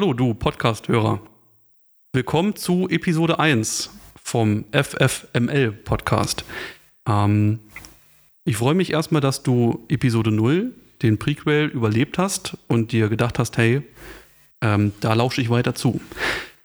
Hallo, 0.00 0.14
du 0.14 0.32
Podcast-Hörer. 0.32 1.20
Willkommen 2.14 2.56
zu 2.56 2.88
Episode 2.88 3.38
1 3.38 3.90
vom 4.24 4.64
FFML 4.72 5.72
Podcast. 5.72 6.46
Ähm, 7.06 7.58
ich 8.46 8.56
freue 8.56 8.74
mich 8.74 8.94
erstmal, 8.94 9.20
dass 9.20 9.42
du 9.42 9.84
Episode 9.90 10.30
0, 10.32 10.72
den 11.02 11.18
Prequel, 11.18 11.66
überlebt 11.66 12.16
hast 12.16 12.56
und 12.66 12.92
dir 12.92 13.10
gedacht 13.10 13.38
hast, 13.38 13.58
hey, 13.58 13.82
ähm, 14.62 14.92
da 15.00 15.12
lausche 15.12 15.42
ich 15.42 15.50
weiter 15.50 15.74
zu. 15.74 16.00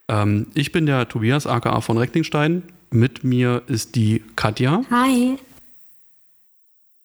Ähm, 0.07 0.47
ich 0.53 0.71
bin 0.71 0.85
der 0.85 1.09
Tobias, 1.09 1.45
aka 1.45 1.81
von 1.81 1.97
Recklinstein. 1.97 2.63
Mit 2.89 3.25
mir 3.25 3.63
ist 3.67 3.95
die 3.95 4.23
Katja. 4.37 4.83
Hi. 4.89 5.35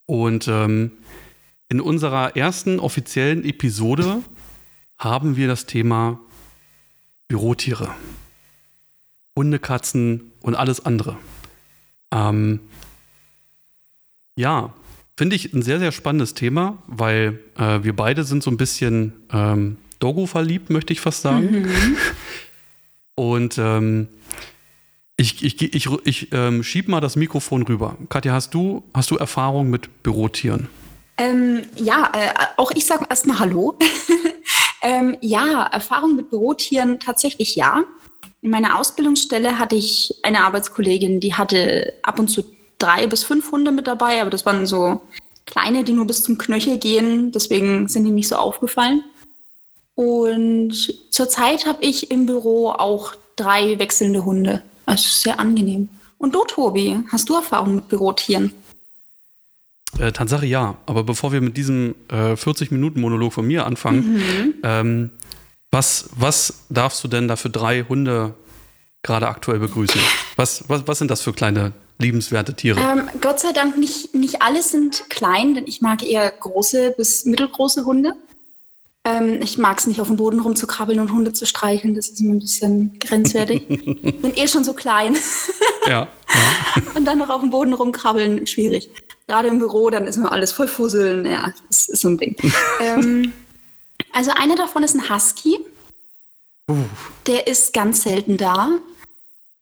Und 0.05 0.47
ähm, 0.47 0.91
in 1.67 1.81
unserer 1.81 2.37
ersten 2.37 2.79
offiziellen 2.79 3.43
Episode 3.43 4.23
haben 5.01 5.35
wir 5.35 5.47
das 5.47 5.65
Thema 5.65 6.19
Bürotiere. 7.27 7.89
Hunde, 9.35 9.59
Katzen 9.59 10.31
und 10.41 10.55
alles 10.55 10.85
andere. 10.85 11.17
Ähm, 12.11 12.59
ja, 14.35 14.73
finde 15.17 15.35
ich 15.35 15.53
ein 15.53 15.63
sehr, 15.63 15.79
sehr 15.79 15.91
spannendes 15.91 16.33
Thema, 16.35 16.77
weil 16.87 17.39
äh, 17.57 17.79
wir 17.83 17.95
beide 17.95 18.23
sind 18.23 18.43
so 18.43 18.51
ein 18.51 18.57
bisschen 18.57 19.13
ähm, 19.33 19.77
Dogo 19.99 20.27
verliebt, 20.27 20.69
möchte 20.69 20.93
ich 20.93 21.01
fast 21.01 21.21
sagen. 21.21 21.61
Mhm. 21.61 21.97
Und 23.15 23.57
ähm, 23.57 24.07
ich, 25.17 25.43
ich, 25.43 25.61
ich, 25.61 25.89
ich 26.05 26.27
ähm, 26.31 26.63
schieb 26.63 26.87
mal 26.87 27.01
das 27.01 27.15
Mikrofon 27.15 27.63
rüber. 27.63 27.97
Katja, 28.09 28.33
hast 28.33 28.53
du, 28.53 28.83
hast 28.93 29.09
du 29.09 29.17
Erfahrung 29.17 29.69
mit 29.69 30.03
Bürotieren? 30.03 30.69
Ähm, 31.17 31.63
ja, 31.75 32.11
äh, 32.13 32.33
auch 32.57 32.71
ich 32.71 32.85
sage 32.85 33.05
erstmal 33.09 33.39
Hallo. 33.39 33.77
Ähm, 34.81 35.17
ja, 35.21 35.63
Erfahrung 35.63 36.15
mit 36.15 36.29
Bürotieren 36.29 36.99
tatsächlich 36.99 37.55
ja. 37.55 37.83
In 38.41 38.49
meiner 38.49 38.79
Ausbildungsstelle 38.79 39.59
hatte 39.59 39.75
ich 39.75 40.15
eine 40.23 40.43
Arbeitskollegin, 40.43 41.19
die 41.19 41.35
hatte 41.35 41.93
ab 42.01 42.19
und 42.19 42.27
zu 42.27 42.43
drei 42.79 43.05
bis 43.07 43.23
fünf 43.23 43.51
Hunde 43.51 43.71
mit 43.71 43.87
dabei, 43.87 44.21
aber 44.21 44.31
das 44.31 44.45
waren 44.45 44.65
so 44.65 45.01
kleine, 45.45 45.83
die 45.83 45.93
nur 45.93 46.07
bis 46.07 46.23
zum 46.23 46.37
Knöchel 46.37 46.77
gehen. 46.77 47.31
Deswegen 47.31 47.87
sind 47.87 48.05
die 48.05 48.11
nicht 48.11 48.27
so 48.27 48.35
aufgefallen. 48.35 49.03
Und 49.95 50.95
zurzeit 51.11 51.65
habe 51.65 51.83
ich 51.83 52.09
im 52.09 52.25
Büro 52.25 52.69
auch 52.69 53.13
drei 53.35 53.77
wechselnde 53.77 54.25
Hunde. 54.25 54.63
Also 54.85 55.07
sehr 55.07 55.39
angenehm. 55.39 55.89
Und 56.17 56.33
du, 56.33 56.43
Tobi, 56.45 56.99
hast 57.11 57.29
du 57.29 57.35
Erfahrung 57.35 57.75
mit 57.75 57.87
Bürotieren? 57.89 58.53
Äh, 59.99 60.11
Tatsache 60.11 60.45
ja, 60.45 60.77
aber 60.85 61.03
bevor 61.03 61.31
wir 61.31 61.41
mit 61.41 61.57
diesem 61.57 61.95
äh, 62.09 62.33
40-Minuten-Monolog 62.33 63.33
von 63.33 63.45
mir 63.45 63.65
anfangen, 63.65 64.13
mhm. 64.13 64.53
ähm, 64.63 65.09
was, 65.71 66.09
was 66.15 66.65
darfst 66.69 67.03
du 67.03 67.07
denn 67.07 67.27
da 67.27 67.35
für 67.35 67.49
drei 67.49 67.83
Hunde 67.83 68.33
gerade 69.03 69.27
aktuell 69.27 69.59
begrüßen? 69.59 70.01
Was, 70.35 70.65
was, 70.67 70.87
was 70.87 70.99
sind 70.99 71.11
das 71.11 71.21
für 71.21 71.33
kleine, 71.33 71.73
liebenswerte 71.97 72.53
Tiere? 72.53 72.79
Ähm, 72.79 73.09
Gott 73.21 73.39
sei 73.39 73.51
Dank 73.53 73.77
nicht, 73.77 74.13
nicht 74.13 74.41
alle 74.41 74.63
sind 74.63 75.09
klein, 75.09 75.55
denn 75.55 75.67
ich 75.67 75.81
mag 75.81 76.03
eher 76.03 76.29
große 76.31 76.93
bis 76.97 77.25
mittelgroße 77.25 77.85
Hunde. 77.85 78.13
Ähm, 79.03 79.41
ich 79.41 79.57
mag 79.57 79.79
es 79.79 79.87
nicht, 79.87 79.99
auf 79.99 80.07
dem 80.07 80.17
Boden 80.17 80.39
rumzukrabbeln 80.39 80.99
und 80.99 81.11
Hunde 81.11 81.33
zu 81.33 81.47
streicheln. 81.47 81.95
Das 81.95 82.09
ist 82.09 82.21
mir 82.21 82.33
ein 82.33 82.39
bisschen 82.39 82.99
grenzwertig. 82.99 83.67
Bin 83.67 84.33
eh 84.35 84.47
schon 84.47 84.63
so 84.63 84.73
klein. 84.73 85.17
ja, 85.87 85.89
ja. 85.91 86.07
Und 86.95 87.05
dann 87.05 87.17
noch 87.17 87.29
auf 87.29 87.41
dem 87.41 87.49
Boden 87.49 87.73
rumkrabbeln, 87.73 88.45
schwierig. 88.45 88.89
Gerade 89.27 89.47
im 89.47 89.59
Büro, 89.59 89.89
dann 89.89 90.05
ist 90.05 90.17
immer 90.17 90.31
alles 90.31 90.51
voll 90.51 90.67
Fusseln. 90.67 91.25
Ja, 91.25 91.51
das 91.67 91.89
ist 91.89 92.01
so 92.01 92.09
ein 92.09 92.17
Ding. 92.17 92.35
ähm, 92.79 93.33
also 94.13 94.31
einer 94.31 94.55
davon 94.55 94.83
ist 94.83 94.93
ein 94.93 95.09
Husky. 95.09 95.59
Uh. 96.69 96.75
Der 97.25 97.47
ist 97.47 97.73
ganz 97.73 98.03
selten 98.03 98.37
da. 98.37 98.69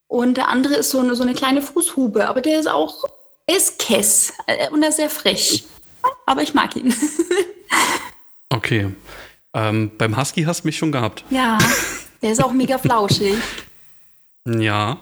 Und 0.09 0.37
der 0.37 0.49
andere 0.49 0.75
ist 0.75 0.89
so 0.89 0.99
eine, 0.99 1.15
so 1.15 1.23
eine 1.23 1.33
kleine 1.33 1.61
Fußhube, 1.61 2.27
aber 2.27 2.41
der 2.41 2.59
ist 2.59 2.67
auch, 2.67 3.05
er 3.45 3.57
ist 3.57 3.77
Kess 3.77 4.33
äh, 4.47 4.69
und 4.71 4.81
er 4.81 4.89
ist 4.89 4.95
sehr 4.95 5.09
frech. 5.09 5.65
Aber 6.25 6.41
ich 6.41 6.53
mag 6.53 6.75
ihn. 6.75 6.93
okay. 8.49 8.91
Ähm, 9.53 9.91
beim 9.97 10.17
Husky 10.17 10.43
hast 10.43 10.63
du 10.63 10.67
mich 10.67 10.77
schon 10.77 10.91
gehabt. 10.91 11.23
Ja, 11.29 11.57
der 12.21 12.31
ist 12.31 12.43
auch 12.43 12.51
mega 12.51 12.77
flauschig. 12.77 13.35
ja. 14.45 14.99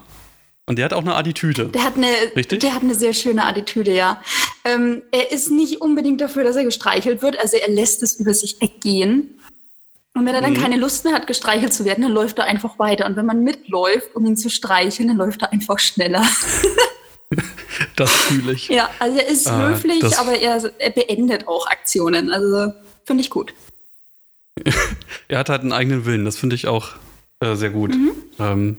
Und 0.69 0.77
der 0.77 0.85
hat 0.85 0.93
auch 0.93 1.01
eine 1.01 1.15
Attitüde. 1.15 1.67
Der 1.69 1.83
hat 1.83 1.95
eine, 1.95 2.07
Richtig? 2.35 2.59
Der 2.59 2.75
hat 2.75 2.83
eine 2.83 2.93
sehr 2.93 3.13
schöne 3.13 3.45
Attitüde, 3.45 3.95
ja. 3.95 4.21
Ähm, 4.65 5.01
er 5.11 5.31
ist 5.31 5.49
nicht 5.49 5.79
unbedingt 5.79 6.19
dafür, 6.19 6.43
dass 6.43 6.57
er 6.57 6.65
gestreichelt 6.65 7.21
wird. 7.21 7.39
Also 7.39 7.55
er 7.55 7.69
lässt 7.69 8.03
es 8.03 8.19
über 8.19 8.33
sich 8.33 8.59
weggehen. 8.59 9.39
Und 10.13 10.25
wenn 10.25 10.35
er 10.35 10.41
dann 10.41 10.53
mhm. 10.53 10.61
keine 10.61 10.75
Lust 10.75 11.05
mehr 11.05 11.13
hat, 11.13 11.25
gestreichelt 11.25 11.73
zu 11.73 11.85
werden, 11.85 12.01
dann 12.01 12.11
läuft 12.11 12.37
er 12.39 12.45
einfach 12.45 12.79
weiter. 12.79 13.05
Und 13.05 13.15
wenn 13.15 13.25
man 13.25 13.43
mitläuft, 13.43 14.13
um 14.13 14.25
ihn 14.25 14.35
zu 14.35 14.49
streicheln, 14.49 15.07
dann 15.07 15.17
läuft 15.17 15.41
er 15.41 15.53
einfach 15.53 15.79
schneller. 15.79 16.25
das 17.95 18.11
fühle 18.11 18.51
ich. 18.51 18.67
Ja, 18.67 18.89
also 18.99 19.19
er 19.19 19.27
ist 19.27 19.47
ah, 19.47 19.69
höflich, 19.69 20.17
aber 20.17 20.37
er, 20.37 20.71
er 20.79 20.89
beendet 20.89 21.47
auch 21.47 21.67
Aktionen. 21.67 22.29
Also 22.29 22.73
finde 23.05 23.21
ich 23.21 23.29
gut. 23.29 23.53
Er 25.27 25.39
hat 25.39 25.49
halt 25.49 25.61
einen 25.61 25.73
eigenen 25.73 26.05
Willen, 26.05 26.25
das 26.25 26.37
finde 26.37 26.55
ich 26.55 26.67
auch 26.67 26.95
äh, 27.39 27.55
sehr 27.55 27.69
gut. 27.69 27.93
Mhm. 27.93 28.11
Ähm, 28.39 28.77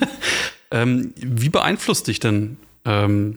ähm, 0.70 1.12
wie 1.16 1.48
beeinflusst 1.48 2.06
dich 2.08 2.20
denn, 2.20 2.56
ähm, 2.84 3.36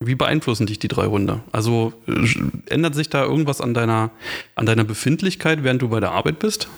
wie 0.00 0.14
beeinflussen 0.14 0.66
dich 0.66 0.78
die 0.78 0.88
drei 0.88 1.06
Hunde? 1.06 1.40
Also 1.52 1.92
äh, 2.06 2.72
ändert 2.72 2.94
sich 2.94 3.08
da 3.08 3.24
irgendwas 3.24 3.60
an 3.60 3.74
deiner, 3.74 4.10
an 4.54 4.66
deiner 4.66 4.84
Befindlichkeit, 4.84 5.62
während 5.62 5.82
du 5.82 5.88
bei 5.88 6.00
der 6.00 6.12
Arbeit 6.12 6.38
bist? 6.38 6.68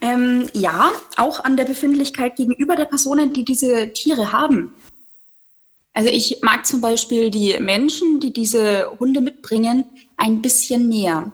Ähm, 0.00 0.48
ja, 0.52 0.92
auch 1.16 1.44
an 1.44 1.56
der 1.56 1.64
Befindlichkeit 1.64 2.36
gegenüber 2.36 2.76
der 2.76 2.84
Personen, 2.84 3.32
die 3.32 3.44
diese 3.44 3.92
Tiere 3.92 4.32
haben. 4.32 4.72
Also 5.94 6.10
ich 6.10 6.38
mag 6.42 6.64
zum 6.64 6.80
Beispiel 6.80 7.30
die 7.30 7.58
Menschen, 7.58 8.20
die 8.20 8.32
diese 8.32 8.88
Hunde 9.00 9.20
mitbringen, 9.20 9.84
ein 10.16 10.40
bisschen 10.40 10.88
mehr. 10.88 11.32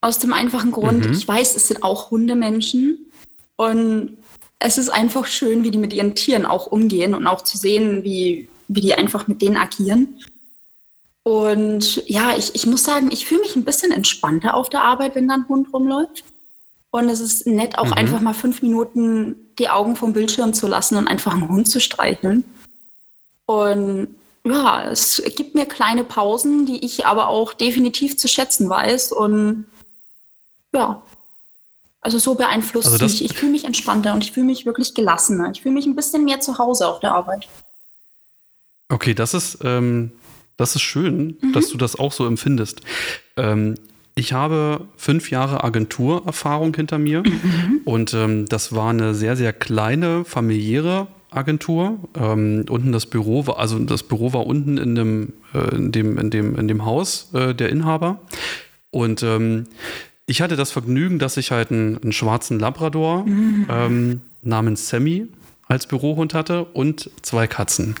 Aus 0.00 0.18
dem 0.18 0.32
einfachen 0.32 0.72
Grund, 0.72 1.06
mhm. 1.06 1.12
ich 1.12 1.26
weiß, 1.26 1.56
es 1.56 1.68
sind 1.68 1.82
auch 1.82 2.10
Hundemenschen 2.10 2.98
und 3.56 4.18
es 4.58 4.78
ist 4.78 4.88
einfach 4.88 5.26
schön, 5.26 5.64
wie 5.64 5.70
die 5.70 5.78
mit 5.78 5.92
ihren 5.92 6.14
Tieren 6.14 6.46
auch 6.46 6.66
umgehen 6.66 7.14
und 7.14 7.26
auch 7.26 7.42
zu 7.42 7.58
sehen, 7.58 8.04
wie, 8.04 8.48
wie 8.68 8.80
die 8.80 8.94
einfach 8.94 9.26
mit 9.26 9.42
denen 9.42 9.56
agieren. 9.56 10.20
Und 11.22 12.08
ja, 12.08 12.36
ich, 12.36 12.54
ich 12.54 12.66
muss 12.66 12.84
sagen, 12.84 13.10
ich 13.10 13.26
fühle 13.26 13.40
mich 13.40 13.56
ein 13.56 13.64
bisschen 13.64 13.90
entspannter 13.90 14.54
auf 14.54 14.68
der 14.68 14.84
Arbeit, 14.84 15.14
wenn 15.14 15.28
da 15.28 15.34
ein 15.34 15.48
Hund 15.48 15.72
rumläuft. 15.72 16.24
Und 16.92 17.08
es 17.08 17.20
ist 17.20 17.46
nett, 17.46 17.78
auch 17.78 17.86
mhm. 17.86 17.92
einfach 17.94 18.20
mal 18.20 18.32
fünf 18.32 18.62
Minuten 18.62 19.34
die 19.58 19.68
Augen 19.68 19.96
vom 19.96 20.12
Bildschirm 20.12 20.54
zu 20.54 20.66
lassen 20.66 20.96
und 20.96 21.08
einfach 21.08 21.34
einen 21.34 21.48
Hund 21.48 21.68
zu 21.68 21.80
streicheln. 21.80 22.44
Und 23.46 24.08
ja, 24.44 24.84
es 24.84 25.20
gibt 25.34 25.54
mir 25.54 25.66
kleine 25.66 26.04
Pausen, 26.04 26.64
die 26.64 26.84
ich 26.84 27.06
aber 27.06 27.28
auch 27.28 27.52
definitiv 27.54 28.16
zu 28.16 28.28
schätzen 28.28 28.68
weiß. 28.70 29.12
Und 29.12 29.66
ja. 30.76 31.02
Also 32.00 32.18
so 32.18 32.36
beeinflusst 32.36 32.86
also 32.92 33.04
mich. 33.04 33.24
Ich 33.24 33.36
fühle 33.36 33.52
mich 33.52 33.64
entspannter 33.64 34.14
und 34.14 34.22
ich 34.22 34.30
fühle 34.30 34.46
mich 34.46 34.64
wirklich 34.64 34.94
gelassener. 34.94 35.50
Ich 35.52 35.62
fühle 35.62 35.74
mich 35.74 35.86
ein 35.86 35.96
bisschen 35.96 36.24
mehr 36.24 36.40
zu 36.40 36.58
Hause 36.58 36.86
auf 36.86 37.00
der 37.00 37.12
Arbeit. 37.12 37.48
Okay, 38.88 39.14
das 39.14 39.34
ist, 39.34 39.58
ähm, 39.64 40.12
das 40.56 40.76
ist 40.76 40.82
schön, 40.82 41.36
mhm. 41.40 41.52
dass 41.52 41.68
du 41.68 41.78
das 41.78 41.98
auch 41.98 42.12
so 42.12 42.24
empfindest. 42.24 42.82
Ähm, 43.36 43.74
ich 44.14 44.32
habe 44.32 44.86
fünf 44.96 45.30
Jahre 45.30 45.64
Agenturerfahrung 45.64 46.74
hinter 46.74 46.98
mir 46.98 47.22
mhm. 47.24 47.80
und 47.84 48.14
ähm, 48.14 48.46
das 48.46 48.72
war 48.72 48.90
eine 48.90 49.14
sehr, 49.14 49.36
sehr 49.36 49.52
kleine 49.52 50.24
familiäre 50.24 51.08
Agentur. 51.30 51.98
Ähm, 52.14 52.64
unten 52.70 52.92
das 52.92 53.06
Büro 53.06 53.46
war, 53.48 53.58
also 53.58 53.78
das 53.80 54.04
Büro 54.04 54.32
war 54.32 54.46
unten 54.46 54.78
in 54.78 54.94
dem, 54.94 55.32
äh, 55.52 55.74
in 55.74 55.92
dem, 55.92 56.18
in 56.18 56.30
dem, 56.30 56.56
in 56.56 56.68
dem 56.68 56.84
Haus 56.84 57.30
äh, 57.34 57.52
der 57.52 57.68
Inhaber. 57.70 58.20
Und 58.90 59.22
ähm, 59.22 59.66
ich 60.26 60.42
hatte 60.42 60.56
das 60.56 60.72
Vergnügen, 60.72 61.18
dass 61.18 61.36
ich 61.36 61.52
halt 61.52 61.70
einen, 61.70 62.02
einen 62.02 62.12
schwarzen 62.12 62.58
Labrador 62.58 63.24
mhm. 63.24 63.66
ähm, 63.70 64.20
namens 64.42 64.88
Sammy 64.88 65.28
als 65.68 65.86
Bürohund 65.86 66.34
hatte 66.34 66.64
und 66.64 67.10
zwei 67.22 67.46
Katzen. 67.46 67.94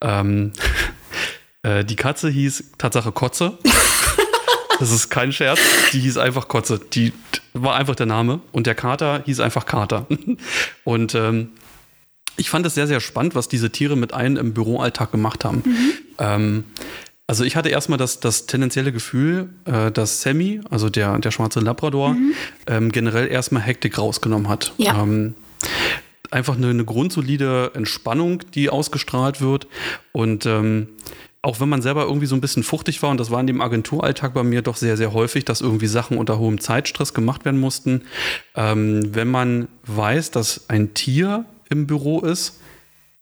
Ähm, 0.00 0.52
äh, 1.62 1.84
die 1.84 1.96
Katze 1.96 2.30
hieß 2.30 2.72
Tatsache 2.78 3.12
Kotze. 3.12 3.58
das 4.80 4.90
ist 4.90 5.10
kein 5.10 5.32
Scherz. 5.32 5.60
Die 5.92 6.00
hieß 6.00 6.16
einfach 6.16 6.48
Kotze. 6.48 6.80
Die 6.92 7.12
war 7.52 7.76
einfach 7.76 7.94
der 7.94 8.06
Name. 8.06 8.40
Und 8.52 8.66
der 8.66 8.74
Kater 8.74 9.22
hieß 9.24 9.40
einfach 9.40 9.66
Kater. 9.66 10.06
und 10.84 11.14
ähm, 11.14 11.50
ich 12.38 12.50
fand 12.50 12.66
es 12.66 12.74
sehr, 12.74 12.86
sehr 12.86 13.00
spannend, 13.00 13.34
was 13.34 13.48
diese 13.48 13.70
Tiere 13.70 13.96
mit 13.96 14.12
einem 14.12 14.36
im 14.36 14.54
Büroalltag 14.54 15.10
gemacht 15.10 15.44
haben. 15.44 15.62
Mhm. 15.64 16.64
Also 17.28 17.42
ich 17.44 17.56
hatte 17.56 17.70
erstmal 17.70 17.98
das, 17.98 18.20
das 18.20 18.46
tendenzielle 18.46 18.92
Gefühl, 18.92 19.50
äh, 19.64 19.90
dass 19.90 20.22
Sammy, 20.22 20.60
also 20.70 20.88
der, 20.88 21.18
der 21.18 21.32
schwarze 21.32 21.60
Labrador, 21.60 22.10
mhm. 22.10 22.34
ähm, 22.68 22.92
generell 22.92 23.26
erstmal 23.26 23.62
Hektik 23.62 23.98
rausgenommen 23.98 24.48
hat. 24.48 24.72
Ja. 24.78 25.02
Ähm, 25.02 25.34
einfach 26.30 26.56
eine, 26.56 26.70
eine 26.70 26.84
grundsolide 26.84 27.72
Entspannung, 27.74 28.42
die 28.54 28.70
ausgestrahlt 28.70 29.40
wird. 29.40 29.66
Und 30.12 30.46
ähm, 30.46 30.88
auch 31.42 31.60
wenn 31.60 31.68
man 31.68 31.82
selber 31.82 32.04
irgendwie 32.04 32.26
so 32.26 32.34
ein 32.34 32.40
bisschen 32.40 32.62
fuchtig 32.62 33.02
war, 33.02 33.10
und 33.10 33.18
das 33.18 33.30
war 33.30 33.40
in 33.40 33.46
dem 33.46 33.60
Agenturalltag 33.60 34.34
bei 34.34 34.42
mir 34.42 34.62
doch 34.62 34.76
sehr, 34.76 34.96
sehr 34.96 35.12
häufig, 35.12 35.44
dass 35.44 35.60
irgendwie 35.60 35.86
Sachen 35.86 36.18
unter 36.18 36.38
hohem 36.38 36.60
Zeitstress 36.60 37.14
gemacht 37.14 37.44
werden 37.44 37.60
mussten. 37.60 38.02
Ähm, 38.54 39.14
wenn 39.14 39.28
man 39.28 39.68
weiß, 39.86 40.30
dass 40.30 40.68
ein 40.68 40.94
Tier 40.94 41.44
im 41.70 41.86
Büro 41.86 42.20
ist, 42.20 42.60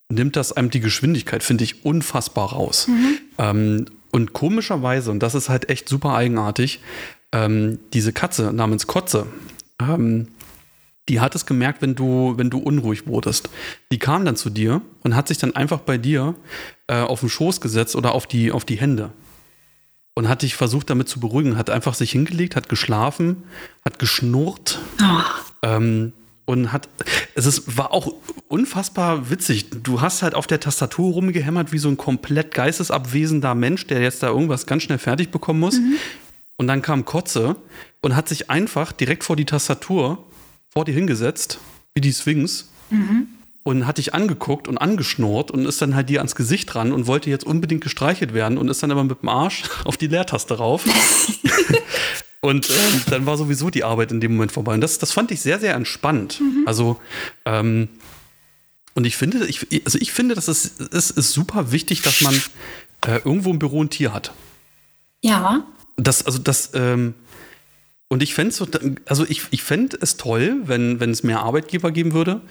nimmt 0.08 0.36
das 0.36 0.52
einem 0.52 0.70
die 0.70 0.80
Geschwindigkeit, 0.80 1.42
finde 1.42 1.64
ich, 1.64 1.84
unfassbar 1.84 2.52
raus. 2.52 2.88
Mhm. 2.88 3.18
Ähm, 3.38 3.86
und 4.10 4.32
komischerweise, 4.32 5.10
und 5.10 5.20
das 5.20 5.34
ist 5.34 5.48
halt 5.48 5.68
echt 5.70 5.88
super 5.88 6.14
eigenartig, 6.14 6.80
ähm, 7.32 7.80
diese 7.92 8.12
Katze 8.12 8.52
namens 8.52 8.86
Kotze, 8.86 9.26
ähm, 9.80 10.28
die 11.08 11.20
hat 11.20 11.34
es 11.34 11.46
gemerkt, 11.46 11.82
wenn 11.82 11.94
du, 11.94 12.34
wenn 12.36 12.48
du 12.48 12.58
unruhig 12.58 13.06
wurdest. 13.06 13.50
Die 13.92 13.98
kam 13.98 14.24
dann 14.24 14.36
zu 14.36 14.48
dir 14.50 14.80
und 15.02 15.14
hat 15.16 15.28
sich 15.28 15.38
dann 15.38 15.54
einfach 15.54 15.80
bei 15.80 15.98
dir 15.98 16.34
äh, 16.86 17.00
auf 17.00 17.20
den 17.20 17.28
Schoß 17.28 17.60
gesetzt 17.60 17.96
oder 17.96 18.12
auf 18.12 18.26
die, 18.26 18.52
auf 18.52 18.64
die 18.64 18.76
Hände. 18.76 19.10
Und 20.14 20.28
hat 20.28 20.42
dich 20.42 20.54
versucht, 20.54 20.88
damit 20.90 21.08
zu 21.08 21.18
beruhigen, 21.18 21.58
hat 21.58 21.70
einfach 21.70 21.94
sich 21.94 22.12
hingelegt, 22.12 22.54
hat 22.56 22.68
geschlafen, 22.68 23.42
hat 23.84 23.98
geschnurrt. 23.98 24.78
Oh. 25.02 25.20
Ähm, 25.62 26.12
und 26.46 26.72
hat, 26.72 26.88
es 27.34 27.46
ist, 27.46 27.76
war 27.76 27.92
auch 27.92 28.12
unfassbar 28.48 29.30
witzig. 29.30 29.66
Du 29.82 30.00
hast 30.00 30.22
halt 30.22 30.34
auf 30.34 30.46
der 30.46 30.60
Tastatur 30.60 31.12
rumgehämmert 31.12 31.72
wie 31.72 31.78
so 31.78 31.88
ein 31.88 31.96
komplett 31.96 32.52
geistesabwesender 32.54 33.54
Mensch, 33.54 33.86
der 33.86 34.02
jetzt 34.02 34.22
da 34.22 34.28
irgendwas 34.28 34.66
ganz 34.66 34.82
schnell 34.82 34.98
fertig 34.98 35.30
bekommen 35.30 35.60
muss. 35.60 35.78
Mhm. 35.78 35.94
Und 36.56 36.66
dann 36.68 36.82
kam 36.82 37.04
Kotze 37.04 37.56
und 38.02 38.14
hat 38.14 38.28
sich 38.28 38.50
einfach 38.50 38.92
direkt 38.92 39.24
vor 39.24 39.36
die 39.36 39.46
Tastatur 39.46 40.24
vor 40.70 40.84
dir 40.84 40.92
hingesetzt, 40.92 41.58
wie 41.94 42.00
die 42.00 42.12
Sphinx, 42.12 42.68
mhm. 42.90 43.28
und 43.62 43.86
hat 43.86 43.98
dich 43.98 44.12
angeguckt 44.12 44.68
und 44.68 44.76
angeschnurrt 44.76 45.50
und 45.50 45.64
ist 45.66 45.80
dann 45.80 45.94
halt 45.94 46.08
dir 46.08 46.18
ans 46.18 46.34
Gesicht 46.34 46.74
ran 46.74 46.92
und 46.92 47.06
wollte 47.06 47.30
jetzt 47.30 47.44
unbedingt 47.44 47.82
gestreichelt 47.82 48.34
werden 48.34 48.58
und 48.58 48.68
ist 48.68 48.82
dann 48.82 48.90
aber 48.90 49.04
mit 49.04 49.22
dem 49.22 49.28
Arsch 49.28 49.62
auf 49.84 49.96
die 49.96 50.08
Leertaste 50.08 50.54
rauf. 50.54 50.84
und 52.44 52.68
ähm, 52.68 53.02
dann 53.08 53.24
war 53.24 53.38
sowieso 53.38 53.70
die 53.70 53.84
Arbeit 53.84 54.12
in 54.12 54.20
dem 54.20 54.34
Moment 54.34 54.52
vorbei. 54.52 54.74
Und 54.74 54.82
das, 54.82 54.98
das 54.98 55.12
fand 55.12 55.30
ich 55.30 55.40
sehr, 55.40 55.58
sehr 55.58 55.74
entspannt. 55.74 56.40
Mhm. 56.40 56.64
Also, 56.66 57.00
ähm, 57.46 57.88
und 58.92 59.06
ich 59.06 59.16
finde, 59.16 59.46
ich, 59.46 59.66
also 59.86 59.98
ich 59.98 60.12
finde, 60.12 60.34
dass 60.34 60.48
es, 60.48 60.78
es 60.78 61.10
ist 61.10 61.32
super 61.32 61.72
wichtig, 61.72 62.02
dass 62.02 62.20
man 62.20 62.34
äh, 63.06 63.16
irgendwo 63.24 63.50
im 63.50 63.58
Büro 63.58 63.82
ein 63.82 63.88
Tier 63.88 64.12
hat. 64.12 64.34
Ja. 65.22 65.66
Das, 65.96 66.26
also 66.26 66.36
das, 66.36 66.72
ähm, 66.74 67.14
und 68.08 68.22
ich 68.22 68.34
fände 68.34 68.52
so, 68.52 68.68
also 69.06 69.24
ich, 69.26 69.44
ich 69.50 69.62
fände 69.62 69.96
es 70.02 70.18
toll, 70.18 70.58
wenn, 70.64 71.00
wenn 71.00 71.12
es 71.12 71.22
mehr 71.22 71.40
Arbeitgeber 71.40 71.92
geben 71.92 72.12
würde, 72.12 72.42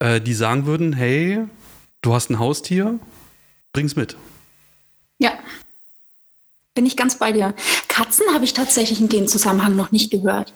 äh, 0.00 0.20
die 0.20 0.34
sagen 0.34 0.66
würden, 0.66 0.92
hey, 0.92 1.46
du 2.02 2.12
hast 2.12 2.28
ein 2.28 2.38
Haustier, 2.38 2.98
bring's 3.72 3.96
mit. 3.96 4.18
Ja. 5.18 5.32
Bin 6.74 6.84
ich 6.84 6.96
ganz 6.96 7.18
bei 7.18 7.32
dir. 7.32 7.54
Katzen 7.90 8.26
habe 8.32 8.44
ich 8.44 8.54
tatsächlich 8.54 9.00
in 9.00 9.08
dem 9.08 9.26
Zusammenhang 9.26 9.74
noch 9.74 9.90
nicht 9.90 10.10
gehört. 10.12 10.54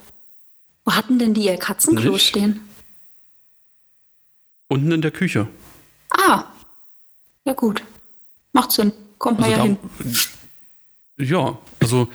Wo 0.85 0.93
hatten 0.93 1.19
denn 1.19 1.35
die 1.35 1.47
ihr 1.47 1.57
Katzenklo 1.57 2.13
nicht? 2.13 2.29
stehen? 2.29 2.61
Unten 4.69 4.93
in 4.93 5.03
der 5.03 5.11
Küche. 5.11 5.49
Ah. 6.11 6.45
Ja 7.45 7.53
gut. 7.53 7.83
Macht 8.53 8.71
Sinn. 8.71 8.93
Kommt 9.19 9.41
also 9.41 9.51
mal 9.51 9.57
ja 9.57 9.63
hin. 9.65 9.79
Ja, 11.19 11.59
also 11.81 12.09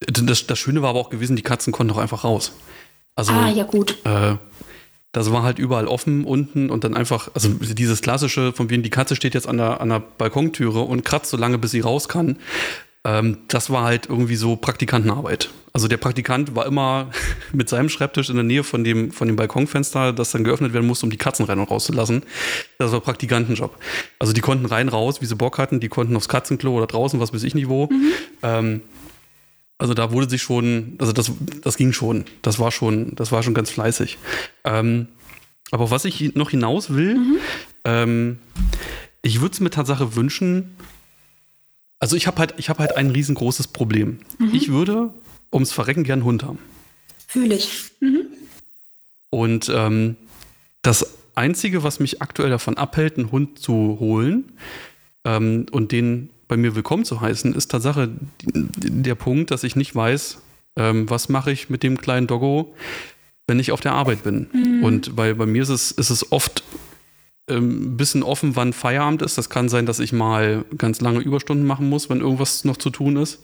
das, 0.00 0.46
das 0.46 0.58
Schöne 0.58 0.82
war 0.82 0.90
aber 0.90 1.00
auch 1.00 1.10
gewesen, 1.10 1.36
die 1.36 1.42
Katzen 1.42 1.72
konnten 1.72 1.92
auch 1.92 1.98
einfach 1.98 2.24
raus. 2.24 2.52
Also, 3.14 3.32
ah, 3.32 3.50
ja, 3.50 3.64
gut. 3.64 3.98
Äh, 4.04 4.36
das 5.12 5.30
war 5.30 5.42
halt 5.42 5.58
überall 5.58 5.86
offen 5.86 6.24
unten 6.24 6.70
und 6.70 6.84
dann 6.84 6.96
einfach, 6.96 7.30
also 7.34 7.50
dieses 7.50 8.00
klassische, 8.00 8.54
von 8.54 8.70
wem 8.70 8.82
die 8.82 8.90
Katze 8.90 9.14
steht 9.14 9.34
jetzt 9.34 9.46
an 9.46 9.58
der, 9.58 9.82
an 9.82 9.90
der 9.90 10.00
Balkontüre 10.00 10.80
und 10.80 11.04
kratzt 11.04 11.30
so 11.30 11.36
lange, 11.36 11.58
bis 11.58 11.72
sie 11.72 11.80
raus 11.80 12.08
kann. 12.08 12.38
Ähm, 13.04 13.38
das 13.48 13.70
war 13.70 13.84
halt 13.84 14.08
irgendwie 14.08 14.36
so 14.36 14.56
Praktikantenarbeit. 14.56 15.50
Also 15.72 15.88
der 15.88 15.96
Praktikant 15.96 16.54
war 16.54 16.66
immer 16.66 17.10
mit 17.52 17.68
seinem 17.68 17.88
Schreibtisch 17.88 18.30
in 18.30 18.36
der 18.36 18.44
Nähe 18.44 18.62
von 18.62 18.84
dem, 18.84 19.10
von 19.10 19.26
dem 19.26 19.36
Balkonfenster, 19.36 20.12
das 20.12 20.30
dann 20.30 20.44
geöffnet 20.44 20.72
werden 20.72 20.86
musste, 20.86 21.06
um 21.06 21.10
die 21.10 21.16
Katzen 21.16 21.46
rein 21.46 21.58
und 21.58 21.70
rauszulassen. 21.70 22.22
Das 22.78 22.92
war 22.92 23.00
Praktikantenjob. 23.00 23.76
Also 24.18 24.32
die 24.32 24.40
konnten 24.40 24.66
rein, 24.66 24.88
raus, 24.88 25.20
wie 25.20 25.26
sie 25.26 25.34
Bock 25.34 25.58
hatten. 25.58 25.80
Die 25.80 25.88
konnten 25.88 26.14
aufs 26.14 26.28
Katzenklo 26.28 26.76
oder 26.76 26.86
draußen, 26.86 27.18
was 27.18 27.32
weiß 27.32 27.42
ich 27.42 27.54
nicht 27.54 27.68
wo. 27.68 27.86
Mhm. 27.86 28.12
Ähm, 28.42 28.80
also 29.78 29.94
da 29.94 30.12
wurde 30.12 30.30
sich 30.30 30.42
schon, 30.42 30.94
also 30.98 31.12
das, 31.12 31.32
das 31.62 31.76
ging 31.76 31.92
schon. 31.92 32.26
Das 32.42 32.60
war 32.60 32.70
schon, 32.70 33.16
das 33.16 33.32
war 33.32 33.42
schon 33.42 33.54
ganz 33.54 33.70
fleißig. 33.70 34.18
Ähm, 34.62 35.08
aber 35.72 35.90
was 35.90 36.04
ich 36.04 36.36
noch 36.36 36.50
hinaus 36.50 36.94
will, 36.94 37.16
mhm. 37.16 37.36
ähm, 37.84 38.38
ich 39.22 39.40
würde 39.40 39.54
es 39.54 39.60
mir 39.60 39.70
Tatsache 39.70 40.14
wünschen, 40.14 40.76
also 42.02 42.16
ich 42.16 42.26
habe 42.26 42.40
halt, 42.40 42.54
ich 42.56 42.68
halt 42.68 42.96
ein 42.96 43.10
riesengroßes 43.10 43.68
Problem. 43.68 44.18
Mhm. 44.40 44.50
Ich 44.52 44.72
würde 44.72 45.10
ums 45.52 45.70
Verrecken 45.70 46.02
gern 46.02 46.18
einen 46.18 46.24
Hund 46.24 46.42
haben. 46.42 46.58
Fühle 47.28 47.54
ich. 47.54 47.92
Mhm. 48.00 48.26
Und 49.30 49.70
ähm, 49.72 50.16
das 50.82 51.06
Einzige, 51.36 51.84
was 51.84 52.00
mich 52.00 52.20
aktuell 52.20 52.50
davon 52.50 52.76
abhält, 52.76 53.18
einen 53.18 53.30
Hund 53.30 53.60
zu 53.60 53.98
holen 54.00 54.50
ähm, 55.24 55.66
und 55.70 55.92
den 55.92 56.30
bei 56.48 56.56
mir 56.56 56.74
willkommen 56.74 57.04
zu 57.04 57.20
heißen, 57.20 57.54
ist 57.54 57.70
Tatsache 57.70 58.10
der 58.42 59.14
Punkt, 59.14 59.52
dass 59.52 59.62
ich 59.62 59.76
nicht 59.76 59.94
weiß, 59.94 60.38
ähm, 60.74 61.08
was 61.08 61.28
mache 61.28 61.52
ich 61.52 61.70
mit 61.70 61.84
dem 61.84 61.98
kleinen 61.98 62.26
Doggo, 62.26 62.74
wenn 63.46 63.60
ich 63.60 63.70
auf 63.70 63.80
der 63.80 63.92
Arbeit 63.92 64.24
bin. 64.24 64.48
Mhm. 64.52 64.82
Und 64.82 65.16
weil 65.16 65.36
bei 65.36 65.46
mir 65.46 65.62
ist 65.62 65.68
es, 65.68 65.92
ist 65.92 66.10
es 66.10 66.32
oft 66.32 66.64
ein 67.58 67.96
bisschen 67.96 68.22
offen, 68.22 68.56
wann 68.56 68.72
Feierabend 68.72 69.22
ist. 69.22 69.38
Das 69.38 69.50
kann 69.50 69.68
sein, 69.68 69.86
dass 69.86 70.00
ich 70.00 70.12
mal 70.12 70.64
ganz 70.76 71.00
lange 71.00 71.20
Überstunden 71.20 71.66
machen 71.66 71.88
muss, 71.88 72.10
wenn 72.10 72.20
irgendwas 72.20 72.64
noch 72.64 72.76
zu 72.76 72.90
tun 72.90 73.16
ist. 73.16 73.42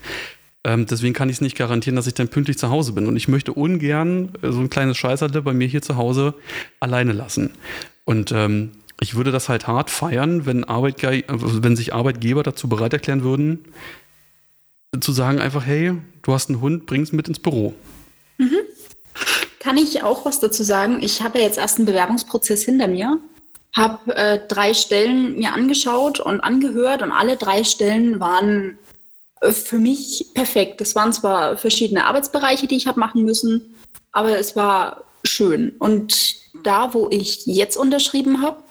Ähm, 0.64 0.86
deswegen 0.86 1.14
kann 1.14 1.28
ich 1.28 1.36
es 1.36 1.40
nicht 1.40 1.56
garantieren, 1.56 1.96
dass 1.96 2.06
ich 2.06 2.14
dann 2.14 2.28
pünktlich 2.28 2.58
zu 2.58 2.68
Hause 2.68 2.92
bin. 2.92 3.06
Und 3.06 3.16
ich 3.16 3.28
möchte 3.28 3.52
ungern 3.52 4.32
äh, 4.42 4.50
so 4.50 4.60
ein 4.60 4.70
kleines 4.70 4.96
Scheißerle 4.96 5.42
bei 5.42 5.52
mir 5.52 5.68
hier 5.68 5.82
zu 5.82 5.96
Hause 5.96 6.34
alleine 6.80 7.12
lassen. 7.12 7.50
Und 8.04 8.32
ähm, 8.32 8.72
ich 9.00 9.14
würde 9.14 9.30
das 9.30 9.48
halt 9.48 9.66
hart 9.66 9.90
feiern, 9.90 10.46
wenn, 10.46 10.64
Arbeitge 10.64 11.24
wenn 11.28 11.76
sich 11.76 11.94
Arbeitgeber 11.94 12.42
dazu 12.42 12.68
bereit 12.68 12.92
erklären 12.92 13.22
würden, 13.22 13.64
zu 14.98 15.12
sagen 15.12 15.38
einfach, 15.38 15.64
hey, 15.64 15.94
du 16.22 16.32
hast 16.32 16.48
einen 16.48 16.60
Hund, 16.60 16.86
bring's 16.86 17.12
mit 17.12 17.28
ins 17.28 17.38
Büro. 17.38 17.74
Mhm. 18.38 18.58
Kann 19.60 19.76
ich 19.76 20.02
auch 20.02 20.24
was 20.24 20.40
dazu 20.40 20.62
sagen? 20.62 20.98
Ich 21.02 21.22
habe 21.22 21.38
ja 21.38 21.44
jetzt 21.44 21.58
erst 21.58 21.78
einen 21.78 21.86
Bewerbungsprozess 21.86 22.64
hinter 22.64 22.88
mir, 22.88 23.18
habe 23.78 24.16
äh, 24.16 24.40
drei 24.46 24.74
Stellen 24.74 25.38
mir 25.38 25.54
angeschaut 25.54 26.20
und 26.20 26.40
angehört 26.40 27.02
und 27.02 27.12
alle 27.12 27.36
drei 27.36 27.64
Stellen 27.64 28.20
waren 28.20 28.78
äh, 29.40 29.52
für 29.52 29.78
mich 29.78 30.26
perfekt. 30.34 30.80
Es 30.80 30.94
waren 30.94 31.12
zwar 31.12 31.56
verschiedene 31.56 32.04
Arbeitsbereiche, 32.04 32.66
die 32.66 32.76
ich 32.76 32.86
habe 32.86 33.00
machen 33.00 33.24
müssen, 33.24 33.74
aber 34.12 34.38
es 34.38 34.56
war 34.56 35.04
schön. 35.24 35.74
Und 35.78 36.36
da, 36.62 36.92
wo 36.92 37.08
ich 37.10 37.46
jetzt 37.46 37.76
unterschrieben 37.76 38.42
habe, 38.42 38.62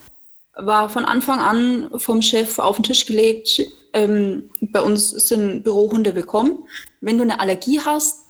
war 0.56 0.90
von 0.90 1.06
Anfang 1.06 1.40
an 1.40 1.90
vom 1.98 2.22
Chef 2.22 2.60
auf 2.60 2.78
den 2.78 2.84
Tisch 2.84 3.06
gelegt, 3.06 3.62
ähm, 3.94 4.50
bei 4.60 4.82
uns 4.82 5.10
sind 5.10 5.64
Bürohunde 5.64 6.14
willkommen. 6.14 6.60
Wenn 7.02 7.18
du 7.18 7.24
eine 7.24 7.40
Allergie 7.40 7.80
hast, 7.84 8.26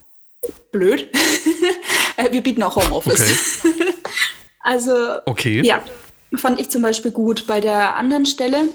blöd. 0.72 1.10
Äh, 2.20 2.32
wir 2.32 2.42
bieten 2.42 2.64
auch 2.64 2.76
Homeoffice. 2.76 3.60
Okay. 3.64 3.94
also, 4.62 5.20
okay. 5.28 5.62
ja, 5.64 5.84
fand 6.36 6.60
ich 6.60 6.70
zum 6.70 6.82
Beispiel 6.82 7.12
gut. 7.12 7.48
Bei 7.48 7.62
der 7.62 7.96
anderen 7.96 8.26
Stelle 8.26 8.70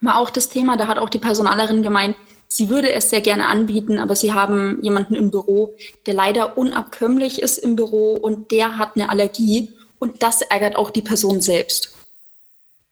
war 0.00 0.18
auch 0.18 0.30
das 0.30 0.48
Thema, 0.48 0.76
da 0.76 0.86
hat 0.86 0.98
auch 0.98 1.08
die 1.08 1.18
Personalerin 1.18 1.82
gemeint, 1.82 2.16
sie 2.48 2.68
würde 2.68 2.92
es 2.92 3.10
sehr 3.10 3.20
gerne 3.20 3.46
anbieten, 3.46 3.98
aber 3.98 4.16
sie 4.16 4.32
haben 4.32 4.78
jemanden 4.82 5.14
im 5.14 5.30
Büro, 5.30 5.74
der 6.06 6.14
leider 6.14 6.58
unabkömmlich 6.58 7.40
ist 7.40 7.58
im 7.58 7.76
Büro 7.76 8.14
und 8.14 8.50
der 8.50 8.78
hat 8.78 8.92
eine 8.94 9.08
Allergie 9.08 9.72
und 9.98 10.22
das 10.22 10.42
ärgert 10.42 10.76
auch 10.76 10.90
die 10.90 11.02
Person 11.02 11.40
selbst. 11.40 11.94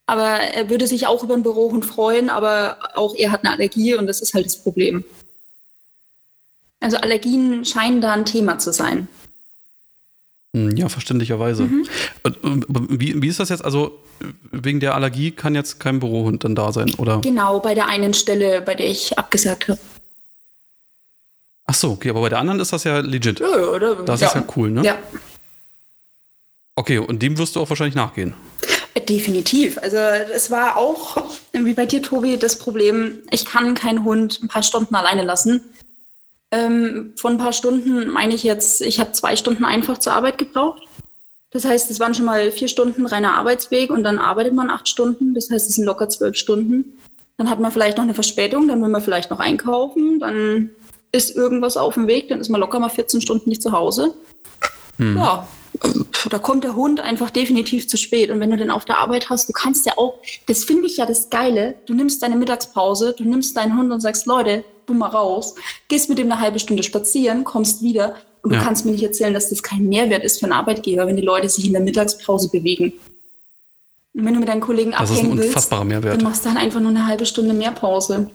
Aber 0.05 0.27
er 0.27 0.69
würde 0.69 0.87
sich 0.87 1.07
auch 1.07 1.23
über 1.23 1.33
einen 1.33 1.43
Bürohund 1.43 1.85
freuen, 1.85 2.29
aber 2.29 2.77
auch 2.95 3.15
er 3.15 3.31
hat 3.31 3.45
eine 3.45 3.53
Allergie 3.53 3.95
und 3.95 4.07
das 4.07 4.21
ist 4.21 4.33
halt 4.33 4.45
das 4.45 4.57
Problem. 4.57 5.05
Also 6.81 6.97
Allergien 6.97 7.63
scheinen 7.63 8.01
da 8.01 8.11
ein 8.11 8.25
Thema 8.25 8.59
zu 8.59 8.73
sein. 8.73 9.07
Hm, 10.55 10.75
ja, 10.77 10.87
verständlicherweise. 10.87 11.63
Mhm. 11.63 11.87
Wie, 12.89 13.21
wie 13.21 13.27
ist 13.27 13.39
das 13.39 13.49
jetzt? 13.49 13.65
Also 13.65 13.99
wegen 14.51 14.79
der 14.79 14.95
Allergie 14.95 15.31
kann 15.31 15.55
jetzt 15.55 15.79
kein 15.79 15.99
Bürohund 15.99 16.43
dann 16.43 16.55
da 16.55 16.71
sein, 16.71 16.93
oder? 16.95 17.19
Genau, 17.21 17.59
bei 17.59 17.73
der 17.73 17.87
einen 17.87 18.13
Stelle, 18.13 18.61
bei 18.61 18.75
der 18.75 18.87
ich 18.87 19.17
abgesagt 19.17 19.67
habe. 19.67 19.79
Ach 21.65 21.73
so, 21.73 21.91
okay, 21.91 22.09
aber 22.09 22.21
bei 22.21 22.29
der 22.29 22.39
anderen 22.39 22.59
ist 22.59 22.71
das 22.71 22.83
ja 22.83 22.99
legit. 22.99 23.39
Ja, 23.39 23.47
oder? 23.47 23.95
Das 23.95 24.21
ja. 24.21 24.27
ist 24.27 24.35
ja 24.35 24.43
cool, 24.55 24.69
ne? 24.69 24.83
Ja. 24.83 24.97
Okay, 26.75 26.97
und 26.97 27.21
dem 27.21 27.37
wirst 27.37 27.55
du 27.55 27.61
auch 27.61 27.69
wahrscheinlich 27.69 27.95
nachgehen. 27.95 28.33
Definitiv. 29.07 29.77
Also 29.79 29.97
es 29.97 30.51
war 30.51 30.77
auch, 30.77 31.17
wie 31.51 31.73
bei 31.73 31.85
dir, 31.85 32.01
Tobi, 32.01 32.37
das 32.37 32.57
Problem, 32.57 33.19
ich 33.31 33.45
kann 33.45 33.73
keinen 33.73 34.03
Hund 34.03 34.39
ein 34.43 34.47
paar 34.47 34.63
Stunden 34.63 34.93
alleine 34.93 35.23
lassen. 35.23 35.61
Ähm, 36.53 37.13
von 37.15 37.33
ein 37.33 37.37
paar 37.39 37.51
Stunden 37.51 38.09
meine 38.09 38.35
ich 38.35 38.43
jetzt, 38.43 38.81
ich 38.81 38.99
habe 38.99 39.11
zwei 39.13 39.35
Stunden 39.35 39.65
einfach 39.65 39.97
zur 39.97 40.13
Arbeit 40.13 40.37
gebraucht. 40.37 40.83
Das 41.49 41.65
heißt, 41.65 41.89
es 41.89 41.99
waren 41.99 42.13
schon 42.13 42.25
mal 42.25 42.51
vier 42.51 42.67
Stunden 42.67 43.07
reiner 43.07 43.33
Arbeitsweg 43.33 43.89
und 43.89 44.03
dann 44.03 44.19
arbeitet 44.19 44.53
man 44.53 44.69
acht 44.69 44.87
Stunden. 44.87 45.33
Das 45.33 45.49
heißt, 45.49 45.67
es 45.67 45.75
sind 45.75 45.85
locker 45.85 46.09
zwölf 46.09 46.35
Stunden. 46.35 46.99
dann 47.37 47.49
hat 47.49 47.59
man 47.59 47.71
vielleicht 47.71 47.97
noch 47.97 48.03
eine 48.03 48.13
Verspätung, 48.13 48.67
dann 48.67 48.83
will 48.83 48.89
man 48.89 49.01
vielleicht 49.01 49.31
noch 49.31 49.39
einkaufen, 49.39 50.19
dann 50.19 50.69
ist 51.11 51.35
irgendwas 51.35 51.75
auf 51.75 51.95
dem 51.95 52.05
Weg, 52.05 52.29
dann 52.29 52.39
ist 52.39 52.49
man 52.49 52.61
locker 52.61 52.79
mal 52.79 52.89
14 52.89 53.21
Stunden 53.21 53.49
nicht 53.49 53.63
zu 53.63 53.71
Hause. 53.71 54.13
Hm. 54.97 55.17
Ja, 55.17 55.47
da 56.29 56.37
kommt 56.37 56.63
der 56.63 56.75
Hund 56.75 56.99
einfach 56.99 57.31
definitiv 57.31 57.87
zu 57.87 57.97
spät. 57.97 58.29
Und 58.29 58.39
wenn 58.39 58.51
du 58.51 58.57
den 58.57 58.69
auf 58.69 58.85
der 58.85 58.99
Arbeit 58.99 59.31
hast, 59.31 59.49
du 59.49 59.53
kannst 59.53 59.87
ja 59.87 59.93
auch, 59.97 60.19
das 60.45 60.63
finde 60.63 60.85
ich 60.85 60.97
ja 60.97 61.07
das 61.07 61.31
Geile, 61.31 61.73
du 61.87 61.95
nimmst 61.95 62.21
deine 62.21 62.35
Mittagspause, 62.35 63.15
du 63.17 63.23
nimmst 63.23 63.57
deinen 63.57 63.75
Hund 63.75 63.91
und 63.91 64.01
sagst, 64.01 64.27
Leute, 64.27 64.63
du 64.85 64.93
mal 64.93 65.09
raus, 65.09 65.55
gehst 65.87 66.09
mit 66.09 66.17
dem 66.17 66.31
eine 66.31 66.41
halbe 66.41 66.59
Stunde 66.59 66.83
spazieren, 66.83 67.43
kommst 67.43 67.81
wieder 67.81 68.15
und 68.43 68.51
du 68.51 68.57
ja. 68.57 68.63
kannst 68.63 68.85
mir 68.85 68.91
nicht 68.91 69.03
erzählen, 69.03 69.33
dass 69.33 69.49
das 69.49 69.63
kein 69.63 69.87
Mehrwert 69.87 70.23
ist 70.23 70.39
für 70.39 70.45
einen 70.45 70.53
Arbeitgeber, 70.53 71.07
wenn 71.07 71.15
die 71.15 71.23
Leute 71.23 71.47
sich 71.49 71.65
in 71.65 71.73
der 71.73 71.81
Mittagspause 71.81 72.49
bewegen. 72.49 72.93
Und 74.13 74.25
wenn 74.25 74.33
du 74.33 74.39
mit 74.39 74.49
deinen 74.49 74.61
Kollegen 74.61 74.93
abhängen 74.93 75.37
willst, 75.37 75.71
Mehrwert. 75.71 76.17
dann 76.17 76.23
machst 76.23 76.45
du 76.45 76.49
dann 76.49 76.57
einfach 76.57 76.79
nur 76.79 76.89
eine 76.89 77.07
halbe 77.07 77.25
Stunde 77.25 77.53
mehr 77.53 77.71
Pause. 77.71 78.29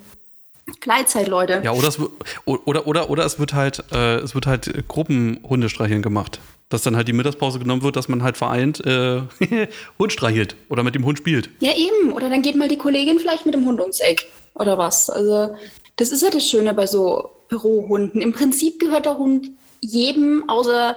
Gleitzeit, 0.81 1.29
Leute. 1.29 1.61
Ja, 1.65 1.73
oder 1.73 1.89
es, 1.89 1.99
oder, 2.45 2.87
oder, 2.87 3.11
oder 3.11 3.25
es 3.25 3.39
wird 3.39 3.55
halt, 3.55 3.85
äh, 3.93 4.17
es 4.17 4.35
wird 4.35 4.47
halt 4.47 4.89
Gruppenhundestreicheln 4.89 6.03
gemacht. 6.03 6.41
Dass 6.71 6.83
dann 6.83 6.97
halt 6.97 7.09
die 7.09 7.15
Mittagspause 7.15 7.59
genommen 7.59 7.83
wird, 7.83 7.97
dass 7.97 8.09
man 8.09 8.23
halt 8.23 8.37
vereint 8.37 8.85
äh, 8.85 9.23
Hund 9.99 10.13
streichelt 10.13 10.57
oder 10.69 10.83
mit 10.83 10.95
dem 10.95 11.05
Hund 11.05 11.19
spielt. 11.19 11.49
Ja, 11.61 11.73
eben. 11.75 12.13
Oder 12.13 12.29
dann 12.29 12.43
geht 12.43 12.57
mal 12.57 12.69
die 12.69 12.77
Kollegin 12.77 13.19
vielleicht 13.19 13.47
mit 13.47 13.55
dem 13.55 13.65
Hund 13.65 13.81
ums 13.81 14.01
Eck. 14.01 14.27
Oder 14.55 14.77
was. 14.77 15.09
Also, 15.09 15.55
das 15.99 16.11
ist 16.11 16.23
ja 16.23 16.31
das 16.31 16.49
Schöne 16.49 16.73
bei 16.75 16.87
so 16.87 17.31
Bürohunden. 17.49 18.21
Im 18.21 18.33
Prinzip 18.33 18.79
gehört 18.79 19.05
der 19.05 19.19
Hund 19.19 19.51
jedem, 19.81 20.49
außer 20.49 20.97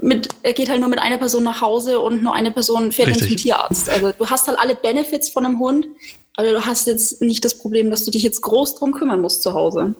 mit, 0.00 0.28
er 0.42 0.52
geht 0.52 0.68
halt 0.68 0.80
nur 0.80 0.88
mit 0.88 0.98
einer 0.98 1.18
Person 1.18 1.42
nach 1.42 1.60
Hause 1.60 2.00
und 2.00 2.22
nur 2.22 2.34
eine 2.34 2.50
Person 2.50 2.92
fährt 2.92 3.08
Richtig. 3.08 3.28
zum 3.28 3.36
Tierarzt. 3.36 3.90
Also 3.90 4.12
du 4.12 4.26
hast 4.28 4.46
halt 4.46 4.58
alle 4.58 4.74
Benefits 4.74 5.30
von 5.30 5.44
einem 5.44 5.58
Hund, 5.58 5.86
aber 6.36 6.50
du 6.50 6.64
hast 6.64 6.86
jetzt 6.86 7.20
nicht 7.20 7.44
das 7.44 7.58
Problem, 7.58 7.90
dass 7.90 8.04
du 8.04 8.10
dich 8.10 8.22
jetzt 8.22 8.42
groß 8.42 8.76
drum 8.76 8.92
kümmern 8.92 9.20
musst 9.20 9.42
zu 9.42 9.54
Hause. 9.54 9.94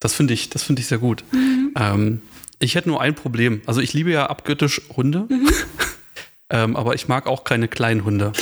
Das 0.00 0.14
finde 0.14 0.34
ich, 0.34 0.50
das 0.50 0.62
finde 0.62 0.82
ich 0.82 0.88
sehr 0.88 0.98
gut. 0.98 1.24
Mhm. 1.32 1.74
Ähm, 1.76 2.22
ich 2.58 2.74
hätte 2.74 2.88
nur 2.88 3.00
ein 3.00 3.14
Problem. 3.14 3.62
Also 3.66 3.80
ich 3.80 3.92
liebe 3.92 4.10
ja 4.10 4.26
abgöttisch 4.26 4.82
Hunde, 4.96 5.26
mhm. 5.28 5.48
ähm, 6.50 6.76
aber 6.76 6.94
ich 6.94 7.08
mag 7.08 7.26
auch 7.26 7.42
keine 7.42 7.68
kleinen 7.68 8.04
Hunde. 8.04 8.32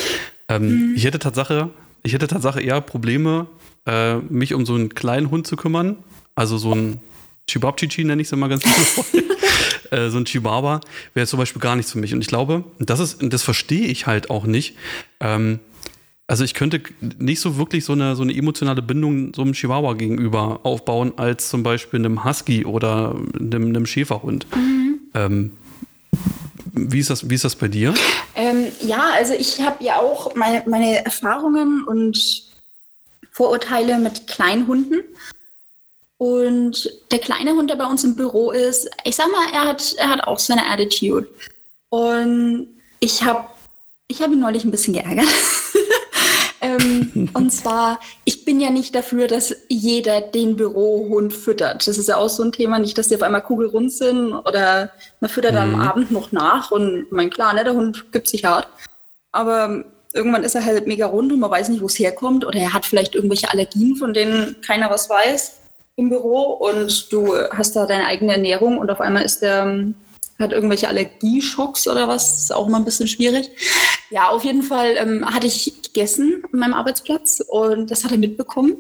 Ähm, 0.49 0.91
mhm. 0.91 0.95
Ich 0.97 1.05
hätte 1.05 1.19
Tatsache, 1.19 1.71
ich 2.05 2.13
hätte 2.13 2.29
Tatsache 2.29 2.61
eher 2.61 2.81
Probleme, 2.81 3.49
äh, 3.87 4.17
mich 4.17 4.55
um 4.55 4.65
so 4.65 4.75
einen 4.75 4.91
kleinen 4.91 5.31
Hund 5.31 5.47
zu 5.47 5.57
kümmern. 5.57 5.97
Also 6.37 6.59
so 6.59 6.73
ein 6.73 7.01
Chibabchichi 7.49 8.05
nenne 8.05 8.23
ich 8.23 8.29
es 8.29 8.33
immer 8.33 8.49
ganz 8.49 8.65
liebevoll. 8.65 9.25
äh, 9.91 10.11
so 10.11 10.19
ein 10.19 10.25
Chihuahua 10.25 10.81
wäre 11.15 11.27
zum 11.27 11.39
Beispiel 11.39 11.61
gar 11.61 11.77
nichts 11.77 11.93
für 11.93 11.99
mich. 11.99 12.15
Und 12.15 12.21
ich 12.21 12.29
glaube, 12.29 12.65
das 12.79 13.01
ist, 13.01 13.19
das 13.21 13.43
verstehe 13.43 13.87
ich 13.87 14.07
halt 14.07 14.31
auch 14.31 14.45
nicht. 14.45 14.77
Ähm, 15.21 15.59
also 16.27 16.43
ich 16.43 16.55
könnte 16.55 16.81
nicht 17.19 17.41
so 17.41 17.59
wirklich 17.59 17.85
so 17.85 17.93
eine, 17.93 18.17
so 18.17 18.23
eine 18.23 18.35
emotionale 18.35 18.81
Bindung 18.81 19.35
so 19.35 19.43
einem 19.43 19.53
Chihuahua 19.53 19.95
gegenüber 19.95 20.61
aufbauen, 20.63 21.13
als 21.17 21.51
zum 21.51 21.63
Beispiel 21.63 22.01
einem 22.01 22.25
Husky 22.25 22.65
oder 22.65 23.15
einem, 23.39 23.69
einem 23.69 23.87
Schäferhund. 23.87 24.47
Mhm. 24.55 25.01
Ähm, 25.15 25.51
wie 26.73 26.99
ist 26.99 27.11
das, 27.11 27.29
wie 27.29 27.35
ist 27.35 27.45
das 27.45 27.57
bei 27.57 27.69
dir? 27.69 27.95
Ja, 28.85 29.11
also 29.15 29.33
ich 29.33 29.61
habe 29.61 29.83
ja 29.83 29.99
auch 29.99 30.35
meine, 30.35 30.63
meine 30.67 31.05
Erfahrungen 31.05 31.85
und 31.85 32.45
Vorurteile 33.33 33.99
mit 33.99 34.27
Kleinhunden. 34.27 35.03
Und 36.19 36.91
der 37.11 37.19
kleine 37.19 37.53
Hund, 37.53 37.71
der 37.71 37.77
bei 37.77 37.87
uns 37.87 38.05
im 38.05 38.15
Büro 38.15 38.51
ist, 38.51 38.89
ich 39.05 39.17
sag 39.17 39.31
mal, 39.33 39.47
er 39.53 39.65
hat, 39.65 39.95
er 39.99 40.11
hat 40.11 40.25
auch 40.25 40.39
seine 40.39 40.67
Attitude. 40.67 41.27
Und 41.89 42.69
ich 43.01 43.23
habe 43.25 43.47
ich 44.07 44.21
hab 44.21 44.31
ihn 44.31 44.41
neulich 44.41 44.65
ein 44.65 44.71
bisschen 44.71 44.95
geärgert. 44.95 45.29
ähm, 46.81 47.29
und 47.35 47.51
zwar, 47.51 48.01
ich 48.25 48.45
bin 48.45 48.61
ja 48.61 48.71
nicht 48.71 48.95
dafür, 48.95 49.27
dass 49.29 49.55
jeder 49.69 50.21
den 50.21 50.57
Bürohund 50.57 51.33
füttert. 51.33 51.87
Das 51.87 51.99
ist 51.99 52.09
ja 52.09 52.17
auch 52.17 52.29
so 52.29 52.43
ein 52.43 52.53
Thema, 52.53 52.79
nicht, 52.79 52.97
dass 52.99 53.09
die 53.09 53.17
auf 53.17 53.23
einmal 53.23 53.43
kugelrund 53.43 53.93
sind 53.93 54.33
oder 54.33 54.91
man 55.21 55.31
füttert 55.31 55.53
mhm. 55.53 55.59
am 55.59 55.81
Abend 55.81 56.11
noch 56.11 56.33
nach. 56.33 56.71
Und 56.71 57.07
mein 57.11 57.31
klar, 57.31 57.55
ne, 57.55 57.65
der 57.65 57.75
Hund 57.75 58.13
gibt 58.13 58.29
sich 58.29 58.45
hart. 58.45 58.69
Aber 59.33 59.85
irgendwann 60.13 60.45
ist 60.45 60.55
er 60.55 60.65
halt 60.65 60.87
mega 60.87 61.07
rund 61.07 61.33
und 61.33 61.41
man 61.41 61.51
weiß 61.51 61.69
nicht, 61.69 61.83
wo 61.83 61.87
es 61.87 61.99
herkommt. 61.99 62.45
Oder 62.45 62.59
er 62.59 62.73
hat 62.73 62.87
vielleicht 62.87 63.15
irgendwelche 63.15 63.51
Allergien, 63.51 63.97
von 63.97 64.15
denen 64.15 64.57
keiner 64.63 64.91
was 64.91 65.11
weiß 65.11 65.59
im 65.97 66.09
Büro 66.09 66.43
und 66.55 67.13
du 67.13 67.37
hast 67.51 67.77
da 67.77 67.87
deine 67.87 68.07
eigene 68.07 68.33
Ernährung 68.33 68.79
und 68.79 68.91
auf 68.91 69.01
einmal 69.01 69.25
ist 69.25 69.43
der 69.43 69.85
hat 70.39 70.53
irgendwelche 70.53 70.89
Allergieschocks 70.89 71.87
oder 71.87 72.09
was, 72.09 72.31
das 72.33 72.43
ist 72.45 72.55
auch 72.55 72.69
mal 72.69 72.79
ein 72.79 72.85
bisschen 72.85 73.07
schwierig. 73.07 73.51
Ja, 74.11 74.29
auf 74.29 74.45
jeden 74.45 74.63
Fall 74.63 74.97
ähm, 74.97 75.25
hatte 75.25 75.47
ich 75.47 75.83
gegessen 75.83 76.43
an 76.53 76.59
meinem 76.59 76.75
Arbeitsplatz 76.75 77.43
und 77.47 77.91
das 77.91 78.05
hat 78.05 78.13
er 78.13 78.19
mitbekommen. 78.19 78.77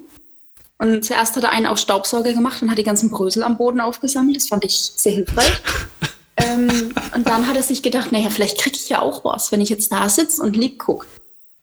Und 0.79 1.05
zuerst 1.05 1.37
hat 1.37 1.45
er 1.45 1.53
einen 1.53 1.67
auf 1.67 1.79
Staubsauger 1.79 2.33
gemacht 2.33 2.61
und 2.61 2.71
hat 2.71 2.79
die 2.79 2.85
ganzen 2.85 3.11
Brösel 3.11 3.43
am 3.43 3.57
Boden 3.57 3.81
aufgesammelt. 3.81 4.37
Das 4.37 4.49
fand 4.49 4.65
ich 4.65 4.77
sehr 4.77 5.13
hilfreich. 5.13 5.63
ähm, 6.37 6.93
und 7.15 7.29
dann 7.29 7.47
hat 7.47 7.57
er 7.57 7.63
sich 7.63 7.83
gedacht, 7.83 8.11
naja, 8.11 8.29
vielleicht 8.31 8.59
kriege 8.59 8.77
ich 8.77 8.89
ja 8.89 9.01
auch 9.01 9.25
was, 9.25 9.53
wenn 9.53 9.61
ich 9.61 9.69
jetzt 9.69 9.93
da 9.93 10.09
sitze 10.09 10.43
und 10.43 10.57
lieb 10.57 10.79
gucke. 10.79 11.07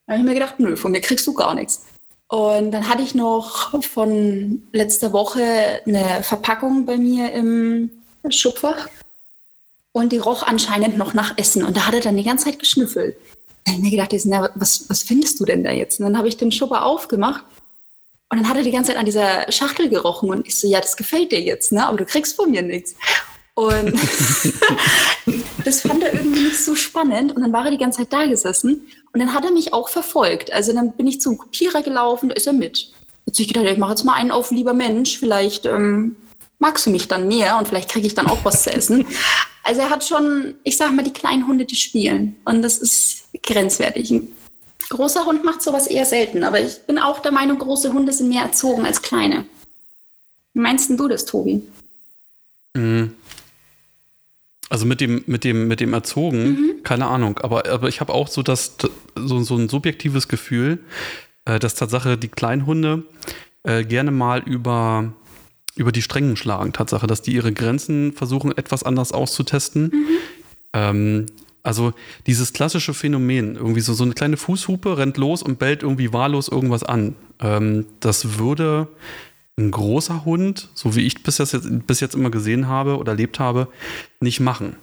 Da 0.07 0.13
habe 0.13 0.21
ich 0.21 0.27
mir 0.27 0.33
gedacht, 0.33 0.55
nö, 0.59 0.77
von 0.77 0.91
mir 0.91 1.01
kriegst 1.01 1.27
du 1.27 1.33
gar 1.33 1.53
nichts. 1.53 1.85
Und 2.29 2.71
dann 2.71 2.87
hatte 2.87 3.03
ich 3.03 3.13
noch 3.13 3.83
von 3.83 4.63
letzter 4.71 5.11
Woche 5.11 5.81
eine 5.85 6.23
Verpackung 6.23 6.85
bei 6.85 6.97
mir 6.97 7.31
im 7.33 7.91
Schubfach. 8.29 8.87
Und 10.01 10.11
die 10.11 10.17
roch 10.17 10.41
anscheinend 10.43 10.97
noch 10.97 11.13
nach 11.13 11.37
Essen. 11.37 11.63
Und 11.63 11.77
da 11.77 11.85
hat 11.85 11.93
er 11.93 12.01
dann 12.01 12.17
die 12.17 12.23
ganze 12.23 12.45
Zeit 12.45 12.57
geschnüffelt. 12.57 13.15
Da 13.65 13.73
habe 13.73 13.81
mir 13.83 13.91
gedacht, 13.91 14.11
na, 14.25 14.49
was, 14.55 14.89
was 14.89 15.03
findest 15.03 15.39
du 15.39 15.45
denn 15.45 15.63
da 15.63 15.71
jetzt? 15.71 15.99
Und 15.99 16.07
dann 16.07 16.17
habe 16.17 16.27
ich 16.27 16.37
den 16.37 16.51
Schubber 16.51 16.85
aufgemacht. 16.85 17.43
Und 18.29 18.39
dann 18.39 18.49
hat 18.49 18.57
er 18.57 18.63
die 18.63 18.71
ganze 18.71 18.91
Zeit 18.91 18.97
an 18.97 19.05
dieser 19.05 19.51
Schachtel 19.51 19.89
gerochen. 19.89 20.31
Und 20.31 20.47
ich 20.47 20.57
so, 20.57 20.67
ja, 20.67 20.81
das 20.81 20.97
gefällt 20.97 21.31
dir 21.31 21.41
jetzt, 21.41 21.71
ne? 21.71 21.85
aber 21.85 21.97
du 21.97 22.05
kriegst 22.05 22.35
von 22.35 22.49
mir 22.49 22.63
nichts. 22.63 22.95
Und 23.53 23.93
das 25.65 25.81
fand 25.81 26.01
er 26.01 26.13
irgendwie 26.13 26.45
nicht 26.45 26.63
so 26.63 26.73
spannend. 26.73 27.35
Und 27.35 27.43
dann 27.43 27.53
war 27.53 27.65
er 27.65 27.71
die 27.71 27.77
ganze 27.77 27.99
Zeit 27.99 28.11
da 28.11 28.25
gesessen. 28.25 28.87
Und 29.13 29.19
dann 29.19 29.35
hat 29.35 29.45
er 29.45 29.51
mich 29.51 29.73
auch 29.73 29.89
verfolgt. 29.89 30.51
Also 30.51 30.73
dann 30.73 30.93
bin 30.93 31.05
ich 31.05 31.21
zum 31.21 31.37
Kopierer 31.37 31.83
gelaufen, 31.83 32.29
da 32.29 32.35
ist 32.35 32.47
er 32.47 32.53
mit. 32.53 32.91
Jetzt 33.27 33.35
habe 33.35 33.43
ich 33.43 33.47
gedacht, 33.49 33.65
ich 33.65 33.77
mache 33.77 33.91
jetzt 33.91 34.03
mal 34.03 34.15
einen 34.15 34.31
auf, 34.31 34.49
lieber 34.49 34.73
Mensch, 34.73 35.19
vielleicht 35.19 35.67
ähm, 35.67 36.15
magst 36.61 36.85
du 36.85 36.91
mich 36.91 37.07
dann 37.07 37.27
mehr 37.27 37.57
und 37.57 37.67
vielleicht 37.67 37.89
kriege 37.89 38.07
ich 38.07 38.13
dann 38.13 38.27
auch 38.27 38.45
was 38.45 38.63
zu 38.63 38.71
essen. 38.71 39.05
Also 39.63 39.81
er 39.81 39.89
hat 39.89 40.05
schon, 40.05 40.53
ich 40.63 40.77
sage 40.77 40.93
mal, 40.93 41.03
die 41.03 41.11
kleinen 41.11 41.47
Hunde, 41.47 41.65
die 41.65 41.75
spielen. 41.75 42.35
Und 42.45 42.61
das 42.61 42.77
ist 42.77 43.23
grenzwertig. 43.43 44.11
Ein 44.11 44.27
großer 44.89 45.25
Hund 45.25 45.43
macht 45.43 45.61
sowas 45.61 45.87
eher 45.87 46.05
selten. 46.05 46.43
Aber 46.43 46.61
ich 46.61 46.79
bin 46.87 46.99
auch 46.99 47.19
der 47.19 47.31
Meinung, 47.31 47.57
große 47.57 47.91
Hunde 47.91 48.13
sind 48.13 48.29
mehr 48.29 48.43
erzogen 48.43 48.85
als 48.85 49.01
kleine. 49.01 49.45
Wie 50.53 50.59
meinst 50.59 50.89
du 50.89 51.07
das, 51.07 51.25
Tobi? 51.25 51.61
Mhm. 52.75 53.13
Also 54.69 54.85
mit 54.85 55.01
dem, 55.01 55.23
mit 55.25 55.43
dem, 55.43 55.67
mit 55.67 55.79
dem 55.81 55.93
Erzogen, 55.93 56.43
mhm. 56.43 56.83
keine 56.83 57.07
Ahnung, 57.07 57.39
aber, 57.39 57.65
aber 57.69 57.89
ich 57.89 57.99
habe 57.99 58.13
auch 58.13 58.29
so, 58.29 58.41
das, 58.41 58.77
so, 59.15 59.41
so 59.41 59.57
ein 59.57 59.67
subjektives 59.67 60.29
Gefühl, 60.29 60.79
äh, 61.43 61.59
dass 61.59 61.75
Tatsache 61.75 62.17
die 62.17 62.29
Kleinhunde 62.29 63.03
äh, 63.63 63.83
gerne 63.83 64.11
mal 64.11 64.41
über, 64.43 65.11
über 65.75 65.91
die 65.91 66.01
Strängen 66.01 66.35
schlagen. 66.35 66.73
Tatsache, 66.73 67.07
dass 67.07 67.21
die 67.21 67.33
ihre 67.33 67.53
Grenzen 67.53 68.13
versuchen, 68.13 68.55
etwas 68.57 68.83
anders 68.83 69.11
auszutesten. 69.11 69.83
Mhm. 69.83 70.07
Ähm, 70.73 71.25
also 71.63 71.93
dieses 72.25 72.53
klassische 72.53 72.93
Phänomen, 72.93 73.55
irgendwie 73.55 73.81
so, 73.81 73.93
so 73.93 74.03
eine 74.03 74.13
kleine 74.13 74.37
Fußhupe 74.37 74.97
rennt 74.97 75.17
los 75.17 75.43
und 75.43 75.59
bellt 75.59 75.83
irgendwie 75.83 76.11
wahllos 76.11 76.47
irgendwas 76.47 76.83
an. 76.83 77.15
Ähm, 77.39 77.85
das 77.99 78.39
würde 78.39 78.87
ein 79.57 79.71
großer 79.71 80.25
Hund, 80.25 80.69
so 80.73 80.95
wie 80.95 81.01
ich 81.01 81.23
bis 81.23 81.37
jetzt, 81.37 81.55
bis 81.85 81.99
jetzt 81.99 82.15
immer 82.15 82.31
gesehen 82.31 82.67
habe 82.67 82.97
oder 82.97 83.11
erlebt 83.11 83.39
habe, 83.39 83.67
nicht 84.19 84.39
machen. 84.39 84.75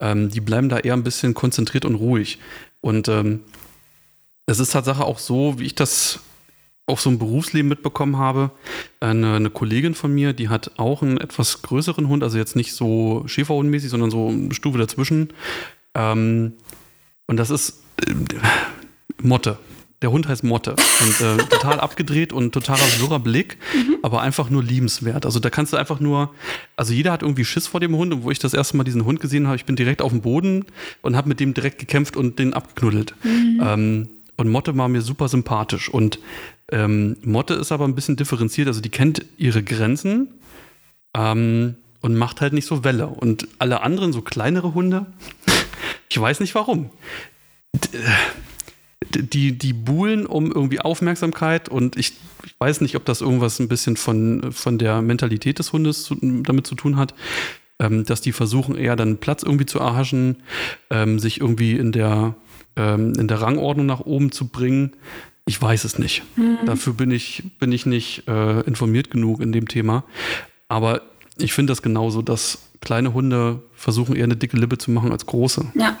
Ähm, 0.00 0.30
die 0.30 0.40
bleiben 0.40 0.68
da 0.68 0.78
eher 0.78 0.94
ein 0.94 1.04
bisschen 1.04 1.34
konzentriert 1.34 1.84
und 1.84 1.94
ruhig. 1.94 2.38
Und 2.80 3.08
ähm, 3.08 3.40
es 4.46 4.58
ist 4.58 4.72
Tatsache 4.72 5.04
auch 5.04 5.18
so, 5.18 5.58
wie 5.58 5.64
ich 5.64 5.74
das 5.74 6.20
auch 6.86 6.98
so 6.98 7.10
im 7.10 7.18
Berufsleben 7.18 7.68
mitbekommen 7.68 8.18
habe. 8.18 8.50
Eine, 9.00 9.36
eine, 9.36 9.50
Kollegin 9.50 9.94
von 9.94 10.12
mir, 10.12 10.32
die 10.32 10.48
hat 10.48 10.72
auch 10.76 11.02
einen 11.02 11.18
etwas 11.18 11.62
größeren 11.62 12.08
Hund, 12.08 12.22
also 12.22 12.36
jetzt 12.36 12.56
nicht 12.56 12.74
so 12.74 13.24
Schäferhundmäßig, 13.26 13.90
sondern 13.90 14.10
so 14.10 14.28
eine 14.28 14.54
Stufe 14.54 14.78
dazwischen. 14.78 15.32
Ähm, 15.94 16.52
und 17.26 17.36
das 17.38 17.50
ist 17.50 17.82
äh, 18.06 18.14
Motte. 19.22 19.58
Der 20.02 20.12
Hund 20.12 20.28
heißt 20.28 20.44
Motte 20.44 20.72
und 20.72 21.20
äh, 21.22 21.38
total 21.48 21.80
abgedreht 21.80 22.34
und 22.34 22.52
totaler 22.52 22.82
wirrer 22.98 23.20
Blick, 23.20 23.56
mhm. 23.74 23.96
aber 24.02 24.20
einfach 24.20 24.50
nur 24.50 24.62
liebenswert. 24.62 25.24
Also 25.24 25.40
da 25.40 25.48
kannst 25.48 25.72
du 25.72 25.78
einfach 25.78 25.98
nur, 25.98 26.34
also 26.76 26.92
jeder 26.92 27.10
hat 27.10 27.22
irgendwie 27.22 27.46
Schiss 27.46 27.66
vor 27.66 27.80
dem 27.80 27.96
Hund 27.96 28.12
und 28.12 28.22
wo 28.22 28.30
ich 28.30 28.38
das 28.38 28.52
erste 28.52 28.76
Mal 28.76 28.84
diesen 28.84 29.06
Hund 29.06 29.20
gesehen 29.20 29.46
habe, 29.46 29.56
ich 29.56 29.64
bin 29.64 29.76
direkt 29.76 30.02
auf 30.02 30.12
dem 30.12 30.20
Boden 30.20 30.66
und 31.00 31.16
habe 31.16 31.30
mit 31.30 31.40
dem 31.40 31.54
direkt 31.54 31.78
gekämpft 31.78 32.18
und 32.18 32.38
den 32.38 32.52
abgeknuddelt. 32.52 33.14
Mhm. 33.22 33.60
Ähm, 33.64 34.08
und 34.36 34.50
Motte 34.50 34.76
war 34.76 34.88
mir 34.88 35.00
super 35.00 35.28
sympathisch 35.28 35.88
und 35.88 36.18
ähm, 36.72 37.16
Motte 37.22 37.54
ist 37.54 37.72
aber 37.72 37.84
ein 37.84 37.94
bisschen 37.94 38.16
differenziert, 38.16 38.68
also 38.68 38.80
die 38.80 38.90
kennt 38.90 39.24
ihre 39.36 39.62
Grenzen 39.62 40.28
ähm, 41.14 41.76
und 42.00 42.16
macht 42.16 42.40
halt 42.40 42.52
nicht 42.52 42.66
so 42.66 42.84
Welle. 42.84 43.08
Und 43.08 43.48
alle 43.58 43.82
anderen, 43.82 44.12
so 44.12 44.22
kleinere 44.22 44.74
Hunde, 44.74 45.06
ich 46.08 46.20
weiß 46.20 46.40
nicht 46.40 46.54
warum. 46.54 46.90
D 47.72 47.88
die, 49.14 49.56
die 49.56 49.72
buhlen 49.72 50.26
um 50.26 50.50
irgendwie 50.50 50.80
Aufmerksamkeit 50.80 51.68
und 51.68 51.96
ich, 51.96 52.14
ich 52.44 52.54
weiß 52.58 52.80
nicht, 52.80 52.96
ob 52.96 53.04
das 53.04 53.20
irgendwas 53.20 53.60
ein 53.60 53.68
bisschen 53.68 53.96
von, 53.96 54.50
von 54.50 54.78
der 54.78 55.02
Mentalität 55.02 55.58
des 55.58 55.72
Hundes 55.72 56.02
zu, 56.02 56.16
damit 56.20 56.66
zu 56.66 56.74
tun 56.74 56.96
hat, 56.96 57.14
ähm, 57.78 58.04
dass 58.04 58.20
die 58.20 58.32
versuchen 58.32 58.76
eher 58.76 58.96
dann 58.96 59.18
Platz 59.18 59.42
irgendwie 59.42 59.66
zu 59.66 59.78
erhaschen, 59.78 60.36
ähm, 60.90 61.18
sich 61.18 61.40
irgendwie 61.40 61.72
in 61.72 61.92
der, 61.92 62.34
ähm, 62.76 63.12
in 63.18 63.28
der 63.28 63.40
Rangordnung 63.40 63.86
nach 63.86 64.00
oben 64.00 64.32
zu 64.32 64.48
bringen. 64.48 64.92
Ich 65.46 65.60
weiß 65.60 65.84
es 65.84 65.98
nicht. 65.98 66.22
Mhm. 66.36 66.58
Dafür 66.64 66.94
bin 66.94 67.10
ich, 67.10 67.42
bin 67.58 67.70
ich 67.72 67.84
nicht 67.86 68.26
äh, 68.28 68.60
informiert 68.60 69.10
genug 69.10 69.40
in 69.40 69.52
dem 69.52 69.68
Thema. 69.68 70.04
Aber 70.68 71.02
ich 71.36 71.52
finde 71.52 71.72
das 71.72 71.82
genauso, 71.82 72.22
dass 72.22 72.58
kleine 72.80 73.12
Hunde 73.12 73.62
versuchen 73.74 74.16
eher 74.16 74.24
eine 74.24 74.36
dicke 74.36 74.56
Lippe 74.56 74.78
zu 74.78 74.90
machen 74.90 75.12
als 75.12 75.26
große. 75.26 75.66
Ja. 75.74 75.98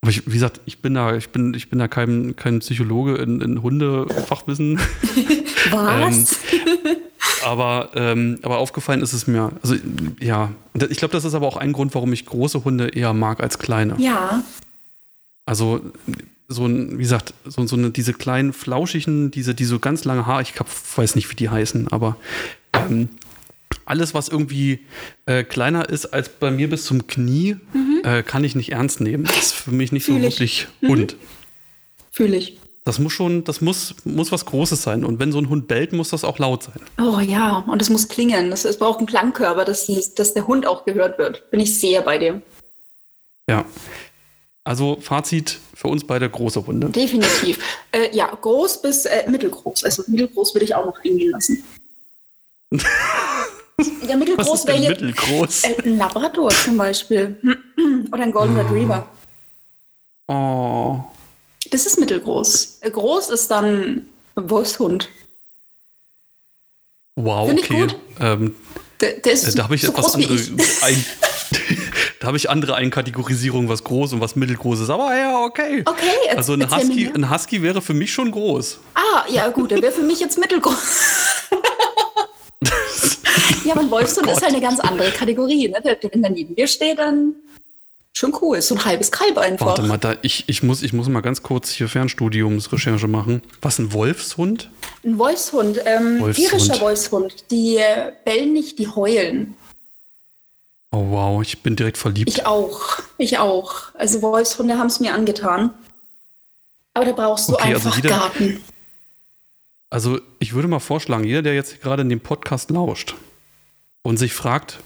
Aber 0.00 0.10
ich, 0.10 0.26
wie 0.26 0.34
gesagt, 0.34 0.60
ich 0.66 0.78
bin 0.78 0.94
da, 0.94 1.16
ich 1.16 1.30
bin, 1.30 1.54
ich 1.54 1.70
bin 1.70 1.78
da 1.78 1.88
kein, 1.88 2.36
kein 2.36 2.60
Psychologe 2.60 3.16
in, 3.16 3.40
in 3.40 3.62
Hundefachwissen. 3.62 4.78
Was? 5.70 6.36
ähm, 6.52 6.98
aber, 7.44 7.90
ähm, 7.94 8.38
aber 8.42 8.58
aufgefallen 8.58 9.02
ist 9.02 9.12
es 9.12 9.26
mir. 9.26 9.52
Also 9.62 9.76
ja, 10.20 10.50
ich 10.88 10.98
glaube, 10.98 11.12
das 11.12 11.24
ist 11.24 11.34
aber 11.34 11.46
auch 11.46 11.56
ein 11.56 11.72
Grund, 11.72 11.94
warum 11.94 12.12
ich 12.12 12.26
große 12.26 12.64
Hunde 12.64 12.88
eher 12.88 13.12
mag 13.12 13.40
als 13.40 13.58
kleine. 13.58 13.96
Ja. 13.98 14.42
Also 15.46 15.80
so 16.48 16.66
ein, 16.66 16.98
wie 16.98 17.02
gesagt, 17.02 17.34
so, 17.44 17.66
so 17.66 17.76
eine, 17.76 17.90
diese 17.90 18.14
kleinen 18.14 18.52
flauschigen, 18.52 19.30
diese, 19.30 19.54
die 19.54 19.66
so 19.66 19.78
ganz 19.78 20.04
lange 20.04 20.26
Haare, 20.26 20.42
ich 20.42 20.54
glaub, 20.54 20.68
weiß 20.96 21.14
nicht, 21.14 21.30
wie 21.30 21.36
die 21.36 21.50
heißen, 21.50 21.88
aber 21.88 22.16
ähm, 22.72 23.10
alles, 23.84 24.14
was 24.14 24.28
irgendwie 24.28 24.80
äh, 25.26 25.44
kleiner 25.44 25.88
ist 25.88 26.06
als 26.06 26.28
bei 26.28 26.50
mir 26.50 26.68
bis 26.68 26.84
zum 26.84 27.06
Knie, 27.06 27.56
mhm. 27.72 28.00
äh, 28.02 28.22
kann 28.22 28.44
ich 28.44 28.54
nicht 28.54 28.72
ernst 28.72 29.00
nehmen. 29.00 29.24
Das 29.24 29.36
ist 29.38 29.52
für 29.52 29.72
mich 29.72 29.92
nicht 29.92 30.04
Fühl 30.04 30.20
so 30.20 30.26
ich. 30.26 30.34
wirklich 30.34 30.68
mhm. 30.80 30.88
Hund. 30.88 31.16
Fühle 32.10 32.36
ich. 32.36 32.58
Das 32.84 32.98
muss 32.98 33.12
schon, 33.12 33.44
das 33.44 33.60
muss, 33.60 33.94
muss 34.04 34.32
was 34.32 34.46
Großes 34.46 34.82
sein. 34.82 35.04
Und 35.04 35.18
wenn 35.20 35.30
so 35.30 35.38
ein 35.38 35.50
Hund 35.50 35.68
bellt, 35.68 35.92
muss 35.92 36.08
das 36.08 36.24
auch 36.24 36.38
laut 36.38 36.62
sein. 36.62 36.80
Oh 36.98 37.20
ja, 37.20 37.58
und 37.58 37.82
es 37.82 37.90
muss 37.90 38.08
klingen. 38.08 38.50
Es 38.50 38.78
braucht 38.78 38.98
einen 38.98 39.06
Klangkörper, 39.06 39.66
dass, 39.66 39.86
dass 40.14 40.32
der 40.32 40.46
Hund 40.46 40.66
auch 40.66 40.86
gehört 40.86 41.18
wird. 41.18 41.50
Bin 41.50 41.60
ich 41.60 41.78
sehr 41.78 42.00
bei 42.00 42.16
dir. 42.16 42.40
Ja. 43.48 43.66
Also 44.68 44.98
Fazit 45.00 45.60
für 45.72 45.88
uns 45.88 46.06
beide 46.06 46.28
große 46.28 46.66
Hunde. 46.66 46.90
Definitiv. 46.90 47.58
Äh, 47.90 48.14
ja, 48.14 48.26
groß 48.26 48.82
bis 48.82 49.06
äh, 49.06 49.24
mittelgroß. 49.30 49.82
Also 49.84 50.02
mittelgroß 50.08 50.54
würde 50.54 50.66
ich 50.66 50.74
auch 50.74 50.84
noch 50.84 50.98
eingehen 51.02 51.30
lassen. 51.30 51.64
Ja, 54.06 54.16
mittelgroß 54.16 54.66
wäre 54.66 54.76
jetzt 54.76 55.00
mittelgroß? 55.00 55.62
Äh, 55.64 55.82
ein 55.84 55.96
Labrador 55.98 56.50
zum 56.50 56.76
Beispiel. 56.76 57.36
Oder 58.12 58.24
ein 58.24 58.32
Golden 58.32 58.56
oh. 58.56 58.60
Retriever. 58.60 59.08
Oh. 60.26 61.00
Das 61.70 61.86
ist 61.86 61.98
mittelgroß. 61.98 62.78
Äh, 62.80 62.90
groß 62.90 63.30
ist 63.30 63.50
dann 63.50 64.06
Wolfshund. 64.34 65.08
Wow, 67.14 67.48
Find 67.48 67.60
okay. 67.60 67.86
Ähm, 68.20 68.56
der, 69.00 69.12
der 69.20 69.32
ist 69.32 69.44
äh, 69.44 69.56
da 69.56 69.62
habe 69.62 69.76
ich 69.76 69.82
so 69.82 69.92
etwas 69.92 70.14
andere. 70.14 70.36
Da 72.20 72.26
habe 72.26 72.36
ich 72.36 72.50
andere 72.50 72.74
Einkategorisierungen, 72.74 73.68
was 73.68 73.84
groß 73.84 74.14
und 74.14 74.20
was 74.20 74.34
mittelgroß 74.34 74.80
ist. 74.80 74.90
Aber 74.90 75.16
ja, 75.16 75.44
okay. 75.44 75.84
Okay. 75.84 76.36
Also 76.36 76.54
ein 76.54 76.68
Husky, 76.68 77.10
ein 77.14 77.30
Husky 77.30 77.62
wäre 77.62 77.80
für 77.80 77.94
mich 77.94 78.12
schon 78.12 78.30
groß. 78.30 78.80
Ah, 78.94 79.24
ja 79.28 79.48
gut, 79.48 79.70
der 79.70 79.80
wäre 79.80 79.92
für 79.92 80.02
mich 80.02 80.18
jetzt 80.18 80.36
mittelgroß. 80.36 80.74
ja, 83.64 83.72
aber 83.72 83.82
ein 83.82 83.90
Wolfshund 83.90 84.26
oh 84.26 84.32
ist 84.32 84.42
halt 84.42 84.52
eine 84.52 84.60
ganz 84.60 84.80
andere 84.80 85.12
Kategorie. 85.12 85.68
Ne? 85.68 85.78
Wenn 86.10 86.22
der 86.22 86.30
neben 86.30 86.56
dir 86.56 86.66
steht, 86.66 86.98
dann 86.98 87.36
schon 88.14 88.36
cool. 88.42 88.60
So 88.62 88.74
ein 88.74 88.84
halbes 88.84 89.12
Kalb 89.12 89.38
einfach. 89.38 89.66
Warte 89.66 89.82
mal, 89.82 89.98
da, 89.98 90.16
ich, 90.22 90.42
ich, 90.48 90.64
muss, 90.64 90.82
ich 90.82 90.92
muss 90.92 91.08
mal 91.08 91.20
ganz 91.20 91.44
kurz 91.44 91.70
hier 91.70 91.88
Fernstudiumsrecherche 91.88 93.06
machen. 93.06 93.42
Was, 93.62 93.78
ein 93.78 93.92
Wolfshund? 93.92 94.70
Ein 95.04 95.18
Wolfshund, 95.18 95.80
ähm, 95.84 96.20
Wolfshund. 96.20 96.48
irischer 96.48 96.80
Wolfshund. 96.80 97.44
Die 97.52 97.76
äh, 97.76 98.10
bellen 98.24 98.54
nicht, 98.54 98.80
die 98.80 98.88
heulen. 98.88 99.54
Oh 100.90 101.10
wow, 101.10 101.42
ich 101.42 101.62
bin 101.62 101.76
direkt 101.76 101.98
verliebt. 101.98 102.30
Ich 102.30 102.46
auch, 102.46 102.98
ich 103.18 103.38
auch. 103.38 103.94
Also 103.94 104.22
Wolfshunde 104.22 104.78
haben 104.78 104.86
es 104.86 105.00
mir 105.00 105.12
angetan. 105.14 105.70
Aber 106.94 107.04
da 107.04 107.12
brauchst 107.12 107.48
du 107.48 107.54
okay, 107.54 107.74
also 107.74 107.88
einfach 107.88 107.96
also 107.96 108.02
jeder, 108.02 108.08
Garten. 108.08 108.64
Also 109.90 110.20
ich 110.38 110.54
würde 110.54 110.68
mal 110.68 110.80
vorschlagen, 110.80 111.24
jeder, 111.24 111.42
der 111.42 111.54
jetzt 111.54 111.80
gerade 111.80 112.02
in 112.02 112.08
dem 112.08 112.20
Podcast 112.20 112.70
lauscht 112.70 113.14
und 114.02 114.16
sich 114.16 114.32
fragt, 114.32 114.80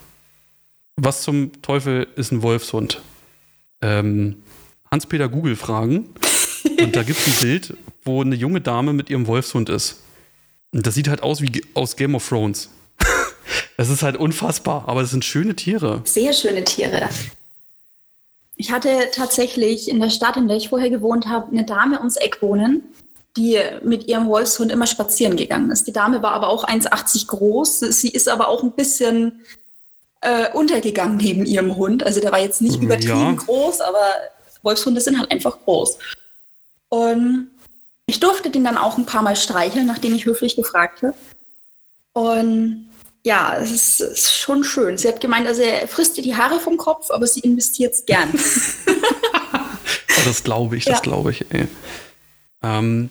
was 0.97 1.23
zum 1.23 1.63
Teufel 1.63 2.07
ist 2.17 2.33
ein 2.33 2.43
Wolfshund? 2.43 3.01
Ähm, 3.81 4.43
Hans-Peter 4.91 5.29
Google 5.29 5.57
fragen. 5.57 6.11
und 6.81 6.95
da 6.95 7.03
gibt 7.03 7.19
es 7.19 7.27
ein 7.29 7.41
Bild, 7.41 7.77
wo 8.05 8.21
eine 8.21 8.35
junge 8.35 8.61
Dame 8.61 8.93
mit 8.93 9.09
ihrem 9.09 9.27
Wolfshund 9.27 9.69
ist. 9.69 10.03
Und 10.73 10.87
das 10.87 10.95
sieht 10.95 11.09
halt 11.09 11.23
aus 11.23 11.41
wie 11.41 11.65
aus 11.75 11.97
Game 11.97 12.15
of 12.15 12.29
Thrones. 12.29 12.71
Das 13.77 13.89
ist 13.89 14.03
halt 14.03 14.17
unfassbar, 14.17 14.85
aber 14.87 15.03
es 15.03 15.11
sind 15.11 15.25
schöne 15.25 15.57
Tiere. 15.57 16.03
Sehr 16.05 16.33
schöne 16.33 16.65
Tiere. 16.65 17.09
Ich 18.57 18.71
hatte 18.71 19.09
tatsächlich 19.13 19.89
in 19.89 20.01
der 20.01 20.11
Stadt, 20.11 20.37
in 20.37 20.49
der 20.49 20.57
ich 20.57 20.69
vorher 20.69 20.91
gewohnt 20.91 21.27
habe, 21.27 21.51
eine 21.51 21.65
Dame 21.65 21.99
ums 21.99 22.17
Eck 22.17 22.43
wohnen, 22.43 22.83
die 23.37 23.59
mit 23.83 24.07
ihrem 24.09 24.29
Wolfshund 24.29 24.71
immer 24.71 24.87
spazieren 24.87 25.37
gegangen 25.37 25.71
ist. 25.71 25.87
Die 25.87 25.93
Dame 25.93 26.23
war 26.23 26.33
aber 26.33 26.49
auch 26.49 26.67
1,80 26.67 27.27
groß. 27.27 27.81
Sie 27.81 28.11
ist 28.11 28.29
aber 28.29 28.49
auch 28.49 28.63
ein 28.63 28.73
bisschen 28.73 29.41
äh, 30.21 30.51
untergegangen 30.53 31.17
neben 31.17 31.47
ihrem 31.47 31.77
Hund. 31.77 32.05
Also 32.05 32.21
der 32.21 32.31
war 32.31 32.41
jetzt 32.41 32.63
nicht 32.63 32.81
übertrieben 32.81 33.19
ja. 33.19 33.33
groß, 33.33 33.81
aber 33.81 34.07
Wolfshunde 34.63 35.01
sind 35.01 35.19
halt 35.19 35.31
einfach 35.31 35.59
groß. 35.65 35.99
Und 36.91 37.51
ich 38.07 38.21
durfte 38.21 38.51
den 38.51 38.65
dann 38.65 38.77
auch 38.77 38.99
ein 38.99 39.07
paar 39.07 39.23
Mal 39.23 39.37
streicheln, 39.37 39.87
nachdem 39.87 40.15
ich 40.15 40.27
höflich 40.27 40.57
gefragt 40.57 41.03
habe. 41.03 41.15
Und 42.13 42.87
ja, 43.25 43.57
es 43.57 43.71
ist, 43.71 44.01
ist, 44.01 44.35
schon 44.35 44.65
schön. 44.65 44.99
Sie 44.99 45.07
hat 45.07 45.21
gemeint, 45.21 45.47
also 45.47 45.63
er 45.63 45.87
frisst 45.87 46.17
ihr 46.17 46.25
die 46.25 46.35
Haare 46.35 46.59
vom 46.59 46.77
Kopf, 46.77 47.11
aber 47.11 47.27
sie 47.27 47.41
investiert 47.41 47.95
es 47.95 48.05
gern. 48.05 48.31
das 50.25 50.43
glaube 50.43 50.77
ich, 50.77 50.85
das 50.85 50.97
ja. 50.97 51.01
glaube 51.03 51.31
ich. 51.31 51.45
Ähm, 52.63 53.11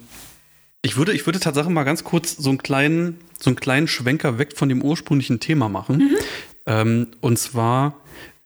ich 0.82 0.98
würde, 0.98 1.14
ich 1.14 1.26
würde 1.26 1.40
tatsächlich 1.40 1.74
mal 1.74 1.84
ganz 1.84 2.04
kurz 2.04 2.36
so 2.36 2.50
einen 2.50 2.58
kleinen, 2.58 3.20
so 3.40 3.50
einen 3.50 3.56
kleinen 3.56 3.88
Schwenker 3.88 4.38
weg 4.38 4.58
von 4.58 4.68
dem 4.68 4.82
ursprünglichen 4.82 5.40
Thema 5.40 5.70
machen. 5.70 5.98
Mhm. 5.98 6.18
Ähm, 6.66 7.08
und 7.22 7.38
zwar, 7.40 7.96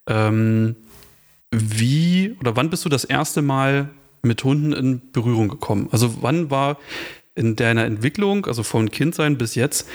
ähm, 0.07 0.75
wie 1.51 2.35
oder 2.39 2.55
wann 2.55 2.69
bist 2.69 2.85
du 2.85 2.89
das 2.89 3.05
erste 3.05 3.41
Mal 3.41 3.89
mit 4.21 4.43
Hunden 4.43 4.73
in 4.73 5.11
Berührung 5.11 5.47
gekommen? 5.47 5.89
Also 5.91 6.21
wann 6.21 6.51
war 6.51 6.77
in 7.33 7.55
deiner 7.55 7.85
Entwicklung, 7.85 8.45
also 8.45 8.63
von 8.63 8.91
Kindsein 8.91 9.37
bis 9.37 9.55
jetzt, 9.55 9.87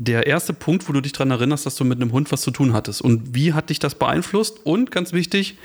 der 0.00 0.26
erste 0.26 0.54
Punkt, 0.54 0.88
wo 0.88 0.94
du 0.94 1.02
dich 1.02 1.12
daran 1.12 1.30
erinnerst, 1.30 1.66
dass 1.66 1.74
du 1.74 1.84
mit 1.84 2.00
einem 2.00 2.10
Hund 2.12 2.32
was 2.32 2.40
zu 2.40 2.50
tun 2.50 2.72
hattest? 2.72 3.02
Und 3.02 3.34
wie 3.34 3.52
hat 3.52 3.68
dich 3.68 3.78
das 3.78 3.94
beeinflusst? 3.94 4.64
Und 4.64 4.90
ganz 4.90 5.12
wichtig, 5.12 5.58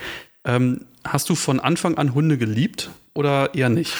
ähm, 0.44 0.86
hast 1.06 1.30
du 1.30 1.36
von 1.36 1.62
Anfang 1.62 1.98
an 1.98 2.14
Hunde 2.14 2.38
geliebt 2.38 2.90
oder 3.14 3.56
eher 3.56 3.70
nicht? 3.70 3.94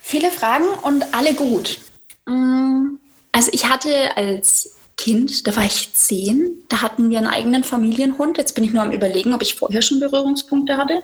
Viele 0.00 0.30
Fragen 0.30 0.64
und 0.82 1.14
alle 1.14 1.34
gut. 1.34 1.80
Mm, 2.24 2.94
also 3.32 3.50
ich 3.52 3.68
hatte 3.68 4.16
als 4.16 4.74
Kind, 4.96 5.46
da 5.46 5.54
war 5.54 5.66
ich 5.66 5.92
zehn, 5.92 6.52
da 6.70 6.80
hatten 6.80 7.10
wir 7.10 7.18
einen 7.18 7.26
eigenen 7.26 7.62
Familienhund. 7.62 8.38
Jetzt 8.38 8.54
bin 8.54 8.64
ich 8.64 8.72
nur 8.72 8.82
am 8.82 8.92
Überlegen, 8.92 9.34
ob 9.34 9.42
ich 9.42 9.54
vorher 9.54 9.82
schon 9.82 10.00
Berührungspunkte 10.00 10.78
hatte. 10.78 11.02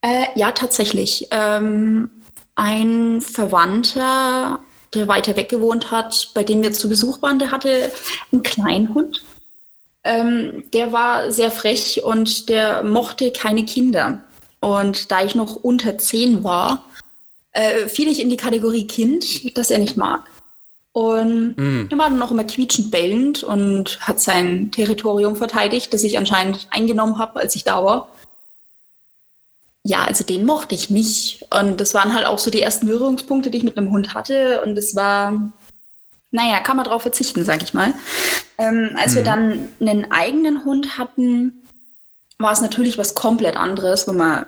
Äh, 0.00 0.24
ja, 0.36 0.52
tatsächlich. 0.52 1.28
Ähm, 1.30 2.08
ein 2.54 3.20
Verwandter 3.20 4.60
der 4.94 5.08
weiter 5.08 5.36
weg 5.36 5.48
gewohnt 5.48 5.90
hat, 5.90 6.30
bei 6.34 6.44
dem 6.44 6.62
wir 6.62 6.72
zu 6.72 6.88
Besuch 6.88 7.22
waren, 7.22 7.38
der 7.38 7.50
hatte 7.50 7.90
einen 8.32 8.42
kleinen 8.42 8.94
Hund. 8.94 9.24
Ähm, 10.04 10.64
der 10.72 10.92
war 10.92 11.32
sehr 11.32 11.50
frech 11.50 12.02
und 12.04 12.48
der 12.48 12.82
mochte 12.82 13.30
keine 13.30 13.64
Kinder. 13.64 14.20
Und 14.60 15.10
da 15.10 15.24
ich 15.24 15.34
noch 15.34 15.56
unter 15.56 15.98
zehn 15.98 16.44
war, 16.44 16.84
äh, 17.52 17.88
fiel 17.88 18.08
ich 18.08 18.20
in 18.20 18.30
die 18.30 18.36
Kategorie 18.36 18.86
Kind, 18.86 19.56
das 19.56 19.70
er 19.70 19.78
nicht 19.78 19.96
mag. 19.96 20.30
Und 20.92 21.56
mm. 21.56 21.88
er 21.90 21.98
war 21.98 22.08
dann 22.08 22.18
noch 22.18 22.30
immer 22.30 22.44
quietschend 22.44 22.90
bellend 22.90 23.42
und 23.42 23.98
hat 24.00 24.20
sein 24.20 24.70
Territorium 24.70 25.36
verteidigt, 25.36 25.92
das 25.92 26.04
ich 26.04 26.18
anscheinend 26.18 26.68
eingenommen 26.70 27.18
habe, 27.18 27.40
als 27.40 27.56
ich 27.56 27.64
da 27.64 27.84
war 27.84 28.08
ja, 29.84 30.04
also 30.04 30.24
den 30.24 30.46
mochte 30.46 30.74
ich 30.74 30.90
nicht. 30.90 31.46
Und 31.50 31.80
das 31.80 31.92
waren 31.94 32.14
halt 32.14 32.26
auch 32.26 32.38
so 32.38 32.50
die 32.50 32.62
ersten 32.62 32.86
Berührungspunkte, 32.86 33.50
die 33.50 33.58
ich 33.58 33.64
mit 33.64 33.76
einem 33.76 33.90
Hund 33.90 34.14
hatte. 34.14 34.62
Und 34.62 34.78
es 34.78 34.96
war, 34.96 35.52
naja, 36.30 36.60
kann 36.60 36.78
man 36.78 36.86
drauf 36.86 37.02
verzichten, 37.02 37.44
sag 37.44 37.62
ich 37.62 37.74
mal. 37.74 37.92
Ähm, 38.56 38.96
als 38.96 39.12
mhm. 39.12 39.16
wir 39.16 39.24
dann 39.24 39.68
einen 39.80 40.10
eigenen 40.10 40.64
Hund 40.64 40.96
hatten, 40.96 41.52
war 42.38 42.52
es 42.52 42.62
natürlich 42.62 42.96
was 42.96 43.14
komplett 43.14 43.56
anderes, 43.56 44.08
wo 44.08 44.12
man 44.12 44.46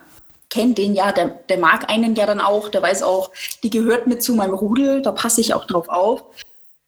kennt 0.48 0.78
den 0.78 0.94
ja, 0.94 1.12
der, 1.12 1.28
der 1.48 1.58
mag 1.58 1.90
einen 1.90 2.14
ja 2.14 2.24
dann 2.24 2.40
auch, 2.40 2.68
der 2.68 2.80
weiß 2.80 3.02
auch, 3.02 3.30
die 3.62 3.70
gehört 3.70 4.06
mit 4.06 4.22
zu 4.22 4.34
meinem 4.34 4.54
Rudel, 4.54 5.02
da 5.02 5.12
passe 5.12 5.40
ich 5.40 5.52
auch 5.52 5.66
drauf 5.66 5.88
auf. 5.88 6.22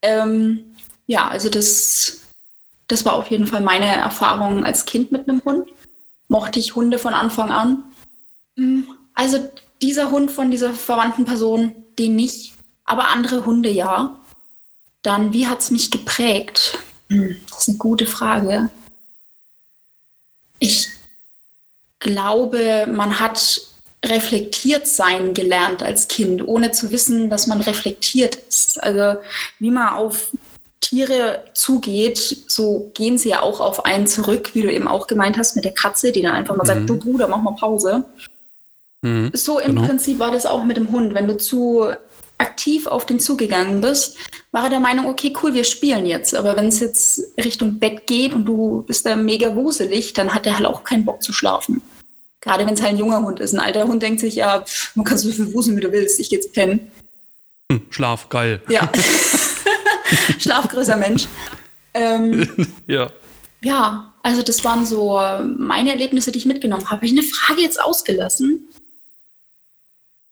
Ähm, 0.01 0.77
ja, 1.07 1.29
also 1.29 1.51
das, 1.51 2.21
das 2.87 3.05
war 3.05 3.15
auf 3.15 3.31
jeden 3.31 3.47
Fall 3.47 3.61
meine 3.61 3.87
Erfahrung 3.87 4.65
als 4.65 4.87
Kind 4.87 5.13
mit 5.13 5.29
einem 5.29 5.43
Hund. 5.45 5.69
Mochte 6.29 6.61
ich 6.61 6.77
Hunde 6.77 6.99
von 6.99 7.15
Anfang 7.15 7.51
an. 7.51 7.83
Also 9.15 9.51
dieser 9.83 10.11
Hund 10.11 10.31
von 10.31 10.51
dieser 10.51 10.73
verwandten 10.73 11.25
Person, 11.25 11.75
den 11.99 12.17
nicht, 12.17 12.55
aber 12.85 13.09
andere 13.09 13.45
Hunde 13.45 13.71
ja. 13.71 14.17
Dann, 15.03 15.33
wie 15.33 15.47
hat 15.47 15.61
es 15.61 15.71
mich 15.71 15.91
geprägt? 15.91 16.79
Hm, 17.09 17.37
das 17.49 17.63
ist 17.63 17.69
eine 17.69 17.79
gute 17.79 18.07
Frage. 18.07 18.71
Ich 20.59 20.89
glaube, 22.01 22.87
man 22.91 23.21
hat 23.21 23.61
reflektiert 24.05 24.87
sein 24.87 25.35
gelernt 25.35 25.83
als 25.83 26.09
Kind, 26.09 26.47
ohne 26.47 26.71
zu 26.71 26.91
wissen, 26.91 27.31
dass 27.31 27.47
man 27.47 27.61
reflektiert 27.61 28.37
ist. 28.37 28.83
Also 28.83 29.21
wie 29.59 29.71
man 29.71 29.89
auf 29.89 30.31
Tiere 30.81 31.45
zugeht, 31.55 32.45
so 32.47 32.91
gehen 32.95 33.19
sie 33.19 33.31
ja 33.31 33.43
auch 33.43 33.61
auf 33.61 33.85
einen 33.85 34.07
zurück, 34.07 34.51
wie 34.55 34.63
du 34.63 34.73
eben 34.73 34.89
auch 34.89 35.07
gemeint 35.07 35.37
hast 35.37 35.57
mit 35.57 35.65
der 35.65 35.75
Katze, 35.75 36.13
die 36.13 36.23
dann 36.23 36.35
einfach 36.35 36.57
mal 36.57 36.63
mhm. 36.63 36.69
sagt, 36.69 36.91
du 36.91 36.97
Bruder, 36.97 37.29
mach 37.29 37.43
mal 37.43 37.57
Pause. 37.57 38.05
Mhm, 39.03 39.31
so 39.33 39.59
im 39.59 39.75
genau. 39.75 39.87
Prinzip 39.87 40.19
war 40.19 40.31
das 40.31 40.47
auch 40.47 40.65
mit 40.65 40.77
dem 40.77 40.91
Hund. 40.91 41.15
Wenn 41.15 41.29
du 41.29 41.37
zu 41.37 41.91
aktiv 42.39 42.87
auf 42.87 43.07
den 43.07 43.21
zugegangen 43.21 43.81
bist, 43.81 44.17
war 44.53 44.65
er 44.65 44.71
der 44.71 44.81
Meinung, 44.81 45.07
okay, 45.07 45.33
cool, 45.43 45.55
wir 45.55 45.65
spielen 45.65 46.07
jetzt. 46.07 46.35
Aber 46.35 46.57
wenn 46.57 46.69
es 46.69 46.81
jetzt 46.81 47.23
Richtung 47.37 47.79
Bett 47.79 48.07
geht 48.07 48.33
und 48.33 48.45
du 48.45 48.85
bist 48.87 49.07
da 49.07 49.17
mega 49.17 49.55
wuselig, 49.55 50.13
dann 50.13 50.35
hat 50.35 50.47
er 50.47 50.57
halt 50.57 50.67
auch 50.67 50.85
keinen 50.85 51.05
Bock 51.05 51.23
zu 51.23 51.33
schlafen. 51.33 51.83
Gerade 52.41 52.65
wenn 52.65 52.75
es 52.75 52.83
halt 52.83 52.93
ein 52.93 52.99
junger 52.99 53.23
Hund 53.23 53.41
ist. 53.41 53.53
Ein 53.53 53.61
alter 53.61 53.87
Hund 53.87 54.03
denkt 54.03 54.21
sich, 54.21 54.37
ja, 54.37 54.61
pff, 54.61 54.95
man 54.95 55.05
kann 55.05 55.19
so 55.19 55.31
viel 55.31 55.53
wuseln, 55.53 55.77
wie 55.77 55.81
du 55.81 55.91
willst, 55.91 56.21
ich 56.21 56.31
geh 56.31 56.37
jetzt 56.37 56.53
pennen. 56.53 56.91
Hm, 57.71 57.83
Schlaf, 57.91 58.29
geil. 58.29 58.63
Ja. 58.69 58.91
Schlafgrößer 60.39 60.97
Mensch. 60.97 61.27
Ähm, 61.95 62.49
ja. 62.87 63.11
Ja, 63.61 64.13
also 64.23 64.43
das 64.43 64.65
waren 64.65 64.87
so 64.87 65.21
meine 65.57 65.91
Erlebnisse, 65.91 66.31
die 66.31 66.39
ich 66.39 66.47
mitgenommen 66.47 66.85
habe. 66.85 66.97
Habe 66.97 67.07
ich 67.07 67.13
eine 67.13 67.23
Frage 67.23 67.61
jetzt 67.61 67.81
ausgelassen? 67.83 68.69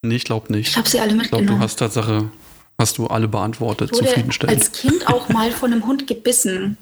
Nee, 0.07 0.15
ich 0.15 0.23
glaube 0.23 0.51
nicht. 0.51 0.69
Ich 0.69 0.77
habe 0.77 0.87
sie 0.87 0.99
alle 0.99 1.13
mitgenommen. 1.13 1.43
Ich 1.43 1.47
glaube, 1.47 1.59
du 1.59 1.63
hast 1.63 1.75
Tatsache, 1.77 2.31
hast 2.77 2.97
du 2.97 3.07
alle 3.07 3.27
beantwortet, 3.27 3.89
ich 3.91 3.97
wurde 3.97 4.07
zufriedenstellend. 4.07 4.57
als 4.57 4.71
Kind 4.71 5.07
auch 5.07 5.29
mal 5.29 5.51
von 5.51 5.71
einem 5.71 5.85
Hund 5.85 6.07
gebissen. 6.07 6.77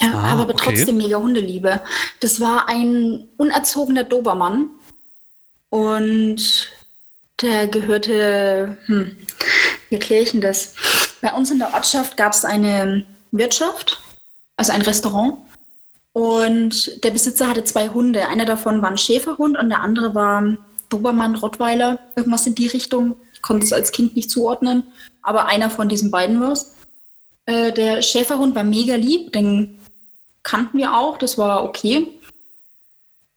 Ja, 0.00 0.14
ah, 0.14 0.32
aber 0.32 0.44
okay. 0.44 0.54
trotzdem 0.56 0.96
mega 0.96 1.18
Hundeliebe. 1.18 1.80
Das 2.20 2.40
war 2.40 2.68
ein 2.68 3.28
unerzogener 3.36 4.04
Dobermann. 4.04 4.70
Und 5.68 6.70
der 7.42 7.66
gehörte, 7.68 8.78
hm, 8.86 9.16
wie 9.88 9.94
erkläre 9.94 10.22
ich 10.22 10.32
denn 10.32 10.40
das? 10.40 10.74
Bei 11.20 11.32
uns 11.32 11.50
in 11.50 11.58
der 11.58 11.74
Ortschaft 11.74 12.16
gab 12.16 12.32
es 12.32 12.44
eine 12.44 13.04
Wirtschaft, 13.30 14.00
also 14.56 14.72
ein 14.72 14.82
Restaurant. 14.82 15.38
Und 16.12 17.04
der 17.04 17.10
Besitzer 17.10 17.48
hatte 17.48 17.64
zwei 17.64 17.88
Hunde. 17.88 18.26
Einer 18.26 18.44
davon 18.44 18.82
war 18.82 18.90
ein 18.90 18.98
Schäferhund 18.98 19.56
und 19.56 19.68
der 19.68 19.80
andere 19.80 20.14
war 20.14 20.56
Dobermann, 20.90 21.36
Rottweiler, 21.36 21.98
irgendwas 22.16 22.46
in 22.46 22.54
die 22.54 22.66
Richtung. 22.66 23.16
Ich 23.32 23.42
konnte 23.42 23.64
es 23.64 23.72
als 23.72 23.92
Kind 23.92 24.16
nicht 24.16 24.30
zuordnen, 24.30 24.84
aber 25.22 25.46
einer 25.46 25.70
von 25.70 25.88
diesen 25.88 26.10
beiden 26.10 26.40
war 26.40 26.52
es. 26.52 26.74
Äh, 27.46 27.72
der 27.72 28.02
Schäferhund 28.02 28.54
war 28.54 28.64
mega 28.64 28.96
lieb, 28.96 29.32
den 29.32 29.78
kannten 30.42 30.78
wir 30.78 30.94
auch, 30.96 31.16
das 31.16 31.38
war 31.38 31.64
okay. 31.64 32.08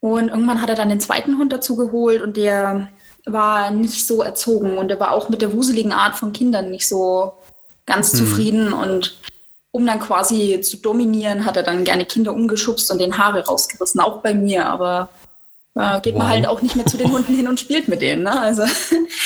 Und 0.01 0.27
irgendwann 0.27 0.61
hat 0.61 0.69
er 0.69 0.75
dann 0.75 0.89
den 0.89 0.99
zweiten 0.99 1.37
Hund 1.37 1.53
dazu 1.53 1.77
geholt 1.77 2.21
und 2.21 2.35
der 2.35 2.89
war 3.25 3.71
nicht 3.71 4.05
so 4.05 4.21
erzogen 4.21 4.77
und 4.77 4.91
er 4.91 4.99
war 4.99 5.11
auch 5.11 5.29
mit 5.29 5.41
der 5.41 5.53
wuseligen 5.53 5.93
Art 5.93 6.15
von 6.15 6.33
Kindern 6.33 6.69
nicht 6.69 6.87
so 6.87 7.31
ganz 7.85 8.11
hm. 8.11 8.19
zufrieden 8.19 8.73
und 8.73 9.17
um 9.71 9.85
dann 9.87 9.99
quasi 9.99 10.61
zu 10.61 10.77
dominieren, 10.77 11.45
hat 11.45 11.57
er 11.57 11.63
dann 11.63 11.83
gerne 11.83 12.05
Kinder 12.05 12.33
umgeschubst 12.33 12.91
und 12.91 12.99
den 12.99 13.17
Haare 13.17 13.45
rausgerissen, 13.45 14.01
auch 14.01 14.21
bei 14.21 14.33
mir, 14.33 14.67
aber 14.67 15.09
äh, 15.75 16.01
geht 16.01 16.13
wow. 16.13 16.21
man 16.21 16.29
halt 16.29 16.47
auch 16.47 16.61
nicht 16.61 16.75
mehr 16.75 16.85
zu 16.85 16.97
den 16.97 17.11
Hunden 17.11 17.35
hin 17.35 17.47
und 17.47 17.59
spielt 17.59 17.87
mit 17.87 18.01
denen. 18.01 18.23
Ne? 18.23 18.39
Also. 18.39 18.63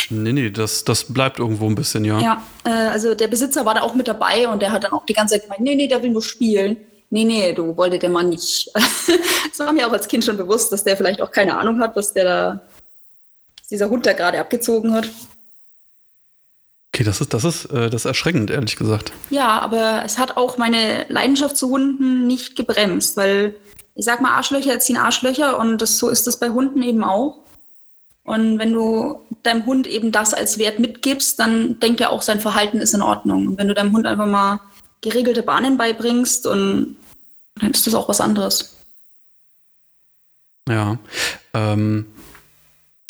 Nee, 0.10 0.34
nee, 0.34 0.50
das, 0.50 0.84
das 0.84 1.04
bleibt 1.06 1.40
irgendwo 1.40 1.66
ein 1.68 1.76
bisschen, 1.76 2.06
ja. 2.06 2.20
Ja, 2.20 2.44
äh, 2.66 2.70
also 2.70 3.16
der 3.16 3.28
Besitzer 3.28 3.66
war 3.66 3.76
da 3.76 3.82
auch 3.82 3.96
mit 3.96 4.08
dabei 4.08 4.48
und 4.48 4.62
der 4.62 4.72
hat 4.72 4.84
dann 4.84 4.94
auch 4.94 5.06
die 5.06 5.14
ganze 5.14 5.36
Zeit 5.36 5.44
gemeint, 5.44 5.62
nee, 5.62 5.76
nee, 5.76 5.88
der 5.88 6.02
will 6.02 6.12
nur 6.12 6.24
spielen. 6.24 6.78
Nee, 7.10 7.24
nee, 7.24 7.54
du 7.54 7.76
wollte 7.78 8.00
der 8.00 8.10
Mann 8.10 8.30
nicht. 8.30 8.70
das 8.74 9.60
war 9.60 9.72
mir 9.72 9.88
auch 9.88 9.94
als 9.94 10.08
Kind 10.08 10.24
schon 10.24 10.38
bewusst, 10.38 10.72
dass 10.72 10.84
der 10.84 10.98
vielleicht 10.98 11.22
auch 11.22 11.32
keine 11.32 11.58
Ahnung 11.58 11.80
hat, 11.80 11.96
was 11.96 12.14
der 12.14 12.24
da, 12.24 12.62
was 13.60 13.68
dieser 13.70 13.90
Hund 13.90 14.06
da 14.06 14.14
gerade 14.14 14.40
abgezogen 14.40 14.94
hat. 14.94 15.08
Okay, 16.94 17.04
das 17.04 17.22
ist, 17.22 17.34
das 17.34 17.44
ist, 17.44 17.66
äh, 17.66 17.90
das 17.90 18.02
ist 18.02 18.06
erschreckend, 18.06 18.50
ehrlich 18.50 18.76
gesagt. 18.76 19.12
Ja, 19.30 19.60
aber 19.60 20.02
es 20.06 20.18
hat 20.18 20.36
auch 20.36 20.58
meine 20.58 21.06
Leidenschaft 21.10 21.56
zu 21.56 21.70
Hunden 21.70 22.28
nicht 22.28 22.56
gebremst, 22.56 23.16
weil 23.18 23.56
ich 23.98 24.06
sag 24.06 24.22
mal, 24.22 24.36
Arschlöcher 24.36 24.74
erziehen 24.74 24.98
Arschlöcher 24.98 25.60
und 25.60 25.82
das, 25.82 25.98
so 25.98 26.10
ist 26.10 26.28
das 26.28 26.40
bei 26.40 26.50
Hunden 26.50 26.84
eben 26.84 27.04
auch. 27.04 27.38
Und 28.24 28.60
wenn 28.60 28.74
du 28.74 29.22
deinem 29.44 29.66
Hund 29.66 29.88
eben 29.88 30.12
das 30.12 30.34
als 30.34 30.58
Wert 30.58 30.80
mitgibst, 30.80 31.40
dann 31.40 31.80
denkt 31.80 32.02
er 32.02 32.12
auch, 32.12 32.22
sein 32.22 32.40
Verhalten 32.40 32.80
ist 32.80 32.94
in 32.94 33.02
Ordnung. 33.02 33.48
Und 33.48 33.58
wenn 33.58 33.68
du 33.68 33.74
deinem 33.74 33.94
Hund 33.94 34.06
einfach 34.06 34.28
mal 34.28 34.60
geregelte 35.02 35.44
Bahnen 35.44 35.78
beibringst 35.78 36.46
und 36.46 36.98
dann 37.56 37.72
ist 37.72 37.88
das 37.88 37.96
auch 37.96 38.08
was 38.10 38.22
anderes. 38.22 38.76
Ja. 40.70 41.00
Ähm, 41.54 42.06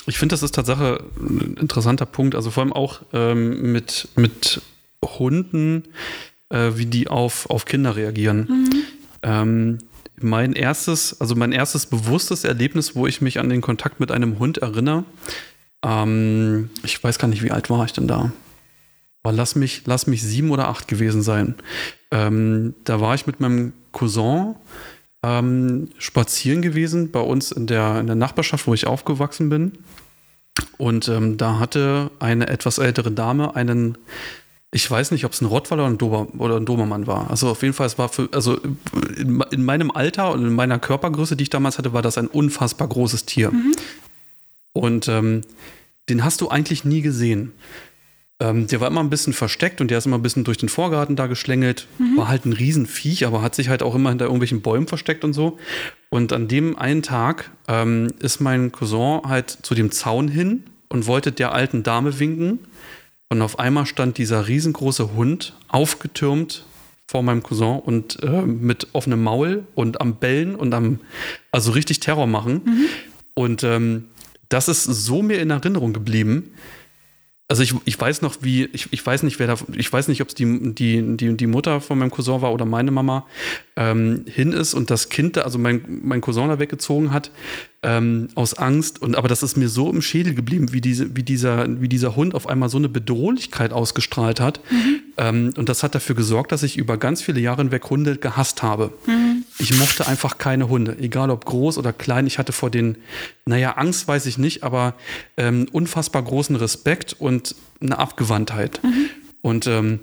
ich 0.05 0.19
finde, 0.19 0.33
das 0.33 0.43
ist 0.43 0.55
tatsächlich 0.55 0.99
ein 1.19 1.57
interessanter 1.59 2.05
Punkt. 2.05 2.35
Also 2.35 2.51
vor 2.51 2.63
allem 2.63 2.73
auch 2.73 3.01
ähm, 3.11 3.73
mit, 3.73 4.07
mit 4.15 4.61
Hunden, 5.03 5.83
äh, 6.49 6.71
wie 6.75 6.85
die 6.85 7.07
auf, 7.07 7.49
auf 7.49 7.65
Kinder 7.65 7.95
reagieren. 7.95 8.47
Mhm. 8.47 8.83
Ähm, 9.23 9.77
mein 10.19 10.53
erstes, 10.53 11.19
also 11.21 11.35
mein 11.35 11.51
erstes 11.51 11.85
bewusstes 11.85 12.43
Erlebnis, 12.43 12.95
wo 12.95 13.07
ich 13.07 13.21
mich 13.21 13.39
an 13.39 13.49
den 13.49 13.61
Kontakt 13.61 13.99
mit 13.99 14.11
einem 14.11 14.39
Hund 14.39 14.57
erinnere, 14.57 15.03
ähm, 15.83 16.69
ich 16.83 17.03
weiß 17.03 17.19
gar 17.19 17.27
nicht, 17.27 17.43
wie 17.43 17.51
alt 17.51 17.69
war 17.69 17.85
ich 17.85 17.93
denn 17.93 18.07
da? 18.07 18.31
Boah, 19.23 19.31
lass 19.31 19.55
mich, 19.55 19.83
lass 19.85 20.07
mich 20.07 20.23
sieben 20.23 20.51
oder 20.51 20.69
acht 20.69 20.87
gewesen 20.87 21.21
sein. 21.21 21.55
Ähm, 22.11 22.73
da 22.83 22.99
war 22.99 23.15
ich 23.15 23.27
mit 23.27 23.39
meinem 23.39 23.73
Cousin 23.91 24.55
ähm, 25.23 25.89
spazieren 25.97 26.61
gewesen 26.61 27.11
bei 27.11 27.19
uns 27.19 27.51
in 27.51 27.67
der, 27.67 27.99
in 27.99 28.07
der 28.07 28.15
Nachbarschaft, 28.15 28.67
wo 28.67 28.73
ich 28.73 28.87
aufgewachsen 28.87 29.49
bin. 29.49 29.73
Und 30.77 31.07
ähm, 31.07 31.37
da 31.37 31.59
hatte 31.59 32.11
eine 32.19 32.47
etwas 32.47 32.77
ältere 32.77 33.11
Dame 33.11 33.55
einen 33.55 33.97
ich 34.71 34.89
weiß 34.89 35.11
nicht, 35.11 35.25
ob 35.25 35.31
es 35.31 35.41
ein 35.41 35.45
Rottweiler 35.45 35.83
oder 35.83 35.93
ein, 35.93 35.97
Dober, 35.97 36.27
oder 36.37 36.57
ein 36.57 36.65
Dobermann 36.65 37.07
war. 37.07 37.29
Also 37.29 37.49
auf 37.49 37.61
jeden 37.61 37.73
Fall, 37.73 37.87
es 37.87 37.97
war 37.97 38.09
für, 38.09 38.29
also 38.33 38.57
in, 39.15 39.41
in, 39.51 39.63
meinem 39.63 39.91
Alter 39.91 40.31
und 40.31 40.45
in 40.45 40.53
meiner 40.53 40.77
Körpergröße, 40.77 41.37
die 41.37 41.43
ich 41.43 41.49
damals 41.49 41.77
hatte, 41.77 41.93
war 41.93 42.01
das 42.01 42.17
ein 42.17 42.27
unfassbar 42.27 42.87
großes 42.87 43.25
Tier. 43.25 43.51
Mhm. 43.51 43.73
Und 44.73 45.07
ähm, 45.07 45.41
den 46.09 46.23
hast 46.23 46.41
du 46.41 46.49
eigentlich 46.49 46.83
nie 46.83 47.01
gesehen. 47.01 47.53
Ähm, 48.39 48.67
der 48.67 48.81
war 48.81 48.89
immer 48.89 48.99
ein 48.99 49.09
bisschen 49.09 49.33
versteckt 49.33 49.81
und 49.81 49.89
der 49.89 49.97
ist 49.97 50.05
immer 50.05 50.17
ein 50.17 50.21
bisschen 50.21 50.43
durch 50.43 50.57
den 50.57 50.69
Vorgarten 50.69 51.15
da 51.15 51.27
geschlängelt. 51.27 51.87
Mhm. 51.97 52.17
War 52.17 52.27
halt 52.27 52.45
ein 52.45 52.53
Riesenviech, 52.53 53.25
aber 53.25 53.41
hat 53.41 53.55
sich 53.55 53.69
halt 53.69 53.81
auch 53.81 53.95
immer 53.95 54.09
hinter 54.09 54.25
irgendwelchen 54.25 54.61
Bäumen 54.61 54.87
versteckt 54.87 55.23
und 55.23 55.33
so. 55.33 55.57
Und 56.09 56.33
an 56.33 56.47
dem 56.47 56.77
einen 56.77 57.01
Tag 57.01 57.51
ähm, 57.67 58.09
ist 58.19 58.39
mein 58.39 58.71
Cousin 58.71 59.21
halt 59.23 59.49
zu 59.49 59.73
dem 59.73 59.91
Zaun 59.91 60.27
hin 60.27 60.63
und 60.89 61.07
wollte 61.07 61.31
der 61.31 61.53
alten 61.53 61.83
Dame 61.83 62.19
winken. 62.19 62.59
Und 63.29 63.41
auf 63.41 63.59
einmal 63.59 63.85
stand 63.85 64.17
dieser 64.17 64.47
riesengroße 64.47 65.13
Hund 65.13 65.53
aufgetürmt 65.67 66.65
vor 67.07 67.23
meinem 67.23 67.43
Cousin 67.43 67.79
und 67.79 68.21
äh, 68.23 68.41
mit 68.41 68.87
offenem 68.93 69.23
Maul 69.23 69.65
und 69.75 70.01
am 70.01 70.15
Bellen 70.15 70.55
und 70.55 70.73
am, 70.73 70.99
also 71.51 71.71
richtig 71.71 71.99
Terror 71.99 72.27
machen. 72.27 72.61
Mhm. 72.65 72.85
Und 73.33 73.63
ähm, 73.63 74.05
das 74.49 74.67
ist 74.67 74.83
so 74.83 75.21
mir 75.21 75.39
in 75.39 75.49
Erinnerung 75.49 75.93
geblieben. 75.93 76.51
Also 77.49 77.63
ich, 77.63 77.73
ich 77.85 77.99
weiß 77.99 78.21
noch, 78.23 78.35
wie, 78.41 78.65
ich, 78.65 78.89
ich 78.91 79.05
weiß 79.05 79.23
nicht, 79.23 79.39
wer 79.39 79.47
da, 79.47 79.55
ich 79.73 79.91
weiß 79.91 80.09
nicht, 80.09 80.21
ob 80.21 80.27
es 80.27 80.35
die, 80.35 80.73
die, 80.73 81.15
die, 81.15 81.37
die 81.37 81.47
Mutter 81.47 81.79
von 81.79 81.97
meinem 81.97 82.11
Cousin 82.11 82.41
war 82.41 82.51
oder 82.51 82.65
meine 82.65 82.91
Mama, 82.91 83.25
ähm, 83.77 84.25
hin 84.27 84.51
ist 84.51 84.73
und 84.73 84.89
das 84.89 85.07
Kind 85.07 85.37
da, 85.37 85.41
also 85.43 85.57
mein, 85.57 86.01
mein 86.03 86.19
Cousin 86.19 86.49
da 86.49 86.59
weggezogen 86.59 87.13
hat, 87.13 87.31
ähm, 87.83 88.27
aus 88.35 88.55
Angst. 88.55 89.01
Und 89.01 89.15
aber 89.15 89.29
das 89.29 89.43
ist 89.43 89.55
mir 89.55 89.69
so 89.69 89.89
im 89.89 90.01
Schädel 90.01 90.35
geblieben, 90.35 90.73
wie, 90.73 90.81
diese, 90.81 91.15
wie, 91.15 91.23
dieser, 91.23 91.79
wie 91.79 91.87
dieser 91.87 92.17
Hund 92.17 92.35
auf 92.35 92.47
einmal 92.47 92.67
so 92.67 92.79
eine 92.79 92.89
Bedrohlichkeit 92.89 93.71
ausgestrahlt 93.71 94.41
hat. 94.41 94.59
Mhm. 94.69 94.99
Ähm, 95.17 95.53
und 95.55 95.69
das 95.69 95.83
hat 95.83 95.95
dafür 95.95 96.15
gesorgt, 96.15 96.51
dass 96.51 96.63
ich 96.63 96.77
über 96.77 96.97
ganz 96.97 97.21
viele 97.21 97.39
Jahre 97.39 97.61
hinweg 97.61 97.89
Hunde 97.89 98.17
gehasst 98.17 98.61
habe. 98.61 98.91
Mhm. 99.05 99.36
Ich 99.59 99.77
mochte 99.77 100.07
einfach 100.07 100.37
keine 100.37 100.69
Hunde, 100.69 100.97
egal 100.99 101.29
ob 101.31 101.45
groß 101.45 101.77
oder 101.77 101.91
klein. 101.93 102.27
Ich 102.27 102.37
hatte 102.37 102.51
vor 102.51 102.69
den, 102.69 102.97
naja, 103.45 103.71
Angst 103.71 104.07
weiß 104.07 104.25
ich 104.27 104.37
nicht, 104.37 104.63
aber 104.63 104.93
ähm, 105.35 105.67
unfassbar 105.71 106.21
großen 106.23 106.55
Respekt 106.55 107.15
und 107.17 107.55
eine 107.81 107.97
Abgewandtheit. 107.97 108.79
Mhm. 108.83 109.09
Und 109.41 109.67
ähm, 109.67 109.99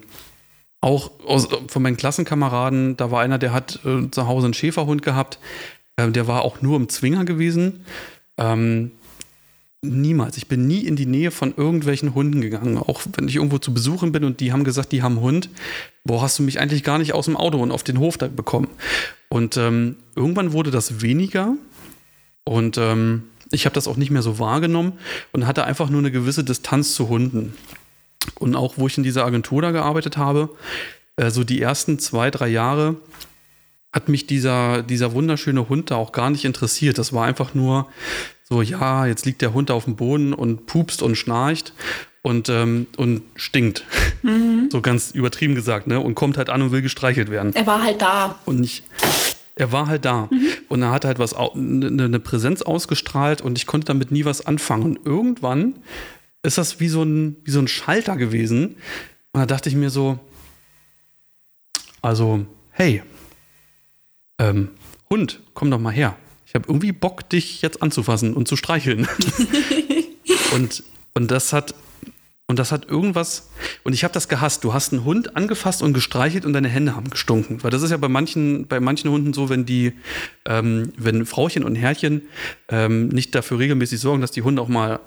auch 0.80 1.12
aus, 1.24 1.48
von 1.68 1.82
meinen 1.82 1.96
Klassenkameraden, 1.96 2.96
da 2.96 3.10
war 3.10 3.20
einer, 3.22 3.38
der 3.38 3.52
hat 3.52 3.80
äh, 3.84 4.10
zu 4.10 4.26
Hause 4.26 4.46
einen 4.46 4.54
Schäferhund 4.54 5.02
gehabt. 5.02 5.38
Äh, 5.96 6.10
der 6.10 6.26
war 6.26 6.42
auch 6.42 6.60
nur 6.60 6.76
im 6.76 6.88
Zwinger 6.88 7.24
gewesen. 7.24 7.84
Ähm, 8.36 8.90
niemals. 9.84 10.36
Ich 10.36 10.48
bin 10.48 10.66
nie 10.66 10.80
in 10.80 10.96
die 10.96 11.06
Nähe 11.06 11.30
von 11.30 11.54
irgendwelchen 11.56 12.14
Hunden 12.14 12.40
gegangen. 12.40 12.78
Auch 12.78 13.02
wenn 13.16 13.28
ich 13.28 13.36
irgendwo 13.36 13.58
zu 13.58 13.72
Besuchen 13.72 14.12
bin 14.12 14.24
und 14.24 14.40
die 14.40 14.52
haben 14.52 14.64
gesagt, 14.64 14.92
die 14.92 15.02
haben 15.02 15.16
einen 15.16 15.24
Hund. 15.24 15.48
Boah, 16.04 16.22
hast 16.22 16.38
du 16.38 16.42
mich 16.42 16.58
eigentlich 16.60 16.82
gar 16.82 16.98
nicht 16.98 17.14
aus 17.14 17.26
dem 17.26 17.36
Auto 17.36 17.58
und 17.58 17.70
auf 17.70 17.82
den 17.82 17.98
Hof 17.98 18.18
da 18.18 18.28
bekommen. 18.28 18.68
Und 19.28 19.56
ähm, 19.56 19.96
irgendwann 20.16 20.52
wurde 20.52 20.70
das 20.70 21.00
weniger. 21.02 21.54
Und 22.44 22.78
ähm, 22.78 23.24
Ich 23.50 23.66
habe 23.66 23.74
das 23.74 23.86
auch 23.86 23.96
nicht 23.96 24.10
mehr 24.10 24.22
so 24.22 24.38
wahrgenommen 24.38 24.94
und 25.32 25.46
hatte 25.46 25.64
einfach 25.64 25.88
nur 25.88 26.00
eine 26.00 26.10
gewisse 26.10 26.44
Distanz 26.44 26.94
zu 26.94 27.08
Hunden. 27.08 27.54
Und 28.38 28.56
auch 28.56 28.78
wo 28.78 28.86
ich 28.86 28.96
in 28.98 29.04
dieser 29.04 29.24
Agentur 29.24 29.62
da 29.62 29.70
gearbeitet 29.70 30.16
habe, 30.16 30.50
äh, 31.16 31.30
so 31.30 31.44
die 31.44 31.60
ersten 31.60 31.98
zwei, 31.98 32.30
drei 32.30 32.48
Jahre 32.48 32.96
hat 33.94 34.08
mich 34.08 34.26
dieser, 34.26 34.82
dieser 34.82 35.12
wunderschöne 35.12 35.68
Hund 35.68 35.92
da 35.92 35.96
auch 35.96 36.10
gar 36.10 36.28
nicht 36.28 36.44
interessiert. 36.44 36.98
Das 36.98 37.12
war 37.12 37.24
einfach 37.24 37.54
nur 37.54 37.86
so, 38.42 38.60
ja, 38.60 39.06
jetzt 39.06 39.24
liegt 39.24 39.40
der 39.40 39.54
Hund 39.54 39.70
auf 39.70 39.84
dem 39.84 39.94
Boden 39.94 40.34
und 40.34 40.66
pupst 40.66 41.00
und 41.00 41.14
schnarcht 41.14 41.72
und, 42.22 42.48
ähm, 42.48 42.88
und 42.96 43.22
stinkt. 43.36 43.84
Mhm. 44.22 44.68
So 44.72 44.80
ganz 44.80 45.12
übertrieben 45.12 45.54
gesagt, 45.54 45.86
ne? 45.86 46.00
Und 46.00 46.16
kommt 46.16 46.38
halt 46.38 46.50
an 46.50 46.60
und 46.60 46.72
will 46.72 46.82
gestreichelt 46.82 47.30
werden. 47.30 47.54
Er 47.54 47.68
war 47.68 47.84
halt 47.84 48.02
da. 48.02 48.40
Und 48.46 48.58
nicht. 48.58 48.82
Er 49.54 49.70
war 49.70 49.86
halt 49.86 50.04
da. 50.04 50.28
Mhm. 50.28 50.48
Und 50.68 50.82
er 50.82 50.90
hat 50.90 51.04
halt 51.04 51.20
was, 51.20 51.32
eine, 51.32 51.86
eine 51.86 52.18
Präsenz 52.18 52.62
ausgestrahlt 52.62 53.42
und 53.42 53.56
ich 53.58 53.66
konnte 53.66 53.86
damit 53.86 54.10
nie 54.10 54.24
was 54.24 54.44
anfangen. 54.44 54.82
Und 54.82 55.06
irgendwann 55.06 55.76
ist 56.42 56.58
das 56.58 56.80
wie 56.80 56.88
so 56.88 57.04
ein, 57.04 57.36
wie 57.44 57.52
so 57.52 57.60
ein 57.60 57.68
Schalter 57.68 58.16
gewesen. 58.16 58.74
Und 59.32 59.40
da 59.40 59.46
dachte 59.46 59.68
ich 59.68 59.76
mir 59.76 59.90
so, 59.90 60.18
also, 62.02 62.44
hey, 62.72 63.04
ähm, 64.38 64.70
Hund, 65.10 65.40
komm 65.54 65.70
doch 65.70 65.78
mal 65.78 65.92
her. 65.92 66.16
Ich 66.46 66.54
habe 66.54 66.66
irgendwie 66.68 66.92
Bock, 66.92 67.28
dich 67.28 67.62
jetzt 67.62 67.82
anzufassen 67.82 68.34
und 68.34 68.48
zu 68.48 68.56
streicheln. 68.56 69.08
und, 70.54 70.84
und 71.14 71.30
das 71.30 71.52
hat 71.52 71.74
und 72.46 72.58
das 72.58 72.72
hat 72.72 72.90
irgendwas, 72.90 73.48
und 73.84 73.94
ich 73.94 74.04
habe 74.04 74.12
das 74.12 74.28
gehasst. 74.28 74.64
Du 74.64 74.74
hast 74.74 74.92
einen 74.92 75.04
Hund 75.04 75.34
angefasst 75.34 75.82
und 75.82 75.94
gestreichelt 75.94 76.44
und 76.44 76.52
deine 76.52 76.68
Hände 76.68 76.94
haben 76.94 77.08
gestunken. 77.08 77.62
Weil 77.62 77.70
das 77.70 77.80
ist 77.80 77.90
ja 77.90 77.96
bei 77.96 78.08
manchen, 78.08 78.66
bei 78.66 78.80
manchen 78.80 79.10
Hunden 79.10 79.32
so, 79.32 79.48
wenn 79.48 79.64
die, 79.64 79.94
ähm, 80.44 80.92
wenn 80.98 81.24
Frauchen 81.24 81.64
und 81.64 81.74
Herrchen 81.74 82.22
ähm, 82.68 83.08
nicht 83.08 83.34
dafür 83.34 83.58
regelmäßig 83.58 83.98
sorgen, 83.98 84.20
dass 84.20 84.30
die 84.30 84.42
Hunde 84.42 84.60
auch 84.60 84.68
mal, 84.68 85.00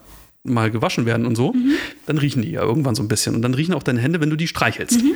mal 0.44 0.72
gewaschen 0.72 1.06
werden 1.06 1.28
und 1.28 1.36
so, 1.36 1.54
mhm. 1.54 1.74
dann 2.08 2.18
riechen 2.18 2.42
die 2.42 2.52
ja 2.52 2.62
irgendwann 2.62 2.96
so 2.96 3.04
ein 3.04 3.08
bisschen. 3.08 3.36
Und 3.36 3.44
dann 3.44 3.54
riechen 3.54 3.76
auch 3.76 3.84
deine 3.84 4.00
Hände, 4.00 4.20
wenn 4.20 4.32
du 4.32 4.36
die 4.36 4.48
streichelst. 4.48 5.04
Mhm. 5.04 5.12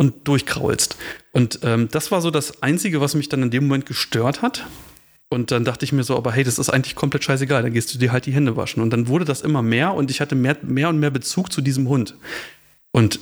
Und 0.00 0.26
durchkraulst. 0.26 0.96
Und 1.32 1.58
ähm, 1.62 1.90
das 1.90 2.10
war 2.10 2.22
so 2.22 2.30
das 2.30 2.62
Einzige, 2.62 3.02
was 3.02 3.14
mich 3.14 3.28
dann 3.28 3.42
in 3.42 3.50
dem 3.50 3.64
Moment 3.64 3.84
gestört 3.84 4.40
hat. 4.40 4.64
Und 5.28 5.50
dann 5.50 5.66
dachte 5.66 5.84
ich 5.84 5.92
mir 5.92 6.04
so, 6.04 6.16
aber 6.16 6.32
hey, 6.32 6.42
das 6.42 6.58
ist 6.58 6.70
eigentlich 6.70 6.94
komplett 6.94 7.22
scheißegal, 7.22 7.62
dann 7.62 7.74
gehst 7.74 7.92
du 7.92 7.98
dir 7.98 8.10
halt 8.10 8.24
die 8.24 8.32
Hände 8.32 8.56
waschen. 8.56 8.82
Und 8.82 8.88
dann 8.94 9.08
wurde 9.08 9.26
das 9.26 9.42
immer 9.42 9.60
mehr 9.60 9.92
und 9.92 10.10
ich 10.10 10.22
hatte 10.22 10.36
mehr, 10.36 10.56
mehr 10.62 10.88
und 10.88 11.00
mehr 11.00 11.10
Bezug 11.10 11.52
zu 11.52 11.60
diesem 11.60 11.86
Hund. 11.86 12.14
Und 12.92 13.20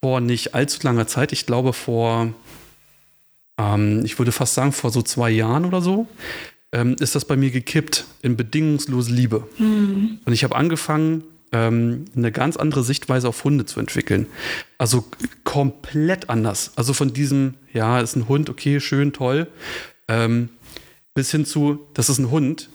vor 0.00 0.20
nicht 0.20 0.54
allzu 0.54 0.78
langer 0.84 1.08
Zeit, 1.08 1.32
ich 1.32 1.46
glaube 1.46 1.72
vor, 1.72 2.32
ähm, 3.58 4.04
ich 4.04 4.20
würde 4.20 4.30
fast 4.30 4.54
sagen, 4.54 4.70
vor 4.70 4.92
so 4.92 5.02
zwei 5.02 5.30
Jahren 5.30 5.64
oder 5.64 5.82
so, 5.82 6.06
ähm, 6.70 6.94
ist 7.00 7.16
das 7.16 7.24
bei 7.24 7.34
mir 7.34 7.50
gekippt 7.50 8.04
in 8.22 8.36
bedingungslose 8.36 9.12
Liebe. 9.12 9.48
Mhm. 9.58 10.20
Und 10.24 10.32
ich 10.32 10.44
habe 10.44 10.54
angefangen, 10.54 11.24
ähm, 11.52 12.06
eine 12.16 12.32
ganz 12.32 12.56
andere 12.56 12.82
Sichtweise 12.82 13.28
auf 13.28 13.44
Hunde 13.44 13.64
zu 13.66 13.78
entwickeln. 13.78 14.26
Also 14.78 15.04
komplett 15.44 16.30
anders. 16.30 16.72
Also 16.76 16.92
von 16.92 17.12
diesem, 17.12 17.54
ja, 17.72 18.00
ist 18.00 18.16
ein 18.16 18.28
Hund, 18.28 18.50
okay, 18.50 18.80
schön, 18.80 19.12
toll. 19.12 19.46
Ähm, 20.08 20.48
bis 21.14 21.30
hin 21.30 21.44
zu, 21.44 21.86
das 21.94 22.08
ist 22.08 22.18
ein 22.18 22.30
Hund. 22.30 22.68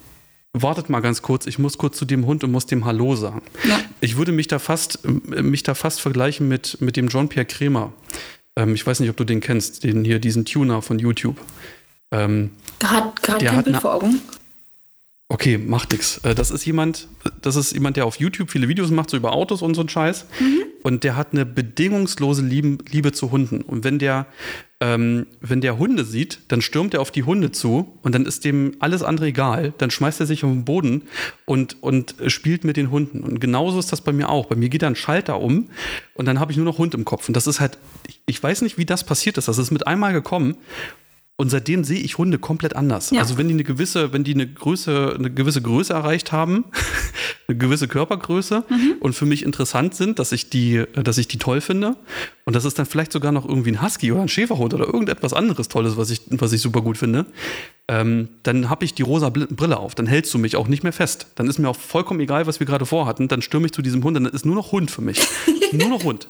Wartet 0.53 0.89
mal 0.89 1.01
ganz 1.01 1.21
kurz, 1.21 1.45
ich 1.45 1.59
muss 1.59 1.77
kurz 1.77 1.97
zu 1.97 2.05
dem 2.05 2.25
Hund 2.25 2.43
und 2.43 2.51
muss 2.51 2.65
dem 2.65 2.85
Hallo 2.85 3.15
sagen. 3.15 3.41
Ja. 3.67 3.79
Ich 3.99 4.17
würde 4.17 4.31
mich 4.31 4.47
da 4.47 4.59
fast, 4.59 4.99
mich 5.05 5.63
da 5.63 5.73
fast 5.75 6.01
vergleichen 6.01 6.47
mit, 6.47 6.79
mit 6.81 6.95
dem 6.95 7.07
John-Pierre 7.07 7.45
Kremer. 7.45 7.93
Ähm, 8.55 8.73
ich 8.75 8.85
weiß 8.85 8.99
nicht, 8.99 9.09
ob 9.09 9.17
du 9.17 9.23
den 9.23 9.39
kennst, 9.39 9.83
den 9.83 10.03
hier, 10.03 10.19
diesen 10.19 10.45
Tuner 10.45 10.81
von 10.81 10.99
YouTube. 10.99 11.37
Ähm, 12.11 12.51
hat 12.83 13.21
gerade 13.21 13.45
kein 13.45 13.63
Bild 13.63 13.77
vor 13.77 13.95
Augen. 13.95 14.21
Okay, 15.29 15.57
macht 15.57 15.91
nix. 15.91 16.19
Äh, 16.19 16.35
das 16.35 16.51
ist 16.51 16.65
jemand, 16.65 17.09
das 17.41 17.57
ist 17.57 17.73
jemand, 17.73 17.97
der 17.97 18.05
auf 18.05 18.17
YouTube 18.17 18.49
viele 18.49 18.69
Videos 18.69 18.91
macht, 18.91 19.09
so 19.09 19.17
über 19.17 19.33
Autos 19.33 19.61
und 19.61 19.75
so 19.75 19.81
ein 19.81 19.89
Scheiß. 19.89 20.25
Mhm. 20.39 20.63
Und 20.83 21.03
der 21.03 21.17
hat 21.17 21.33
eine 21.33 21.45
bedingungslose 21.45 22.41
Liebe, 22.41 22.77
Liebe 22.89 23.11
zu 23.11 23.29
Hunden. 23.29 23.61
Und 23.61 23.83
wenn 23.83 23.99
der, 23.99 24.27
ähm, 24.79 25.27
wenn 25.41 25.59
der 25.59 25.77
Hunde 25.77 26.05
sieht, 26.05 26.39
dann 26.47 26.61
stürmt 26.61 26.93
er 26.93 27.01
auf 27.01 27.11
die 27.11 27.23
Hunde 27.23 27.51
zu 27.51 27.97
und 28.03 28.15
dann 28.15 28.25
ist 28.25 28.45
dem 28.45 28.77
alles 28.79 29.03
andere 29.03 29.25
egal. 29.27 29.73
Dann 29.79 29.91
schmeißt 29.91 30.21
er 30.21 30.27
sich 30.27 30.45
auf 30.45 30.49
den 30.49 30.63
Boden 30.63 31.01
und, 31.43 31.83
und 31.83 32.15
spielt 32.27 32.63
mit 32.63 32.77
den 32.77 32.89
Hunden. 32.89 33.19
Und 33.21 33.41
genauso 33.41 33.79
ist 33.79 33.91
das 33.91 33.99
bei 33.99 34.13
mir 34.13 34.29
auch. 34.29 34.45
Bei 34.45 34.55
mir 34.55 34.69
geht 34.69 34.81
da 34.81 34.87
ein 34.87 34.95
Schalter 34.95 35.41
um 35.41 35.67
und 36.13 36.25
dann 36.25 36.39
habe 36.39 36.53
ich 36.53 36.57
nur 36.57 36.65
noch 36.65 36.77
Hund 36.77 36.93
im 36.93 37.03
Kopf. 37.03 37.27
Und 37.27 37.35
das 37.35 37.47
ist 37.47 37.59
halt, 37.59 37.77
ich, 38.07 38.21
ich 38.27 38.41
weiß 38.41 38.61
nicht, 38.61 38.77
wie 38.77 38.85
das 38.85 39.03
passiert 39.03 39.37
ist. 39.37 39.49
Das 39.49 39.57
ist 39.57 39.71
mit 39.71 39.87
einmal 39.87 40.13
gekommen. 40.13 40.55
Und 41.39 41.49
seitdem 41.51 41.83
sehe 41.83 41.99
ich 41.99 42.17
Hunde 42.17 42.39
komplett 42.39 42.75
anders. 42.75 43.11
Ja. 43.11 43.21
Also 43.21 43.37
wenn 43.37 43.47
die 43.47 43.53
eine 43.53 43.63
gewisse, 43.63 44.11
wenn 44.11 44.23
die 44.23 44.33
eine 44.33 44.47
Größe, 44.47 45.15
eine 45.17 45.31
gewisse 45.31 45.61
Größe 45.61 45.93
erreicht 45.93 46.31
haben, 46.31 46.65
eine 47.47 47.55
gewisse 47.57 47.87
Körpergröße 47.87 48.63
mhm. 48.67 48.95
und 48.99 49.13
für 49.13 49.27
mich 49.27 49.43
interessant 49.43 49.93
sind, 49.93 50.17
dass 50.17 50.31
ich 50.31 50.49
die, 50.49 50.83
dass 50.95 51.19
ich 51.19 51.27
die 51.27 51.37
toll 51.37 51.61
finde. 51.61 51.95
Und 52.45 52.55
das 52.55 52.65
ist 52.65 52.79
dann 52.79 52.87
vielleicht 52.87 53.11
sogar 53.11 53.31
noch 53.31 53.47
irgendwie 53.47 53.71
ein 53.71 53.83
Husky 53.83 54.11
oder 54.11 54.23
ein 54.23 54.29
Schäferhund 54.29 54.73
oder 54.73 54.85
irgendetwas 54.85 55.33
anderes 55.33 55.67
Tolles, 55.67 55.95
was 55.95 56.09
ich, 56.09 56.21
was 56.29 56.53
ich 56.53 56.61
super 56.61 56.81
gut 56.81 56.97
finde 56.97 57.27
ähm, 57.89 58.27
dann 58.43 58.69
habe 58.69 58.83
ich 58.83 58.93
die 58.93 59.01
rosa 59.01 59.29
Brille 59.29 59.77
auf. 59.77 59.95
Dann 59.95 60.07
hältst 60.07 60.33
du 60.33 60.37
mich 60.37 60.57
auch 60.57 60.67
nicht 60.67 60.83
mehr 60.83 60.91
fest. 60.91 61.27
Dann 61.35 61.47
ist 61.47 61.57
mir 61.57 61.69
auch 61.69 61.77
vollkommen 61.77 62.19
egal, 62.19 62.45
was 62.45 62.59
wir 62.59 62.67
gerade 62.67 62.85
vorhatten. 62.85 63.29
Dann 63.29 63.41
stürme 63.41 63.67
ich 63.67 63.71
zu 63.71 63.81
diesem 63.81 64.03
Hund, 64.03 64.17
dann 64.17 64.25
ist 64.25 64.45
nur 64.45 64.55
noch 64.55 64.73
Hund 64.73 64.91
für 64.91 65.01
mich. 65.01 65.25
nur 65.71 65.87
noch 65.87 66.03
Hund. 66.03 66.27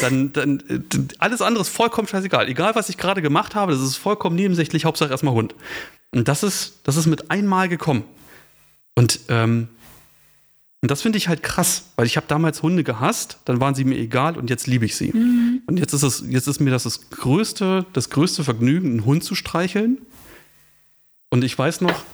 Dann, 0.00 0.32
dann, 0.32 0.60
äh, 0.68 0.80
alles 1.18 1.40
andere 1.40 1.62
ist 1.62 1.68
vollkommen 1.68 2.08
scheißegal. 2.08 2.48
Egal, 2.48 2.74
was 2.74 2.88
ich 2.88 2.96
gerade 2.96 3.22
gemacht 3.22 3.54
habe, 3.54 3.72
das 3.72 3.80
ist 3.80 3.96
vollkommen 3.96 4.34
nebensächlich. 4.34 4.84
Hauptsache 4.84 5.10
erstmal 5.10 5.34
Hund. 5.34 5.54
Und 6.10 6.26
das 6.26 6.42
ist, 6.42 6.80
das 6.82 6.96
ist 6.96 7.06
mit 7.06 7.30
einmal 7.30 7.68
gekommen. 7.68 8.02
Und, 8.96 9.20
ähm, 9.28 9.68
und 10.80 10.90
das 10.90 11.02
finde 11.02 11.18
ich 11.18 11.28
halt 11.28 11.44
krass, 11.44 11.90
weil 11.94 12.06
ich 12.06 12.16
habe 12.16 12.26
damals 12.26 12.62
Hunde 12.62 12.82
gehasst, 12.82 13.38
dann 13.44 13.60
waren 13.60 13.76
sie 13.76 13.84
mir 13.84 13.98
egal 13.98 14.36
und 14.36 14.50
jetzt 14.50 14.66
liebe 14.66 14.84
ich 14.84 14.96
sie. 14.96 15.12
Mhm. 15.12 15.62
Und 15.66 15.78
jetzt 15.78 15.92
ist, 15.92 16.02
es, 16.02 16.24
jetzt 16.28 16.48
ist 16.48 16.60
mir 16.60 16.70
das, 16.70 16.82
das 16.84 17.10
größte, 17.10 17.86
das 17.92 18.10
größte 18.10 18.42
Vergnügen, 18.42 18.90
einen 18.90 19.04
Hund 19.04 19.22
zu 19.22 19.36
streicheln 19.36 19.98
und 21.30 21.44
ich 21.44 21.58
weiß 21.58 21.80
noch, 21.80 22.04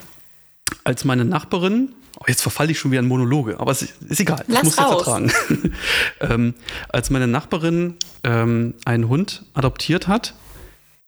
als 0.84 1.04
meine 1.04 1.24
Nachbarin, 1.24 1.90
oh, 2.18 2.24
jetzt 2.26 2.42
verfalle 2.42 2.72
ich 2.72 2.78
schon 2.78 2.90
wieder 2.90 3.00
in 3.00 3.08
Monologe, 3.08 3.60
aber 3.60 3.72
es 3.72 3.82
ist 3.82 4.20
egal, 4.20 4.44
Lass 4.46 4.58
ich 4.58 4.64
muss 4.64 4.78
raus. 4.78 5.04
das 5.04 5.06
ertragen. 5.06 5.72
ähm, 6.20 6.54
als 6.88 7.10
meine 7.10 7.26
Nachbarin 7.26 7.94
ähm, 8.22 8.74
einen 8.84 9.08
Hund 9.08 9.44
adoptiert 9.54 10.08
hat, 10.08 10.34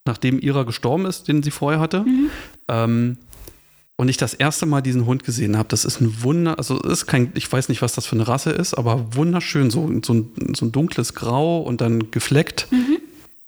nachdem 0.05 0.38
ihrer 0.38 0.64
gestorben 0.64 1.07
ist, 1.07 1.29
den 1.29 1.42
sie 1.42 1.51
vorher 1.51 1.81
hatte, 1.81 2.01
mhm. 2.01 2.31
ähm, 2.69 3.19
und 3.99 4.11
ich 4.11 4.19
das 4.19 4.35
erste 4.35 4.66
Mal 4.66 4.83
diesen 4.83 5.07
Hund 5.07 5.25
gesehen 5.25 5.57
habe, 5.57 5.71
das 5.71 5.87
ist 5.87 6.01
ein 6.01 6.23
Wunder, 6.23 6.59
also 6.59 6.79
ist 6.81 7.07
kein, 7.07 7.33
ich 7.35 7.51
weiß 7.51 7.71
nicht, 7.71 7.81
was 7.81 7.95
das 7.95 8.05
für 8.05 8.16
eine 8.16 8.29
Rasse 8.29 8.51
ist, 8.51 8.75
aber 8.75 9.16
wunderschön, 9.16 9.71
so, 9.71 9.90
so, 10.05 10.12
ein, 10.12 10.55
so 10.55 10.66
ein 10.66 10.73
dunkles 10.73 11.14
Grau 11.14 11.61
und 11.61 11.81
dann 11.81 12.11
gefleckt. 12.11 12.69
Mhm. 12.71 12.99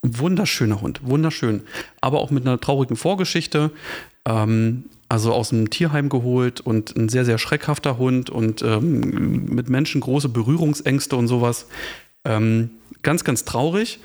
Wunderschöner 0.00 0.80
Hund, 0.80 1.00
wunderschön. 1.02 1.62
Aber 2.00 2.20
auch 2.20 2.30
mit 2.30 2.46
einer 2.46 2.58
traurigen 2.58 2.96
Vorgeschichte. 2.96 3.72
Ähm, 4.28 4.84
also 5.08 5.32
aus 5.32 5.48
dem 5.48 5.70
Tierheim 5.70 6.10
geholt 6.10 6.60
und 6.60 6.94
ein 6.94 7.08
sehr, 7.08 7.24
sehr 7.24 7.38
schreckhafter 7.38 7.96
Hund 7.96 8.28
und 8.28 8.60
ähm, 8.60 9.46
mit 9.46 9.70
Menschen 9.70 10.02
große 10.02 10.28
Berührungsängste 10.28 11.16
und 11.16 11.28
sowas. 11.28 11.66
Ähm, 12.26 12.70
ganz, 13.02 13.24
ganz 13.24 13.44
traurig. 13.44 14.00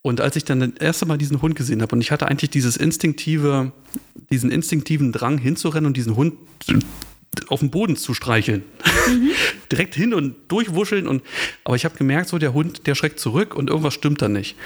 Und 0.00 0.22
als 0.22 0.36
ich 0.36 0.44
dann 0.44 0.60
das 0.60 0.70
erste 0.80 1.04
Mal 1.04 1.18
diesen 1.18 1.42
Hund 1.42 1.54
gesehen 1.54 1.82
habe 1.82 1.94
und 1.94 2.00
ich 2.00 2.10
hatte 2.10 2.28
eigentlich 2.28 2.48
dieses 2.48 2.78
instinktive, 2.78 3.72
diesen 4.30 4.50
instinktiven 4.50 5.12
Drang 5.12 5.36
hinzurennen 5.36 5.86
und 5.86 5.98
diesen 5.98 6.16
Hund 6.16 6.34
auf 7.48 7.60
den 7.60 7.70
Boden 7.70 7.96
zu 7.96 8.14
streicheln. 8.14 8.62
Mhm. 9.06 9.30
Direkt 9.70 9.94
hin 9.94 10.14
und 10.14 10.34
durchwuscheln 10.48 11.06
und 11.06 11.22
aber 11.64 11.76
ich 11.76 11.84
habe 11.84 11.98
gemerkt, 11.98 12.30
so 12.30 12.38
der 12.38 12.54
Hund, 12.54 12.86
der 12.86 12.94
schreckt 12.94 13.20
zurück 13.20 13.54
und 13.54 13.68
irgendwas 13.68 13.92
stimmt 13.92 14.22
da 14.22 14.30
nicht 14.30 14.56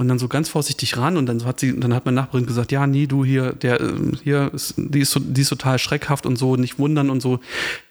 und 0.00 0.08
dann 0.08 0.18
so 0.18 0.28
ganz 0.28 0.48
vorsichtig 0.48 0.96
ran 0.96 1.18
und 1.18 1.26
dann 1.26 1.44
hat 1.44 1.60
sie, 1.60 1.78
dann 1.78 1.92
hat 1.92 2.06
meine 2.06 2.14
Nachbarin 2.14 2.46
gesagt, 2.46 2.72
ja, 2.72 2.86
nee, 2.86 3.06
du 3.06 3.22
hier, 3.22 3.52
der 3.52 3.80
ähm, 3.82 4.12
hier, 4.24 4.50
ist, 4.54 4.72
die, 4.78 5.00
ist, 5.00 5.14
die 5.20 5.42
ist 5.42 5.50
total 5.50 5.78
schreckhaft 5.78 6.24
und 6.24 6.36
so, 6.36 6.56
nicht 6.56 6.78
wundern 6.78 7.10
und 7.10 7.20
so. 7.20 7.38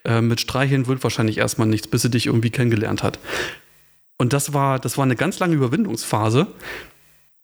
Äh, 0.03 0.21
mit 0.21 0.41
Streicheln 0.41 0.87
wird 0.87 1.03
wahrscheinlich 1.03 1.37
erstmal 1.37 1.67
nichts, 1.67 1.87
bis 1.87 2.01
sie 2.01 2.09
dich 2.09 2.25
irgendwie 2.25 2.49
kennengelernt 2.49 3.03
hat. 3.03 3.19
Und 4.17 4.33
das 4.33 4.53
war, 4.53 4.79
das 4.79 4.97
war 4.97 5.05
eine 5.05 5.15
ganz 5.15 5.37
lange 5.37 5.53
Überwindungsphase, 5.53 6.47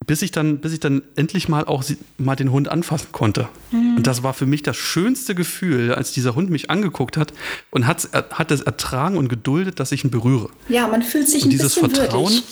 bis 0.08 0.24
ich 0.24 0.32
dann, 0.32 0.58
bis 0.58 0.74
ich 0.74 0.80
dann 0.80 1.04
endlich 1.16 1.48
mal 1.48 1.66
auch 1.66 1.84
mal 2.18 2.36
den 2.36 2.52
Hund 2.52 2.68
anfassen 2.68 3.10
konnte. 3.12 3.48
Mhm. 3.70 3.98
Und 3.98 4.08
das 4.08 4.24
war 4.24 4.34
für 4.34 4.48
mich 4.48 4.64
das 4.64 4.78
schönste 4.78 5.36
Gefühl, 5.36 5.94
als 5.94 6.12
dieser 6.12 6.34
Hund 6.34 6.50
mich 6.50 6.72
angeguckt 6.72 7.18
hat 7.18 7.34
und 7.70 7.86
hat, 7.86 8.10
hat 8.32 8.50
es 8.50 8.62
ertragen 8.62 9.18
und 9.18 9.30
geduldet, 9.30 9.80
dass 9.80 9.92
ich 9.92 10.04
ihn 10.04 10.10
berühre. 10.10 10.50
Ja, 10.70 10.88
man 10.88 11.04
fühlt 11.04 11.30
sich 11.30 11.44
und 11.44 11.50
ein 11.50 11.52
dieses 11.52 11.76
bisschen 11.76 11.92
Vertrauen. 11.92 12.34
Würdig. 12.34 12.44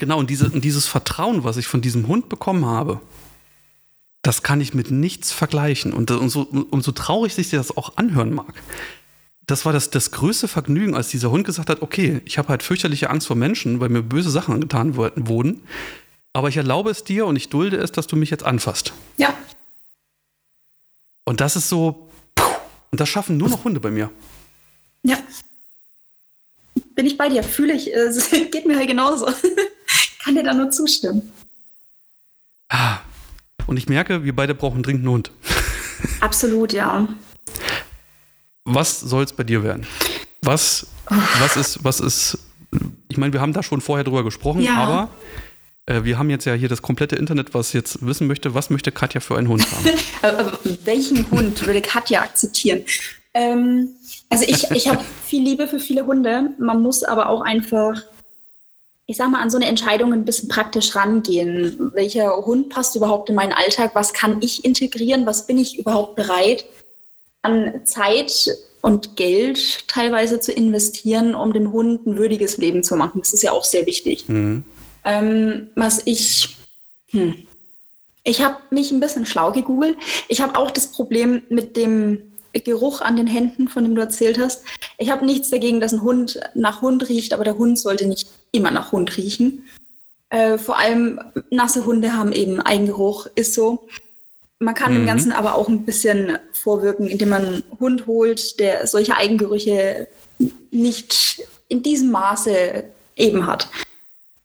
Genau, 0.00 0.18
und, 0.18 0.30
diese, 0.30 0.48
und 0.48 0.64
dieses 0.64 0.86
Vertrauen, 0.86 1.44
was 1.44 1.58
ich 1.58 1.68
von 1.68 1.82
diesem 1.82 2.08
Hund 2.08 2.30
bekommen 2.30 2.64
habe, 2.64 3.00
das 4.22 4.42
kann 4.42 4.62
ich 4.62 4.72
mit 4.72 4.90
nichts 4.90 5.30
vergleichen. 5.30 5.92
Und, 5.92 6.10
und 6.10 6.30
so, 6.30 6.42
umso 6.70 6.92
traurig 6.92 7.34
sich 7.34 7.50
das 7.50 7.76
auch 7.76 7.98
anhören 7.98 8.32
mag. 8.32 8.54
Das 9.46 9.66
war 9.66 9.74
das, 9.74 9.90
das 9.90 10.10
größte 10.10 10.48
Vergnügen, 10.48 10.94
als 10.94 11.08
dieser 11.08 11.30
Hund 11.30 11.44
gesagt 11.44 11.68
hat, 11.68 11.82
okay, 11.82 12.22
ich 12.24 12.38
habe 12.38 12.48
halt 12.48 12.62
fürchterliche 12.62 13.10
Angst 13.10 13.26
vor 13.26 13.36
Menschen, 13.36 13.78
weil 13.80 13.90
mir 13.90 14.02
böse 14.02 14.30
Sachen 14.30 14.58
getan 14.60 14.96
wurden. 14.96 15.62
Aber 16.32 16.48
ich 16.48 16.56
erlaube 16.56 16.90
es 16.90 17.04
dir 17.04 17.26
und 17.26 17.36
ich 17.36 17.50
dulde 17.50 17.76
es, 17.76 17.92
dass 17.92 18.06
du 18.06 18.16
mich 18.16 18.30
jetzt 18.30 18.44
anfasst. 18.44 18.94
Ja. 19.18 19.34
Und 21.24 21.42
das 21.42 21.56
ist 21.56 21.68
so, 21.68 22.10
Und 22.90 23.00
das 23.00 23.08
schaffen 23.08 23.36
nur 23.36 23.48
noch 23.48 23.64
Hunde 23.64 23.80
bei 23.80 23.90
mir. 23.90 24.10
Ja. 25.02 25.18
Bin 26.94 27.06
ich 27.06 27.16
bei 27.16 27.28
dir, 27.28 27.42
fühle 27.42 27.72
ich. 27.74 27.92
Es 27.92 28.30
geht 28.50 28.66
mir 28.66 28.76
halt 28.76 28.88
genauso. 28.88 29.26
Kann 30.24 30.34
dir 30.34 30.42
da 30.42 30.52
nur 30.54 30.70
zustimmen. 30.70 31.32
Ah. 32.68 32.98
Und 33.66 33.76
ich 33.76 33.88
merke, 33.88 34.24
wir 34.24 34.34
beide 34.34 34.54
brauchen 34.54 34.82
dringend 34.82 35.02
einen 35.02 35.12
Hund. 35.14 35.30
Absolut, 36.20 36.72
ja. 36.72 37.08
Was 38.64 39.00
soll 39.00 39.24
es 39.24 39.32
bei 39.32 39.44
dir 39.44 39.62
werden? 39.62 39.86
Was, 40.42 40.86
was 41.38 41.56
ist, 41.56 41.84
was 41.84 42.00
ist, 42.00 42.38
ich 43.08 43.16
meine, 43.16 43.32
wir 43.32 43.40
haben 43.40 43.52
da 43.52 43.62
schon 43.62 43.80
vorher 43.80 44.04
drüber 44.04 44.24
gesprochen, 44.24 44.62
Ja. 44.62 44.74
aber 44.76 45.10
äh, 45.86 46.04
wir 46.04 46.18
haben 46.18 46.30
jetzt 46.30 46.44
ja 46.46 46.54
hier 46.54 46.68
das 46.68 46.82
komplette 46.82 47.16
Internet, 47.16 47.52
was 47.54 47.72
jetzt 47.72 48.04
wissen 48.06 48.26
möchte, 48.26 48.54
was 48.54 48.70
möchte 48.70 48.92
Katja 48.92 49.20
für 49.20 49.36
einen 49.36 49.48
Hund 49.48 49.66
haben? 49.72 49.86
Äh, 50.22 50.28
äh, 50.28 50.76
welchen 50.84 51.30
Hund 51.30 51.66
würde 51.66 51.82
Katja 51.82 52.22
akzeptieren? 52.22 52.84
Ähm, 53.34 53.90
also 54.28 54.44
ich, 54.46 54.70
ich 54.70 54.88
habe 54.88 55.04
viel 55.24 55.42
Liebe 55.42 55.68
für 55.68 55.78
viele 55.78 56.06
Hunde. 56.06 56.50
Man 56.58 56.82
muss 56.82 57.02
aber 57.02 57.28
auch 57.28 57.42
einfach, 57.42 58.02
ich 59.06 59.16
sag 59.16 59.30
mal, 59.30 59.40
an 59.40 59.50
so 59.50 59.56
eine 59.56 59.66
Entscheidung 59.66 60.12
ein 60.12 60.24
bisschen 60.24 60.48
praktisch 60.48 60.94
rangehen. 60.96 61.90
Welcher 61.94 62.34
Hund 62.44 62.70
passt 62.70 62.96
überhaupt 62.96 63.28
in 63.28 63.34
meinen 63.34 63.52
Alltag? 63.52 63.92
Was 63.94 64.12
kann 64.12 64.38
ich 64.40 64.64
integrieren? 64.64 65.26
Was 65.26 65.46
bin 65.46 65.58
ich 65.58 65.78
überhaupt 65.78 66.16
bereit 66.16 66.64
an 67.42 67.82
Zeit 67.84 68.50
und 68.82 69.16
Geld 69.16 69.88
teilweise 69.88 70.40
zu 70.40 70.52
investieren, 70.52 71.34
um 71.34 71.52
dem 71.52 71.72
Hund 71.72 72.06
ein 72.06 72.16
würdiges 72.16 72.56
Leben 72.56 72.82
zu 72.82 72.96
machen? 72.96 73.20
Das 73.20 73.32
ist 73.32 73.42
ja 73.42 73.52
auch 73.52 73.64
sehr 73.64 73.86
wichtig. 73.86 74.28
Mhm. 74.28 74.64
Ähm, 75.04 75.70
was 75.76 76.02
ich, 76.04 76.56
hm. 77.10 77.46
ich 78.22 78.42
habe 78.42 78.58
mich 78.70 78.90
ein 78.90 79.00
bisschen 79.00 79.24
schlau 79.24 79.50
gegoogelt. 79.50 79.96
Ich 80.28 80.42
habe 80.42 80.58
auch 80.58 80.70
das 80.70 80.88
Problem 80.88 81.42
mit 81.48 81.76
dem 81.76 82.29
Geruch 82.52 83.00
an 83.00 83.16
den 83.16 83.26
Händen, 83.26 83.68
von 83.68 83.84
dem 83.84 83.94
du 83.94 84.00
erzählt 84.00 84.38
hast. 84.38 84.62
Ich 84.98 85.10
habe 85.10 85.24
nichts 85.24 85.50
dagegen, 85.50 85.80
dass 85.80 85.92
ein 85.92 86.02
Hund 86.02 86.40
nach 86.54 86.82
Hund 86.82 87.08
riecht, 87.08 87.32
aber 87.32 87.44
der 87.44 87.58
Hund 87.58 87.78
sollte 87.78 88.06
nicht 88.06 88.28
immer 88.52 88.70
nach 88.70 88.92
Hund 88.92 89.16
riechen. 89.16 89.64
Äh, 90.30 90.58
vor 90.58 90.78
allem 90.78 91.20
nasse 91.50 91.84
Hunde 91.84 92.12
haben 92.14 92.32
eben 92.32 92.60
Eigengeruch, 92.60 93.26
ist 93.34 93.54
so. 93.54 93.88
Man 94.58 94.74
kann 94.74 94.92
dem 94.92 95.02
Mhm. 95.02 95.06
Ganzen 95.06 95.32
aber 95.32 95.54
auch 95.54 95.68
ein 95.68 95.84
bisschen 95.84 96.38
vorwirken, 96.52 97.06
indem 97.08 97.30
man 97.30 97.46
einen 97.46 97.62
Hund 97.78 98.06
holt, 98.06 98.60
der 98.60 98.86
solche 98.86 99.16
Eigengerüche 99.16 100.06
nicht 100.70 101.42
in 101.68 101.82
diesem 101.82 102.10
Maße 102.10 102.84
eben 103.16 103.46
hat. 103.46 103.68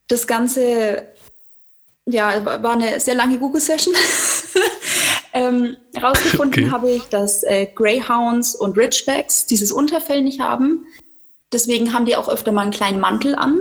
Das 0.07 0.27
Ganze 0.27 1.03
ja, 2.05 2.45
war 2.45 2.73
eine 2.73 2.99
sehr 2.99 3.15
lange 3.15 3.37
Google-Session. 3.39 3.95
ähm, 5.35 5.75
rausgefunden 6.01 6.63
Okay. 6.63 6.71
habe 6.71 6.91
ich, 6.91 7.03
dass 7.03 7.43
äh, 7.43 7.67
Greyhounds 7.75 8.55
und 8.55 8.77
Ridgebacks 8.77 9.45
dieses 9.45 9.71
Unterfell 9.71 10.21
nicht 10.23 10.39
haben. 10.39 10.87
Deswegen 11.51 11.93
haben 11.93 12.05
die 12.05 12.15
auch 12.15 12.29
öfter 12.29 12.51
mal 12.51 12.61
einen 12.63 12.71
kleinen 12.71 12.99
Mantel 12.99 13.35
an 13.35 13.59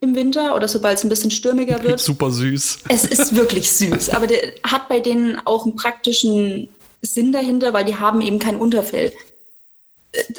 im 0.00 0.14
Winter 0.14 0.54
oder 0.54 0.68
sobald 0.68 0.98
es 0.98 1.04
ein 1.04 1.08
bisschen 1.08 1.30
stürmiger 1.30 1.82
wird. 1.82 1.98
Super 2.00 2.30
süß. 2.30 2.80
Es 2.88 3.04
ist 3.04 3.34
wirklich 3.34 3.72
süß, 3.72 4.10
aber 4.10 4.26
der 4.26 4.52
hat 4.62 4.88
bei 4.88 5.00
denen 5.00 5.40
auch 5.46 5.64
einen 5.64 5.76
praktischen 5.76 6.68
Sinn 7.00 7.32
dahinter, 7.32 7.72
weil 7.72 7.86
die 7.86 7.96
haben 7.96 8.20
eben 8.20 8.38
kein 8.38 8.56
Unterfell. 8.56 9.12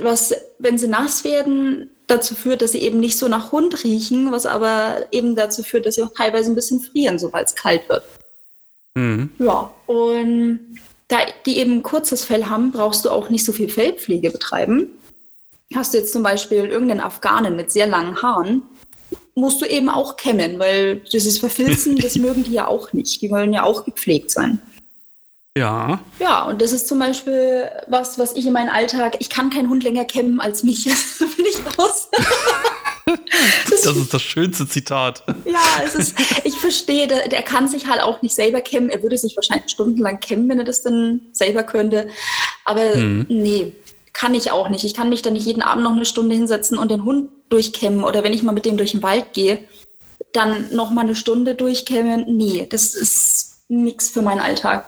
Was, 0.02 0.34
wenn 0.60 0.78
sie 0.78 0.88
nass 0.88 1.24
werden, 1.24 1.90
dazu 2.08 2.36
führt, 2.36 2.62
dass 2.62 2.74
sie 2.74 2.82
eben 2.82 3.00
nicht 3.00 3.18
so 3.18 3.28
nach 3.28 3.52
Hund 3.52 3.84
riechen, 3.84 4.32
was 4.32 4.46
aber 4.46 5.08
eben 5.12 5.36
dazu 5.36 5.64
führt, 5.64 5.88
dass 5.88 5.96
sie 5.96 6.04
auch 6.04 6.14
teilweise 6.16 6.52
ein 6.52 6.56
bisschen 6.56 6.80
frieren, 6.80 7.18
sobald 7.18 7.48
es 7.48 7.56
kalt 7.56 7.90
wird. 7.90 8.04
Mhm. 8.96 9.30
Ja, 9.40 9.72
und 9.86 10.60
da 11.08 11.18
die 11.46 11.60
eben 11.60 11.74
ein 11.74 11.84
kurzes 11.84 12.26
Fell 12.26 12.46
haben, 12.46 12.72
brauchst 12.72 13.06
du 13.06 13.10
auch 13.10 13.30
nicht 13.30 13.46
so 13.46 13.52
viel 13.52 13.70
Fellpflege 13.70 14.32
betreiben. 14.32 14.88
Hast 15.74 15.94
du 15.94 15.98
jetzt 15.98 16.14
zum 16.14 16.24
Beispiel 16.24 16.66
irgendeinen 16.66 17.02
Afghanen 17.02 17.56
mit 17.56 17.72
sehr 17.72 17.88
langen 17.88 18.22
Haaren, 18.22 18.64
musst 19.36 19.62
du 19.62 19.66
eben 19.66 19.90
auch 19.90 20.16
kämmen, 20.16 20.58
weil 20.60 20.98
dieses 21.12 21.38
Verfilzen, 21.38 21.96
das 22.02 22.16
mögen 22.16 22.44
die 22.44 22.54
ja 22.54 22.68
auch 22.68 22.94
nicht. 22.94 23.22
Die 23.22 23.30
wollen 23.30 23.54
ja 23.54 23.64
auch 23.64 23.86
gepflegt 23.86 24.32
sein. 24.32 24.62
Ja, 25.58 26.02
Ja, 26.20 26.44
und 26.44 26.62
das 26.62 26.74
ist 26.74 26.88
zum 26.88 27.00
Beispiel 27.00 27.70
was, 27.88 28.20
was 28.20 28.36
ich 28.36 28.46
in 28.46 28.52
meinem 28.52 28.70
Alltag, 28.70 29.16
ich 29.20 29.30
kann 29.30 29.50
keinen 29.50 29.70
Hund 29.70 29.84
länger 29.84 30.04
kämmen 30.04 30.42
als 30.42 30.64
mich. 30.64 30.84
Das 31.20 31.36
bin 31.36 31.46
ich 31.46 31.80
raus. 31.80 32.10
das, 33.70 33.86
ist 33.86 34.14
das 34.14 34.22
schönste 34.22 34.68
Zitat. 34.68 35.24
ja, 35.46 35.84
es 35.84 35.96
ist, 35.96 36.16
ich 36.44 36.56
verstehe, 36.56 37.08
der, 37.08 37.28
der 37.28 37.42
kann 37.44 37.68
sich 37.68 37.88
halt 37.88 38.02
auch 38.02 38.22
nicht 38.22 38.36
selber 38.36 38.62
kämmen. 38.62 38.90
Er 38.90 39.02
würde 39.04 39.18
sich 39.18 39.36
wahrscheinlich 39.36 39.72
stundenlang 39.72 40.20
kämmen, 40.20 40.50
wenn 40.50 40.60
er 40.60 40.66
das 40.66 40.82
dann 40.84 41.22
selber 41.32 41.64
könnte. 41.64 42.08
Aber 42.66 42.96
Mhm. 42.96 43.26
nee, 43.30 43.74
kann 44.14 44.34
ich 44.34 44.52
auch 44.52 44.70
nicht. 44.70 44.84
Ich 44.86 44.94
kann 44.94 45.10
mich 45.10 45.22
dann 45.22 45.34
nicht 45.34 45.46
jeden 45.46 45.62
Abend 45.62 45.84
noch 45.84 45.94
eine 45.96 46.06
Stunde 46.06 46.36
hinsetzen 46.36 46.78
und 46.78 46.90
den 46.90 47.04
Hund 47.04 47.30
durchkämmen. 47.50 48.04
Oder 48.04 48.24
wenn 48.24 48.34
ich 48.34 48.44
mal 48.44 48.54
mit 48.54 48.66
dem 48.66 48.78
durch 48.78 48.92
den 48.92 49.04
Wald 49.04 49.34
gehe, 49.34 49.60
dann 50.34 50.74
noch 50.74 50.92
mal 50.92 51.02
eine 51.02 51.16
Stunde 51.16 51.56
durchkämmen. 51.56 52.26
Nee, 52.38 52.66
das 52.70 52.96
ist 52.96 53.58
nichts 53.68 54.10
für 54.10 54.22
meinen 54.22 54.40
Alltag. 54.40 54.86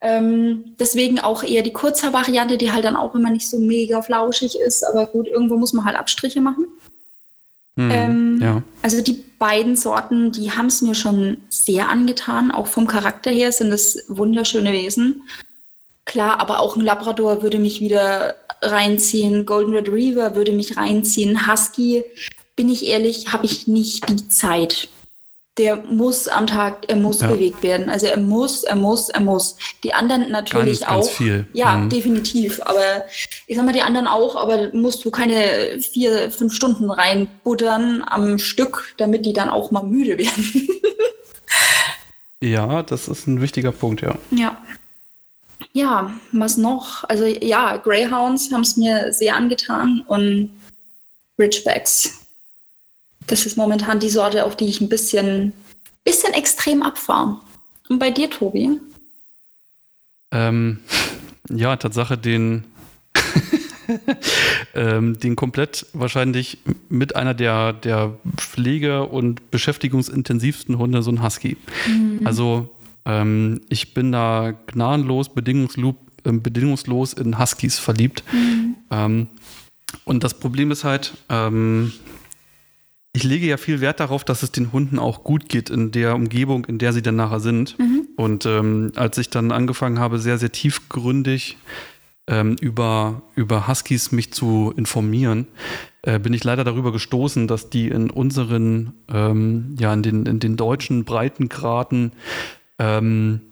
Ähm, 0.00 0.74
deswegen 0.78 1.18
auch 1.20 1.42
eher 1.42 1.62
die 1.62 1.72
Kurzhaar-Variante, 1.72 2.58
die 2.58 2.72
halt 2.72 2.84
dann 2.84 2.96
auch 2.96 3.14
immer 3.14 3.30
nicht 3.30 3.48
so 3.48 3.58
mega 3.58 4.02
flauschig 4.02 4.58
ist. 4.58 4.82
Aber 4.82 5.06
gut, 5.06 5.26
irgendwo 5.28 5.56
muss 5.56 5.72
man 5.72 5.84
halt 5.84 5.96
Abstriche 5.96 6.40
machen. 6.40 6.66
Mhm. 7.76 7.90
Ähm, 7.90 8.38
ja. 8.40 8.62
Also 8.82 9.02
die 9.02 9.24
beiden 9.38 9.76
Sorten, 9.76 10.32
die 10.32 10.52
haben 10.52 10.66
es 10.66 10.82
mir 10.82 10.94
schon 10.94 11.38
sehr 11.48 11.88
angetan. 11.88 12.50
Auch 12.50 12.66
vom 12.66 12.86
Charakter 12.86 13.30
her 13.30 13.52
sind 13.52 13.72
es 13.72 14.04
wunderschöne 14.08 14.72
Wesen. 14.72 15.22
Klar, 16.04 16.40
aber 16.40 16.60
auch 16.60 16.76
ein 16.76 16.82
Labrador 16.82 17.42
würde 17.42 17.58
mich 17.58 17.80
wieder 17.80 18.36
reinziehen. 18.62 19.46
Golden 19.46 19.74
Retriever 19.74 20.34
würde 20.34 20.52
mich 20.52 20.76
reinziehen. 20.76 21.46
Husky, 21.46 22.04
bin 22.56 22.68
ich 22.68 22.86
ehrlich, 22.86 23.32
habe 23.32 23.46
ich 23.46 23.66
nicht 23.66 24.08
die 24.08 24.28
Zeit. 24.28 24.88
Der 25.56 25.76
muss 25.76 26.26
am 26.26 26.48
Tag, 26.48 26.84
er 26.88 26.96
muss 26.96 27.20
Ja. 27.20 27.28
bewegt 27.28 27.62
werden. 27.62 27.88
Also 27.88 28.06
er 28.06 28.16
muss, 28.18 28.64
er 28.64 28.74
muss, 28.74 29.08
er 29.08 29.20
muss. 29.20 29.56
Die 29.84 29.94
anderen 29.94 30.30
natürlich 30.32 30.80
Ganz, 30.80 30.90
ganz 30.90 31.06
auch. 31.06 31.10
viel. 31.12 31.46
Ja, 31.52 31.76
Mhm. 31.76 31.90
definitiv. 31.90 32.60
Aber 32.64 33.04
ich 33.46 33.56
sag 33.56 33.64
mal, 33.64 33.72
die 33.72 33.82
anderen 33.82 34.08
auch, 34.08 34.34
aber 34.34 34.70
musst 34.72 35.04
du 35.04 35.12
keine 35.12 35.78
vier, 35.80 36.32
fünf 36.32 36.52
Stunden 36.54 36.90
reinbuttern 36.90 38.02
am 38.04 38.38
Stück, 38.38 38.94
damit 38.96 39.24
die 39.26 39.32
dann 39.32 39.48
auch 39.48 39.70
mal 39.70 39.84
müde 39.84 40.18
werden. 40.18 40.68
Ja, 42.42 42.82
das 42.82 43.08
ist 43.08 43.26
ein 43.26 43.40
wichtiger 43.40 43.72
Punkt, 43.72 44.02
ja. 44.02 44.16
ja. 44.30 44.56
Ja, 45.72 46.12
was 46.32 46.56
noch? 46.56 47.04
Also 47.08 47.24
ja, 47.24 47.76
Greyhounds 47.78 48.52
haben 48.52 48.60
es 48.62 48.76
mir 48.76 49.12
sehr 49.12 49.34
angetan 49.36 50.04
und 50.08 50.50
Ridgebacks. 51.38 52.23
Das 53.26 53.46
ist 53.46 53.56
momentan 53.56 54.00
die 54.00 54.10
Sorte, 54.10 54.44
auf 54.44 54.56
die 54.56 54.66
ich 54.66 54.80
ein 54.80 54.88
bisschen, 54.88 55.52
bisschen 56.04 56.34
extrem 56.34 56.82
abfahre. 56.82 57.38
Und 57.88 57.98
bei 57.98 58.10
dir, 58.10 58.30
Tobi? 58.30 58.80
Ähm, 60.30 60.80
ja, 61.50 61.76
Tatsache, 61.76 62.18
den, 62.18 62.64
ähm, 64.74 65.18
den 65.18 65.36
komplett 65.36 65.86
wahrscheinlich 65.92 66.58
mit 66.88 67.16
einer 67.16 67.34
der, 67.34 67.72
der 67.72 68.14
Pflege- 68.36 69.04
und 69.04 69.50
beschäftigungsintensivsten 69.50 70.78
Hunde, 70.78 71.02
so 71.02 71.10
ein 71.10 71.22
Husky. 71.22 71.56
Also 72.24 72.70
ähm, 73.04 73.60
ich 73.68 73.94
bin 73.94 74.12
da 74.12 74.54
gnadenlos, 74.66 75.28
bedingungslos, 75.28 75.94
ähm, 76.24 76.42
bedingungslos 76.42 77.12
in 77.12 77.38
Huskies 77.38 77.78
verliebt. 77.78 78.24
Ähm, 78.90 79.28
und 80.04 80.24
das 80.24 80.34
Problem 80.34 80.70
ist 80.70 80.84
halt, 80.84 81.14
ähm, 81.28 81.92
ich 83.14 83.22
lege 83.22 83.46
ja 83.46 83.56
viel 83.56 83.80
Wert 83.80 84.00
darauf, 84.00 84.24
dass 84.24 84.42
es 84.42 84.50
den 84.50 84.72
Hunden 84.72 84.98
auch 84.98 85.22
gut 85.22 85.48
geht 85.48 85.70
in 85.70 85.92
der 85.92 86.16
Umgebung, 86.16 86.64
in 86.64 86.78
der 86.78 86.92
sie 86.92 87.00
dann 87.00 87.14
nachher 87.14 87.38
sind. 87.38 87.76
Und 88.16 88.44
ähm, 88.44 88.90
als 88.96 89.16
ich 89.18 89.30
dann 89.30 89.52
angefangen 89.52 90.00
habe, 90.00 90.18
sehr, 90.18 90.36
sehr 90.36 90.50
tiefgründig 90.50 91.56
ähm, 92.26 92.56
über, 92.60 93.22
über 93.36 93.68
Huskies 93.68 94.10
mich 94.10 94.32
zu 94.32 94.74
informieren, 94.76 95.46
äh, 96.02 96.18
bin 96.18 96.34
ich 96.34 96.42
leider 96.42 96.64
darüber 96.64 96.90
gestoßen, 96.90 97.46
dass 97.46 97.70
die 97.70 97.86
in 97.86 98.10
unseren, 98.10 98.94
ähm, 99.08 99.76
ja, 99.78 99.94
in 99.94 100.02
den, 100.02 100.26
in 100.26 100.40
den 100.40 100.56
deutschen 100.56 101.04
Breitengraden 101.04 102.12
ähm, 102.80 103.42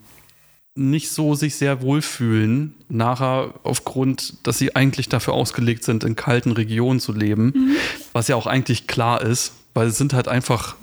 nicht 0.74 1.10
so 1.10 1.34
sich 1.34 1.54
sehr 1.54 1.82
wohlfühlen, 1.82 2.74
nachher 2.88 3.54
aufgrund, 3.62 4.46
dass 4.46 4.58
sie 4.58 4.74
eigentlich 4.74 5.08
dafür 5.08 5.34
ausgelegt 5.34 5.84
sind, 5.84 6.02
in 6.02 6.16
kalten 6.16 6.50
Regionen 6.50 6.98
zu 6.98 7.12
leben, 7.12 7.76
was 8.12 8.28
ja 8.28 8.36
auch 8.36 8.46
eigentlich 8.46 8.86
klar 8.86 9.22
ist, 9.22 9.52
weil 9.74 9.88
es 9.88 9.98
sind 9.98 10.12
halt 10.12 10.28
einfach 10.28 10.76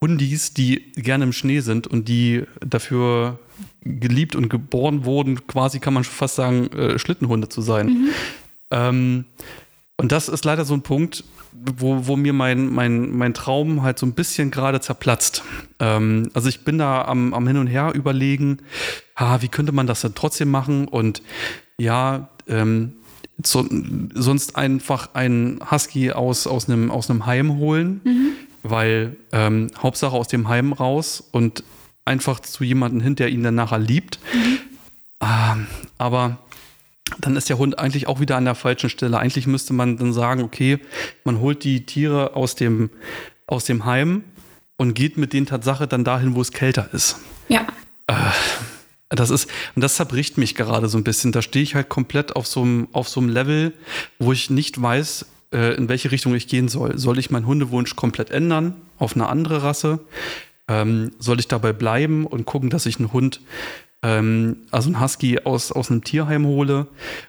Hundis, 0.00 0.52
die 0.52 0.92
gerne 0.94 1.24
im 1.24 1.32
Schnee 1.32 1.60
sind 1.60 1.86
und 1.86 2.08
die 2.08 2.44
dafür 2.60 3.38
geliebt 3.82 4.36
und 4.36 4.48
geboren 4.48 5.04
wurden, 5.04 5.46
quasi 5.46 5.80
kann 5.80 5.94
man 5.94 6.04
schon 6.04 6.14
fast 6.14 6.36
sagen, 6.36 6.70
äh, 6.72 6.98
Schlittenhunde 6.98 7.48
zu 7.48 7.62
sein. 7.62 8.08
Ähm, 8.70 9.24
und 9.96 10.12
das 10.12 10.28
ist 10.28 10.44
leider 10.44 10.64
so 10.64 10.74
ein 10.74 10.82
Punkt, 10.82 11.24
wo, 11.52 12.06
wo 12.06 12.16
mir 12.16 12.32
mein, 12.32 12.72
mein, 12.72 13.16
mein 13.16 13.32
Traum 13.32 13.82
halt 13.82 13.98
so 13.98 14.04
ein 14.04 14.12
bisschen 14.12 14.50
gerade 14.50 14.80
zerplatzt. 14.80 15.42
Ähm, 15.78 16.30
also 16.34 16.48
ich 16.48 16.64
bin 16.64 16.78
da 16.78 17.02
am, 17.02 17.32
am 17.32 17.46
Hin 17.46 17.56
und 17.56 17.66
Her 17.66 17.92
überlegen, 17.94 18.58
ha, 19.16 19.40
wie 19.40 19.48
könnte 19.48 19.72
man 19.72 19.86
das 19.86 20.02
denn 20.02 20.14
trotzdem 20.14 20.50
machen? 20.50 20.86
Und 20.88 21.22
ja, 21.78 22.28
ähm, 22.46 22.95
so, 23.44 23.66
sonst 24.14 24.56
einfach 24.56 25.14
einen 25.14 25.60
Husky 25.70 26.12
aus, 26.12 26.46
aus, 26.46 26.68
einem, 26.68 26.90
aus 26.90 27.10
einem 27.10 27.26
Heim 27.26 27.58
holen, 27.58 28.00
mhm. 28.04 28.32
weil 28.62 29.16
ähm, 29.32 29.70
Hauptsache 29.78 30.16
aus 30.16 30.28
dem 30.28 30.48
Heim 30.48 30.72
raus 30.72 31.22
und 31.32 31.62
einfach 32.04 32.40
zu 32.40 32.64
jemandem 32.64 33.00
hin, 33.00 33.16
der 33.16 33.28
ihn 33.28 33.42
dann 33.42 33.54
nachher 33.54 33.78
liebt. 33.78 34.18
Mhm. 34.32 34.58
Ähm, 35.20 35.66
aber 35.98 36.38
dann 37.20 37.36
ist 37.36 37.48
der 37.48 37.58
Hund 37.58 37.78
eigentlich 37.78 38.08
auch 38.08 38.20
wieder 38.20 38.36
an 38.36 38.44
der 38.44 38.54
falschen 38.54 38.90
Stelle. 38.90 39.18
Eigentlich 39.18 39.46
müsste 39.46 39.72
man 39.72 39.96
dann 39.96 40.12
sagen, 40.12 40.42
okay, 40.42 40.78
man 41.24 41.40
holt 41.40 41.64
die 41.64 41.86
Tiere 41.86 42.34
aus 42.34 42.54
dem, 42.54 42.90
aus 43.46 43.64
dem 43.64 43.84
Heim 43.84 44.24
und 44.76 44.94
geht 44.94 45.16
mit 45.16 45.32
denen 45.32 45.46
Tatsache 45.46 45.86
dann 45.86 46.04
dahin, 46.04 46.34
wo 46.34 46.40
es 46.40 46.52
kälter 46.52 46.88
ist. 46.92 47.18
Ja. 47.48 47.66
Äh, 48.06 48.14
das 49.08 49.30
ist, 49.30 49.48
und 49.74 49.82
das 49.82 49.96
zerbricht 49.96 50.36
mich 50.36 50.54
gerade 50.54 50.88
so 50.88 50.98
ein 50.98 51.04
bisschen. 51.04 51.32
Da 51.32 51.42
stehe 51.42 51.62
ich 51.62 51.74
halt 51.74 51.88
komplett 51.88 52.34
auf 52.34 52.46
so 52.46 52.62
einem, 52.62 52.88
auf 52.92 53.08
so 53.08 53.20
einem 53.20 53.28
Level, 53.28 53.72
wo 54.18 54.32
ich 54.32 54.50
nicht 54.50 54.80
weiß, 54.80 55.26
äh, 55.52 55.74
in 55.76 55.88
welche 55.88 56.10
Richtung 56.10 56.34
ich 56.34 56.48
gehen 56.48 56.68
soll. 56.68 56.98
Soll 56.98 57.18
ich 57.18 57.30
meinen 57.30 57.46
Hundewunsch 57.46 57.94
komplett 57.94 58.30
ändern 58.30 58.74
auf 58.98 59.14
eine 59.14 59.28
andere 59.28 59.62
Rasse? 59.62 60.00
Ähm, 60.68 61.12
soll 61.18 61.38
ich 61.38 61.46
dabei 61.46 61.72
bleiben 61.72 62.26
und 62.26 62.44
gucken, 62.46 62.70
dass 62.70 62.86
ich 62.86 62.98
einen 62.98 63.12
Hund, 63.12 63.40
ähm, 64.02 64.56
also 64.72 64.88
einen 64.88 65.00
Husky 65.00 65.38
aus, 65.44 65.70
aus 65.70 65.90
einem 65.90 66.02
Tierheim 66.02 66.44
hole 66.44 66.88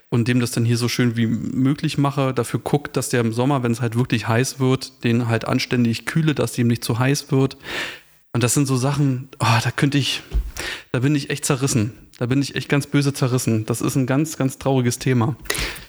und 0.10 0.28
dem 0.28 0.40
das 0.40 0.50
dann 0.50 0.66
hier 0.66 0.78
so 0.78 0.90
schön 0.90 1.16
wie 1.16 1.28
möglich 1.28 2.00
mache, 2.00 2.34
dafür 2.34 2.60
guckt, 2.60 2.98
dass 2.98 3.10
der 3.10 3.22
im 3.22 3.34
Sommer, 3.34 3.62
wenn 3.62 3.72
es 3.72 3.82
halt 3.82 3.96
wirklich 3.96 4.28
heiß 4.28 4.60
wird, 4.60 5.04
den 5.04 5.28
halt 5.28 5.46
anständig 5.46 6.08
kühle, 6.08 6.34
dass 6.34 6.54
dem 6.54 6.68
nicht 6.68 6.84
zu 6.84 6.98
heiß 6.98 7.32
wird. 7.32 7.58
Und 8.38 8.44
das 8.44 8.54
sind 8.54 8.68
so 8.68 8.78
Sachen, 8.78 9.30
oh, 9.40 9.60
da 9.64 9.72
könnte 9.72 9.98
ich, 9.98 10.22
da 10.92 11.00
bin 11.00 11.16
ich 11.16 11.32
echt 11.32 11.44
zerrissen. 11.44 11.98
Da 12.20 12.28
bin 12.28 12.40
ich 12.40 12.54
echt 12.54 12.70
ganz 12.70 12.86
böse 12.86 13.12
zerrissen. 13.12 13.66
Das 13.66 13.82
ist 13.82 13.96
ein 13.96 14.06
ganz, 14.06 14.38
ganz 14.38 14.60
trauriges 14.60 15.00
Thema. 15.00 15.36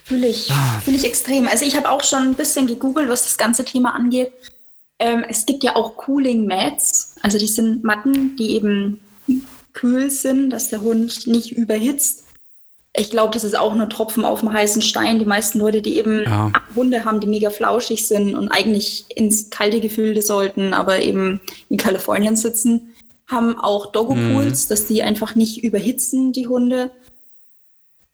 Fühle 0.04 0.28
ich, 0.28 0.50
ah. 0.50 0.80
fühle 0.82 0.96
ich 0.96 1.04
extrem. 1.04 1.46
Also 1.46 1.66
ich 1.66 1.76
habe 1.76 1.90
auch 1.90 2.02
schon 2.02 2.20
ein 2.20 2.32
bisschen 2.32 2.66
gegoogelt, 2.66 3.10
was 3.10 3.24
das 3.24 3.36
ganze 3.36 3.66
Thema 3.66 3.94
angeht. 3.94 4.32
Ähm, 4.98 5.26
es 5.28 5.44
gibt 5.44 5.62
ja 5.62 5.76
auch 5.76 5.98
Cooling 5.98 6.46
Mats. 6.46 7.16
Also 7.20 7.36
die 7.36 7.48
sind 7.48 7.84
Matten, 7.84 8.34
die 8.36 8.54
eben 8.54 8.98
kühl 9.74 10.10
sind, 10.10 10.48
dass 10.48 10.70
der 10.70 10.80
Hund 10.80 11.26
nicht 11.26 11.52
überhitzt. 11.52 12.24
Ich 12.98 13.10
glaube, 13.10 13.32
das 13.32 13.44
ist 13.44 13.56
auch 13.56 13.74
nur 13.74 13.88
Tropfen 13.88 14.24
auf 14.24 14.40
dem 14.40 14.52
heißen 14.52 14.82
Stein. 14.82 15.18
Die 15.18 15.24
meisten 15.24 15.58
Leute, 15.58 15.82
die 15.82 15.98
eben 15.98 16.24
ja. 16.24 16.52
Hunde 16.74 17.04
haben, 17.04 17.20
die 17.20 17.26
mega 17.26 17.50
flauschig 17.50 18.06
sind 18.06 18.34
und 18.34 18.48
eigentlich 18.50 19.04
ins 19.14 19.50
kalte 19.50 19.80
Gefilde 19.80 20.22
sollten, 20.22 20.74
aber 20.74 21.00
eben 21.00 21.40
in 21.68 21.76
Kalifornien 21.76 22.36
sitzen, 22.36 22.94
haben 23.26 23.58
auch 23.58 23.92
Doggo 23.92 24.14
Pools, 24.14 24.64
mhm. 24.64 24.68
dass 24.68 24.86
die 24.86 25.02
einfach 25.02 25.34
nicht 25.34 25.62
überhitzen, 25.62 26.32
die 26.32 26.48
Hunde. 26.48 26.90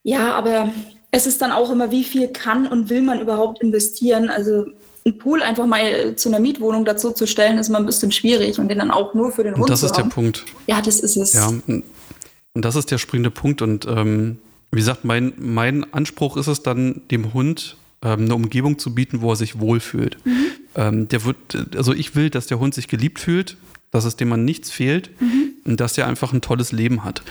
Ja, 0.03 0.35
aber 0.35 0.71
es 1.11 1.27
ist 1.27 1.41
dann 1.41 1.53
auch 1.53 1.71
immer, 1.71 1.91
wie 1.91 2.05
viel 2.05 2.29
kann 2.29 2.67
und 2.67 2.91
will 2.91 3.01
man 3.01 3.21
überhaupt 3.21 3.63
investieren? 3.63 4.29
Also 4.29 4.67
ein 5.07 5.19
Pool 5.19 5.43
einfach 5.43 5.67
mal 5.67 6.17
zu 6.17 6.29
einer 6.29 6.41
Mietwohnung 6.41 6.85
dazu 6.85 7.13
zu 7.13 7.27
stellen, 7.27 7.59
ist 7.59 7.69
immer 7.69 7.79
ein 7.79 7.87
bisschen 7.87 8.11
schwierig 8.11 8.59
und 8.59 8.69
den 8.69 8.79
dann 8.79 8.91
auch 8.91 9.15
nur 9.15 9.31
für 9.31 9.45
den 9.45 9.55
Hund 9.55 9.65
und 9.65 9.71
das 9.71 9.83
ist 9.83 9.97
haben. 9.97 10.09
der 10.09 10.15
Punkt. 10.15 10.45
Ja, 10.67 10.81
das 10.81 11.01
ist 11.01 11.17
es. 11.17 11.33
Ja, 11.35 11.49
und 11.49 12.65
das 12.65 12.77
ist 12.77 12.91
der 12.91 12.99
springende 12.99 13.31
Punkt 13.31 13.63
und 13.63 13.87
ähm, 13.87 14.39
wie 14.75 14.81
gesagt, 14.81 15.05
mein, 15.05 15.33
mein 15.39 15.93
Anspruch 15.93 16.37
ist 16.37 16.47
es 16.47 16.63
dann, 16.63 17.03
dem 17.11 17.33
Hund 17.33 17.77
ähm, 18.03 18.21
eine 18.21 18.35
Umgebung 18.35 18.79
zu 18.79 18.95
bieten, 18.95 19.21
wo 19.21 19.31
er 19.31 19.37
sich 19.37 19.59
wohlfühlt. 19.59 20.17
Mhm. 20.25 20.47
Ähm, 20.75 21.09
der 21.09 21.25
wird, 21.25 21.77
also 21.77 21.93
ich 21.93 22.15
will, 22.15 22.31
dass 22.31 22.47
der 22.47 22.59
Hund 22.59 22.75
sich 22.75 22.89
geliebt 22.89 23.19
fühlt, 23.19 23.57
dass 23.91 24.05
es 24.05 24.17
dem 24.17 24.33
an 24.33 24.45
nichts 24.45 24.71
fehlt 24.71 25.11
mhm. 25.21 25.53
und 25.65 25.81
dass 25.81 25.97
er 25.97 26.07
einfach 26.07 26.33
ein 26.33 26.41
tolles 26.41 26.73
Leben 26.73 27.05
hat. 27.05 27.23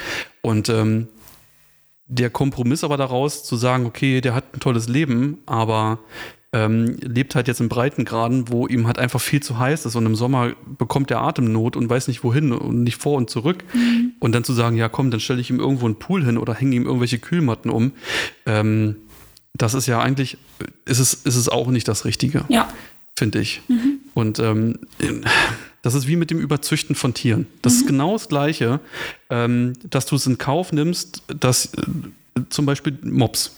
Und 0.41 0.69
ähm, 0.69 1.07
der 2.05 2.29
Kompromiss 2.29 2.83
aber 2.83 2.97
daraus 2.97 3.43
zu 3.43 3.55
sagen, 3.55 3.85
okay, 3.85 4.21
der 4.21 4.33
hat 4.35 4.53
ein 4.53 4.59
tolles 4.59 4.87
Leben, 4.87 5.39
aber 5.45 5.99
ähm, 6.53 6.97
lebt 7.01 7.33
halt 7.35 7.47
jetzt 7.47 7.59
in 7.59 7.67
Breitengraden, 7.67 8.49
wo 8.49 8.67
ihm 8.67 8.85
halt 8.85 8.99
einfach 8.99 9.19
viel 9.19 9.41
zu 9.41 9.57
heiß 9.57 9.85
ist 9.85 9.95
und 9.95 10.05
im 10.05 10.15
Sommer 10.15 10.53
bekommt 10.77 11.09
er 11.09 11.21
Atemnot 11.21 11.75
und 11.75 11.89
weiß 11.89 12.07
nicht 12.07 12.23
wohin 12.23 12.53
und 12.53 12.83
nicht 12.83 12.97
vor 12.97 13.17
und 13.17 13.29
zurück. 13.29 13.63
Mhm. 13.73 14.13
Und 14.19 14.33
dann 14.33 14.43
zu 14.43 14.53
sagen, 14.53 14.77
ja 14.77 14.87
komm, 14.87 15.09
dann 15.09 15.19
stelle 15.19 15.41
ich 15.41 15.49
ihm 15.49 15.59
irgendwo 15.59 15.85
einen 15.87 15.95
Pool 15.95 16.23
hin 16.23 16.37
oder 16.37 16.53
hänge 16.53 16.75
ihm 16.75 16.85
irgendwelche 16.85 17.17
Kühlmatten 17.17 17.71
um. 17.71 17.91
Ähm, 18.45 18.97
das 19.55 19.73
ist 19.73 19.87
ja 19.87 19.99
eigentlich, 19.99 20.37
ist 20.85 20.99
es, 20.99 21.13
ist 21.13 21.35
es 21.35 21.49
auch 21.49 21.67
nicht 21.67 21.87
das 21.87 22.05
Richtige. 22.05 22.45
Ja. 22.49 22.69
Finde 23.15 23.39
ich. 23.39 23.61
Mhm. 23.67 23.99
Und 24.13 24.39
ähm, 24.39 24.79
das 25.81 25.95
ist 25.95 26.07
wie 26.07 26.15
mit 26.15 26.29
dem 26.29 26.39
Überzüchten 26.39 26.95
von 26.95 27.15
Tieren. 27.15 27.47
Das 27.63 27.73
mhm. 27.73 27.79
ist 27.79 27.87
genau 27.87 28.13
das 28.13 28.29
Gleiche, 28.29 28.79
ähm, 29.31 29.73
dass 29.89 30.05
du 30.05 30.15
es 30.15 30.27
in 30.27 30.37
Kauf 30.37 30.71
nimmst, 30.71 31.23
dass 31.27 31.73
äh, 31.73 32.41
zum 32.49 32.65
Beispiel 32.67 32.97
Mops 33.03 33.55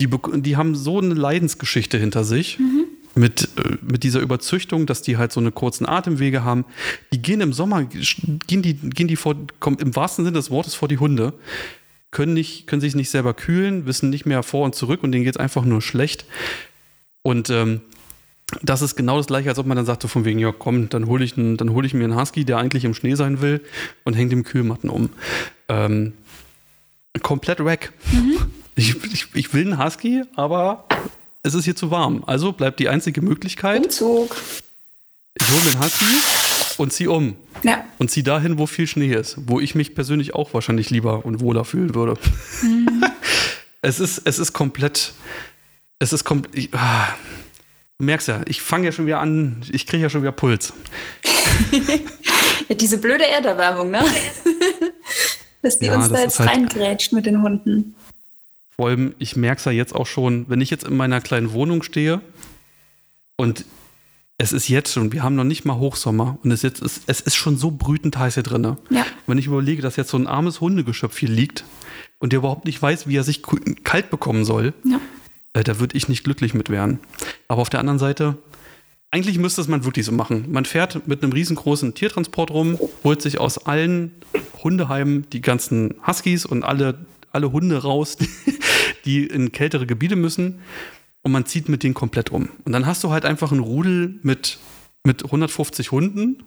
die, 0.00 0.08
die 0.42 0.56
haben 0.56 0.74
so 0.74 0.98
eine 0.98 1.14
Leidensgeschichte 1.14 1.98
hinter 1.98 2.24
sich. 2.24 2.58
Mhm. 2.58 2.84
Mit, 3.18 3.48
äh, 3.56 3.78
mit 3.80 4.02
dieser 4.02 4.20
Überzüchtung, 4.20 4.84
dass 4.84 5.00
die 5.00 5.16
halt 5.16 5.32
so 5.32 5.40
eine 5.40 5.50
kurzen 5.50 5.86
Atemwege 5.86 6.44
haben. 6.44 6.66
Die 7.14 7.22
gehen 7.22 7.40
im 7.40 7.54
Sommer, 7.54 7.84
gehen 7.84 8.60
die, 8.60 8.74
gehen 8.74 9.08
die 9.08 9.16
vor, 9.16 9.34
kommen 9.58 9.78
im 9.78 9.96
wahrsten 9.96 10.26
Sinne 10.26 10.36
des 10.36 10.50
Wortes 10.50 10.74
vor 10.74 10.86
die 10.86 10.98
Hunde, 10.98 11.32
können, 12.10 12.34
nicht, 12.34 12.66
können 12.66 12.82
sich 12.82 12.94
nicht 12.94 13.08
selber 13.08 13.32
kühlen, 13.32 13.86
wissen 13.86 14.10
nicht 14.10 14.26
mehr 14.26 14.42
vor 14.42 14.66
und 14.66 14.74
zurück 14.74 15.02
und 15.02 15.12
denen 15.12 15.24
geht 15.24 15.36
es 15.36 15.40
einfach 15.40 15.64
nur 15.64 15.80
schlecht. 15.80 16.26
Und 17.22 17.48
ähm, 17.48 17.80
das 18.62 18.82
ist 18.82 18.96
genau 18.96 19.16
das 19.16 19.26
gleiche, 19.26 19.48
als 19.48 19.58
ob 19.58 19.66
man 19.66 19.76
dann 19.76 19.86
sagte, 19.86 20.08
von 20.08 20.26
wegen, 20.26 20.38
ja 20.38 20.52
komm, 20.52 20.90
dann 20.90 21.06
hole 21.06 21.24
ich, 21.24 21.36
hol 21.36 21.86
ich 21.86 21.94
mir 21.94 22.04
einen 22.04 22.20
Husky, 22.20 22.44
der 22.44 22.58
eigentlich 22.58 22.84
im 22.84 22.92
Schnee 22.92 23.14
sein 23.14 23.40
will 23.40 23.62
und 24.04 24.12
hängt 24.14 24.30
dem 24.30 24.44
Kühlmatten 24.44 24.90
um. 24.90 25.08
Ähm, 25.68 26.12
komplett 27.22 27.64
weg. 27.64 27.92
Mhm. 28.12 28.38
Ich, 28.76 28.94
ich, 29.12 29.26
ich 29.32 29.54
will 29.54 29.62
einen 29.62 29.82
Husky, 29.82 30.22
aber 30.36 30.84
es 31.42 31.54
ist 31.54 31.64
hier 31.64 31.74
zu 31.74 31.90
warm. 31.90 32.22
Also 32.26 32.52
bleibt 32.52 32.78
die 32.78 32.88
einzige 32.88 33.22
Möglichkeit. 33.22 33.84
Umzug. 33.84 34.36
Ich 35.34 35.50
hole 35.50 35.62
mir 35.64 35.70
einen 35.72 35.82
Husky 35.82 36.82
und 36.82 36.92
ziehe 36.92 37.10
um. 37.10 37.36
Ja. 37.62 37.84
Und 37.98 38.10
ziehe 38.10 38.22
dahin, 38.24 38.58
wo 38.58 38.66
viel 38.66 38.86
Schnee 38.86 39.14
ist. 39.14 39.36
Wo 39.46 39.60
ich 39.60 39.74
mich 39.74 39.94
persönlich 39.94 40.34
auch 40.34 40.52
wahrscheinlich 40.52 40.90
lieber 40.90 41.24
und 41.24 41.40
wohler 41.40 41.64
fühlen 41.64 41.94
würde. 41.94 42.18
Mhm. 42.62 43.02
es, 43.82 43.98
ist, 43.98 44.22
es 44.26 44.38
ist 44.38 44.52
komplett. 44.52 45.14
Es 45.98 46.12
ist 46.12 46.24
komplett. 46.24 46.68
Ah, 46.74 47.08
du 47.98 48.04
merkst 48.04 48.28
ja, 48.28 48.42
ich 48.46 48.60
fange 48.60 48.86
ja 48.86 48.92
schon 48.92 49.06
wieder 49.06 49.20
an, 49.20 49.62
ich 49.72 49.86
kriege 49.86 50.02
ja 50.02 50.10
schon 50.10 50.20
wieder 50.20 50.32
Puls. 50.32 50.74
ja, 52.68 52.74
diese 52.74 52.98
blöde 52.98 53.26
Erderwärmung, 53.26 53.90
ne? 53.90 54.04
Dass 55.62 55.78
die 55.78 55.86
ja, 55.86 55.94
uns 55.94 56.10
da 56.10 56.20
jetzt 56.20 56.38
halt 56.38 56.50
reingrätscht 56.50 57.14
mit 57.14 57.24
den 57.24 57.40
Hunden. 57.40 57.94
Vor 58.76 58.88
allem, 58.88 59.14
ich 59.18 59.36
merke 59.36 59.58
es 59.58 59.64
ja 59.64 59.72
jetzt 59.72 59.94
auch 59.94 60.06
schon, 60.06 60.44
wenn 60.48 60.60
ich 60.60 60.70
jetzt 60.70 60.84
in 60.84 60.96
meiner 60.96 61.20
kleinen 61.20 61.52
Wohnung 61.52 61.82
stehe 61.82 62.20
und 63.36 63.64
es 64.38 64.52
ist 64.52 64.68
jetzt 64.68 64.92
schon, 64.92 65.12
wir 65.12 65.22
haben 65.22 65.34
noch 65.34 65.44
nicht 65.44 65.64
mal 65.64 65.78
Hochsommer 65.78 66.38
und 66.42 66.50
es, 66.50 66.60
jetzt 66.60 66.82
ist, 66.82 67.04
es 67.06 67.22
ist 67.22 67.36
schon 67.36 67.56
so 67.56 67.70
brütend 67.70 68.18
heiß 68.18 68.34
hier 68.34 68.42
drin. 68.42 68.76
Ja. 68.90 69.06
Wenn 69.26 69.38
ich 69.38 69.46
überlege, 69.46 69.80
dass 69.80 69.96
jetzt 69.96 70.10
so 70.10 70.18
ein 70.18 70.26
armes 70.26 70.60
Hundegeschöpf 70.60 71.16
hier 71.16 71.30
liegt 71.30 71.64
und 72.18 72.34
der 72.34 72.38
überhaupt 72.38 72.66
nicht 72.66 72.80
weiß, 72.80 73.08
wie 73.08 73.16
er 73.16 73.24
sich 73.24 73.42
kalt 73.82 74.10
bekommen 74.10 74.44
soll, 74.44 74.74
ja. 74.84 75.00
äh, 75.54 75.64
da 75.64 75.80
würde 75.80 75.96
ich 75.96 76.10
nicht 76.10 76.24
glücklich 76.24 76.52
mit 76.52 76.68
werden. 76.68 76.98
Aber 77.48 77.62
auf 77.62 77.70
der 77.70 77.80
anderen 77.80 77.98
Seite, 77.98 78.36
eigentlich 79.10 79.38
müsste 79.38 79.62
es 79.62 79.68
man 79.68 79.86
wirklich 79.86 80.04
so 80.04 80.12
machen. 80.12 80.52
Man 80.52 80.66
fährt 80.66 81.08
mit 81.08 81.22
einem 81.22 81.32
riesengroßen 81.32 81.94
Tiertransport 81.94 82.50
rum, 82.50 82.78
holt 83.04 83.22
sich 83.22 83.40
aus 83.40 83.56
allen 83.64 84.12
Hundeheimen 84.62 85.24
die 85.30 85.40
ganzen 85.40 85.94
Huskies 86.06 86.44
und 86.44 86.62
alle 86.62 87.06
alle 87.36 87.52
Hunde 87.52 87.82
raus, 87.82 88.16
die 88.16 88.28
in 89.06 89.52
kältere 89.52 89.86
Gebiete 89.86 90.16
müssen 90.16 90.60
und 91.22 91.32
man 91.32 91.46
zieht 91.46 91.68
mit 91.68 91.82
denen 91.82 91.94
komplett 91.94 92.30
um. 92.30 92.50
Und 92.64 92.72
dann 92.72 92.86
hast 92.86 93.04
du 93.04 93.10
halt 93.10 93.24
einfach 93.24 93.52
ein 93.52 93.60
Rudel 93.60 94.18
mit, 94.22 94.58
mit 95.04 95.24
150 95.24 95.90
Hunden 95.90 96.42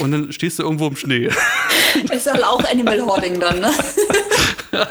und 0.00 0.12
dann 0.12 0.32
stehst 0.32 0.58
du 0.58 0.62
irgendwo 0.62 0.86
im 0.86 0.96
Schnee. 0.96 1.30
Ist 2.12 2.30
halt 2.30 2.44
auch 2.44 2.62
Animal 2.70 3.00
Hoarding 3.00 3.40
dann, 3.40 3.60
ne? 3.60 3.70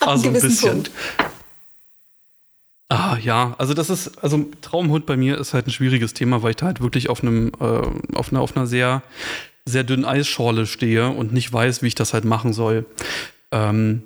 also 0.00 0.28
ein 0.28 0.34
bisschen. 0.34 0.70
Punkt. 0.70 0.90
Ah 2.88 3.16
ja, 3.20 3.56
also 3.58 3.74
das 3.74 3.90
ist, 3.90 4.22
also 4.22 4.48
Traumhund 4.60 5.06
bei 5.06 5.16
mir 5.16 5.38
ist 5.38 5.54
halt 5.54 5.66
ein 5.66 5.72
schwieriges 5.72 6.14
Thema, 6.14 6.42
weil 6.42 6.50
ich 6.50 6.56
da 6.56 6.66
halt 6.66 6.80
wirklich 6.80 7.08
auf 7.08 7.22
einem, 7.22 7.50
äh, 7.58 8.14
auf 8.14 8.30
einer, 8.30 8.40
auf 8.40 8.56
einer 8.56 8.68
sehr, 8.68 9.02
sehr 9.64 9.82
dünnen 9.82 10.04
Eisschorle 10.04 10.66
stehe 10.66 11.08
und 11.08 11.32
nicht 11.32 11.52
weiß, 11.52 11.82
wie 11.82 11.88
ich 11.88 11.96
das 11.96 12.14
halt 12.14 12.24
machen 12.24 12.52
soll. 12.52 12.86
Ähm, 13.50 14.02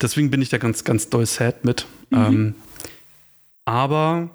deswegen 0.00 0.30
bin 0.30 0.42
ich 0.42 0.48
da 0.48 0.58
ganz, 0.58 0.84
ganz 0.84 1.08
doll 1.08 1.26
sad 1.26 1.64
mit. 1.64 1.86
Mhm. 2.10 2.18
Ähm, 2.18 2.54
aber 3.64 4.30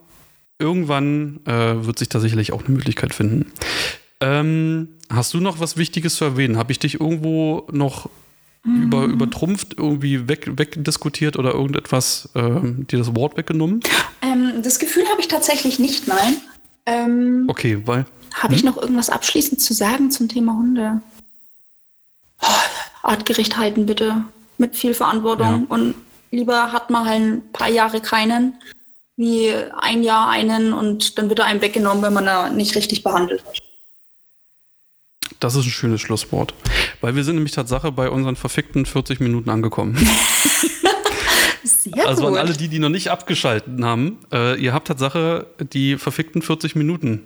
irgendwann 0.58 1.40
äh, 1.46 1.86
wird 1.86 2.00
sich 2.00 2.10
da 2.10 2.20
sicherlich 2.20 2.52
auch 2.52 2.66
eine 2.66 2.76
Möglichkeit 2.76 3.14
finden. 3.14 3.52
Ähm, 4.22 4.90
hast 5.10 5.34
du 5.34 5.40
noch 5.40 5.60
was 5.60 5.78
Wichtiges 5.78 6.16
zu 6.16 6.26
erwähnen? 6.26 6.58
Habe 6.58 6.72
ich 6.72 6.80
dich 6.80 7.00
irgendwo 7.00 7.68
noch 7.72 8.10
mhm. 8.64 8.84
über, 8.84 9.06
übertrumpft, 9.06 9.76
irgendwie 9.78 10.28
weg, 10.28 10.52
wegdiskutiert 10.58 11.38
oder 11.38 11.54
irgendetwas 11.54 12.30
äh, 12.36 12.60
dir 12.62 13.00
das 13.00 13.16
Wort 13.16 13.38
weggenommen? 13.38 13.82
Ähm, 14.22 14.62
das 14.64 14.80
Gefühl 14.80 15.06
habe 15.10 15.22
ich 15.22 15.30
tatsächlich 15.30 15.80
nicht, 15.80 16.08
nein. 16.08 16.38
Ähm, 16.86 17.46
okay, 17.48 17.82
weil. 17.86 18.06
Habe 18.34 18.54
ich 18.54 18.62
hm? 18.62 18.70
noch 18.70 18.78
irgendwas 18.78 19.10
abschließend 19.10 19.62
zu 19.62 19.74
sagen 19.74 20.12
zum 20.12 20.28
Thema 20.28 20.54
Hunde? 20.54 21.02
Oh, 22.42 22.48
artgerecht 23.04 23.58
halten, 23.58 23.86
bitte. 23.86 24.24
Mit 24.60 24.76
viel 24.76 24.94
Verantwortung 24.94 25.66
ja. 25.68 25.76
und 25.76 25.96
Lieber 26.32 26.72
hat 26.72 26.90
man 26.90 27.06
halt 27.06 27.22
ein 27.22 27.52
paar 27.52 27.70
Jahre 27.70 28.02
keinen, 28.02 28.54
wie 29.18 29.52
ein 29.78 30.04
Jahr 30.04 30.30
einen 30.30 30.74
und 30.74 31.18
dann 31.18 31.30
wird 31.30 31.40
er 31.40 31.46
einem 31.46 31.62
weggenommen, 31.62 32.04
wenn 32.04 32.14
man 32.14 32.26
da 32.26 32.50
nicht 32.50 32.76
richtig 32.76 33.04
behandelt 33.04 33.44
hat. 33.46 33.60
Das 35.40 35.56
ist 35.56 35.66
ein 35.66 35.72
schönes 35.72 36.02
Schlusswort. 36.02 36.54
Weil 37.02 37.16
wir 37.16 37.24
sind 37.24 37.36
nämlich 37.36 37.54
Tatsache 37.54 37.92
bei 37.92 38.10
unseren 38.10 38.36
verfickten 38.36 38.86
40 38.86 39.20
Minuten 39.20 39.50
angekommen. 39.50 39.96
Sehr 41.64 42.08
also 42.08 42.24
gut. 42.24 42.34
an 42.34 42.38
alle 42.38 42.54
die, 42.54 42.68
die 42.68 42.80
noch 42.80 42.90
nicht 42.90 43.10
abgeschalten 43.10 43.84
haben, 43.86 44.20
äh, 44.32 44.60
ihr 44.60 44.74
habt 44.74 44.88
Tatsache 44.88 45.48
die 45.74 45.98
verfickten 45.98 46.42
40 46.42 46.76
Minuten 46.76 47.26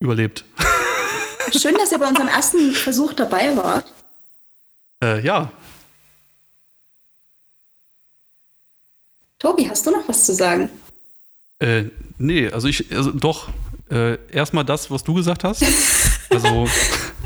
überlebt. 0.00 0.44
Schön, 1.56 1.74
dass 1.74 1.92
ihr 1.92 1.98
bei 1.98 2.08
unserem 2.08 2.28
ersten 2.28 2.72
Versuch 2.72 3.12
dabei 3.12 3.56
wart. 3.56 3.92
Äh, 5.02 5.24
ja. 5.24 5.50
Tobi, 9.40 9.68
hast 9.68 9.86
du 9.86 9.90
noch 9.90 10.06
was 10.06 10.26
zu 10.26 10.34
sagen? 10.34 10.68
Äh, 11.58 11.84
nee, 12.18 12.48
also 12.48 12.68
ich, 12.68 12.94
also 12.94 13.10
doch, 13.10 13.48
äh, 13.90 14.18
erstmal 14.30 14.64
das, 14.64 14.90
was 14.90 15.02
du 15.02 15.14
gesagt 15.14 15.42
hast. 15.42 15.64
Also. 16.32 16.68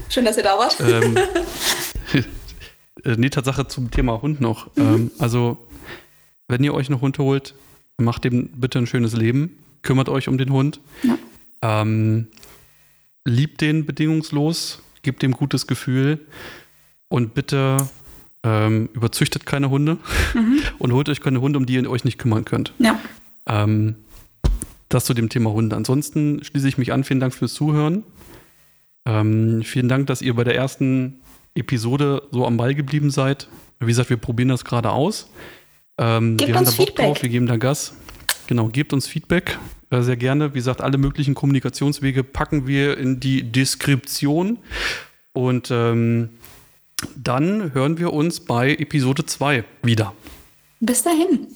Schön, 0.08 0.24
dass 0.24 0.38
ihr 0.38 0.44
da 0.44 0.56
wart. 0.56 0.80
Ähm, 0.80 1.14
äh, 3.04 3.16
nee, 3.18 3.28
Tatsache 3.28 3.68
zum 3.68 3.90
Thema 3.90 4.22
Hund 4.22 4.40
noch. 4.40 4.74
Mhm. 4.76 4.82
Ähm, 4.82 5.10
also, 5.18 5.58
wenn 6.48 6.64
ihr 6.64 6.72
euch 6.72 6.88
einen 6.88 7.02
Hund 7.02 7.18
holt, 7.18 7.54
macht 7.98 8.24
dem 8.24 8.48
bitte 8.48 8.78
ein 8.78 8.86
schönes 8.86 9.12
Leben. 9.12 9.58
Kümmert 9.82 10.08
euch 10.08 10.28
um 10.28 10.38
den 10.38 10.50
Hund. 10.50 10.80
Ja. 11.02 11.18
Ähm, 11.60 12.28
liebt 13.26 13.60
den 13.60 13.84
bedingungslos, 13.84 14.80
gebt 15.02 15.20
dem 15.20 15.32
gutes 15.32 15.66
Gefühl 15.66 16.18
und 17.08 17.34
bitte 17.34 17.86
ähm, 18.44 18.88
überzüchtet 18.92 19.46
keine 19.46 19.70
Hunde 19.70 19.98
mhm. 20.34 20.60
und 20.78 20.92
holt 20.92 21.08
euch 21.08 21.20
keine 21.20 21.40
Hunde, 21.40 21.58
um 21.58 21.66
die 21.66 21.74
ihr 21.74 21.90
euch 21.90 22.04
nicht 22.04 22.18
kümmern 22.18 22.44
könnt. 22.44 22.72
Ja. 22.78 22.98
Ähm, 23.46 23.96
das 24.88 25.06
zu 25.06 25.14
dem 25.14 25.28
Thema 25.28 25.50
Hunde. 25.50 25.74
Ansonsten 25.74 26.44
schließe 26.44 26.68
ich 26.68 26.78
mich 26.78 26.92
an. 26.92 27.02
Vielen 27.04 27.20
Dank 27.20 27.34
fürs 27.34 27.54
Zuhören. 27.54 28.04
Ähm, 29.06 29.62
vielen 29.64 29.88
Dank, 29.88 30.06
dass 30.06 30.22
ihr 30.22 30.34
bei 30.34 30.44
der 30.44 30.54
ersten 30.54 31.20
Episode 31.54 32.22
so 32.30 32.46
am 32.46 32.56
Ball 32.56 32.74
geblieben 32.74 33.10
seid. 33.10 33.48
Wie 33.80 33.86
gesagt, 33.86 34.10
wir 34.10 34.16
probieren 34.16 34.50
das 34.50 34.64
gerade 34.64 34.90
aus. 34.90 35.30
Ähm, 35.98 36.38
wir 36.38 36.54
haben 36.54 36.64
da 36.64 36.70
Bock 36.70 36.86
Feedback. 36.86 37.06
drauf, 37.06 37.22
wir 37.22 37.28
geben 37.28 37.46
da 37.46 37.56
Gas. 37.56 37.94
Genau, 38.46 38.68
gebt 38.68 38.92
uns 38.92 39.06
Feedback 39.06 39.58
äh, 39.94 40.02
sehr 40.02 40.16
gerne. 40.16 40.54
Wie 40.54 40.58
gesagt, 40.58 40.80
alle 40.80 40.98
möglichen 40.98 41.34
Kommunikationswege 41.34 42.24
packen 42.24 42.66
wir 42.66 42.98
in 42.98 43.20
die 43.20 43.50
Deskription. 43.50 44.58
Und 45.32 45.70
ähm, 45.70 46.30
dann 47.16 47.74
hören 47.74 47.98
wir 47.98 48.12
uns 48.12 48.40
bei 48.40 48.74
Episode 48.74 49.26
2 49.26 49.64
wieder. 49.82 50.14
Bis 50.80 51.02
dahin. 51.02 51.48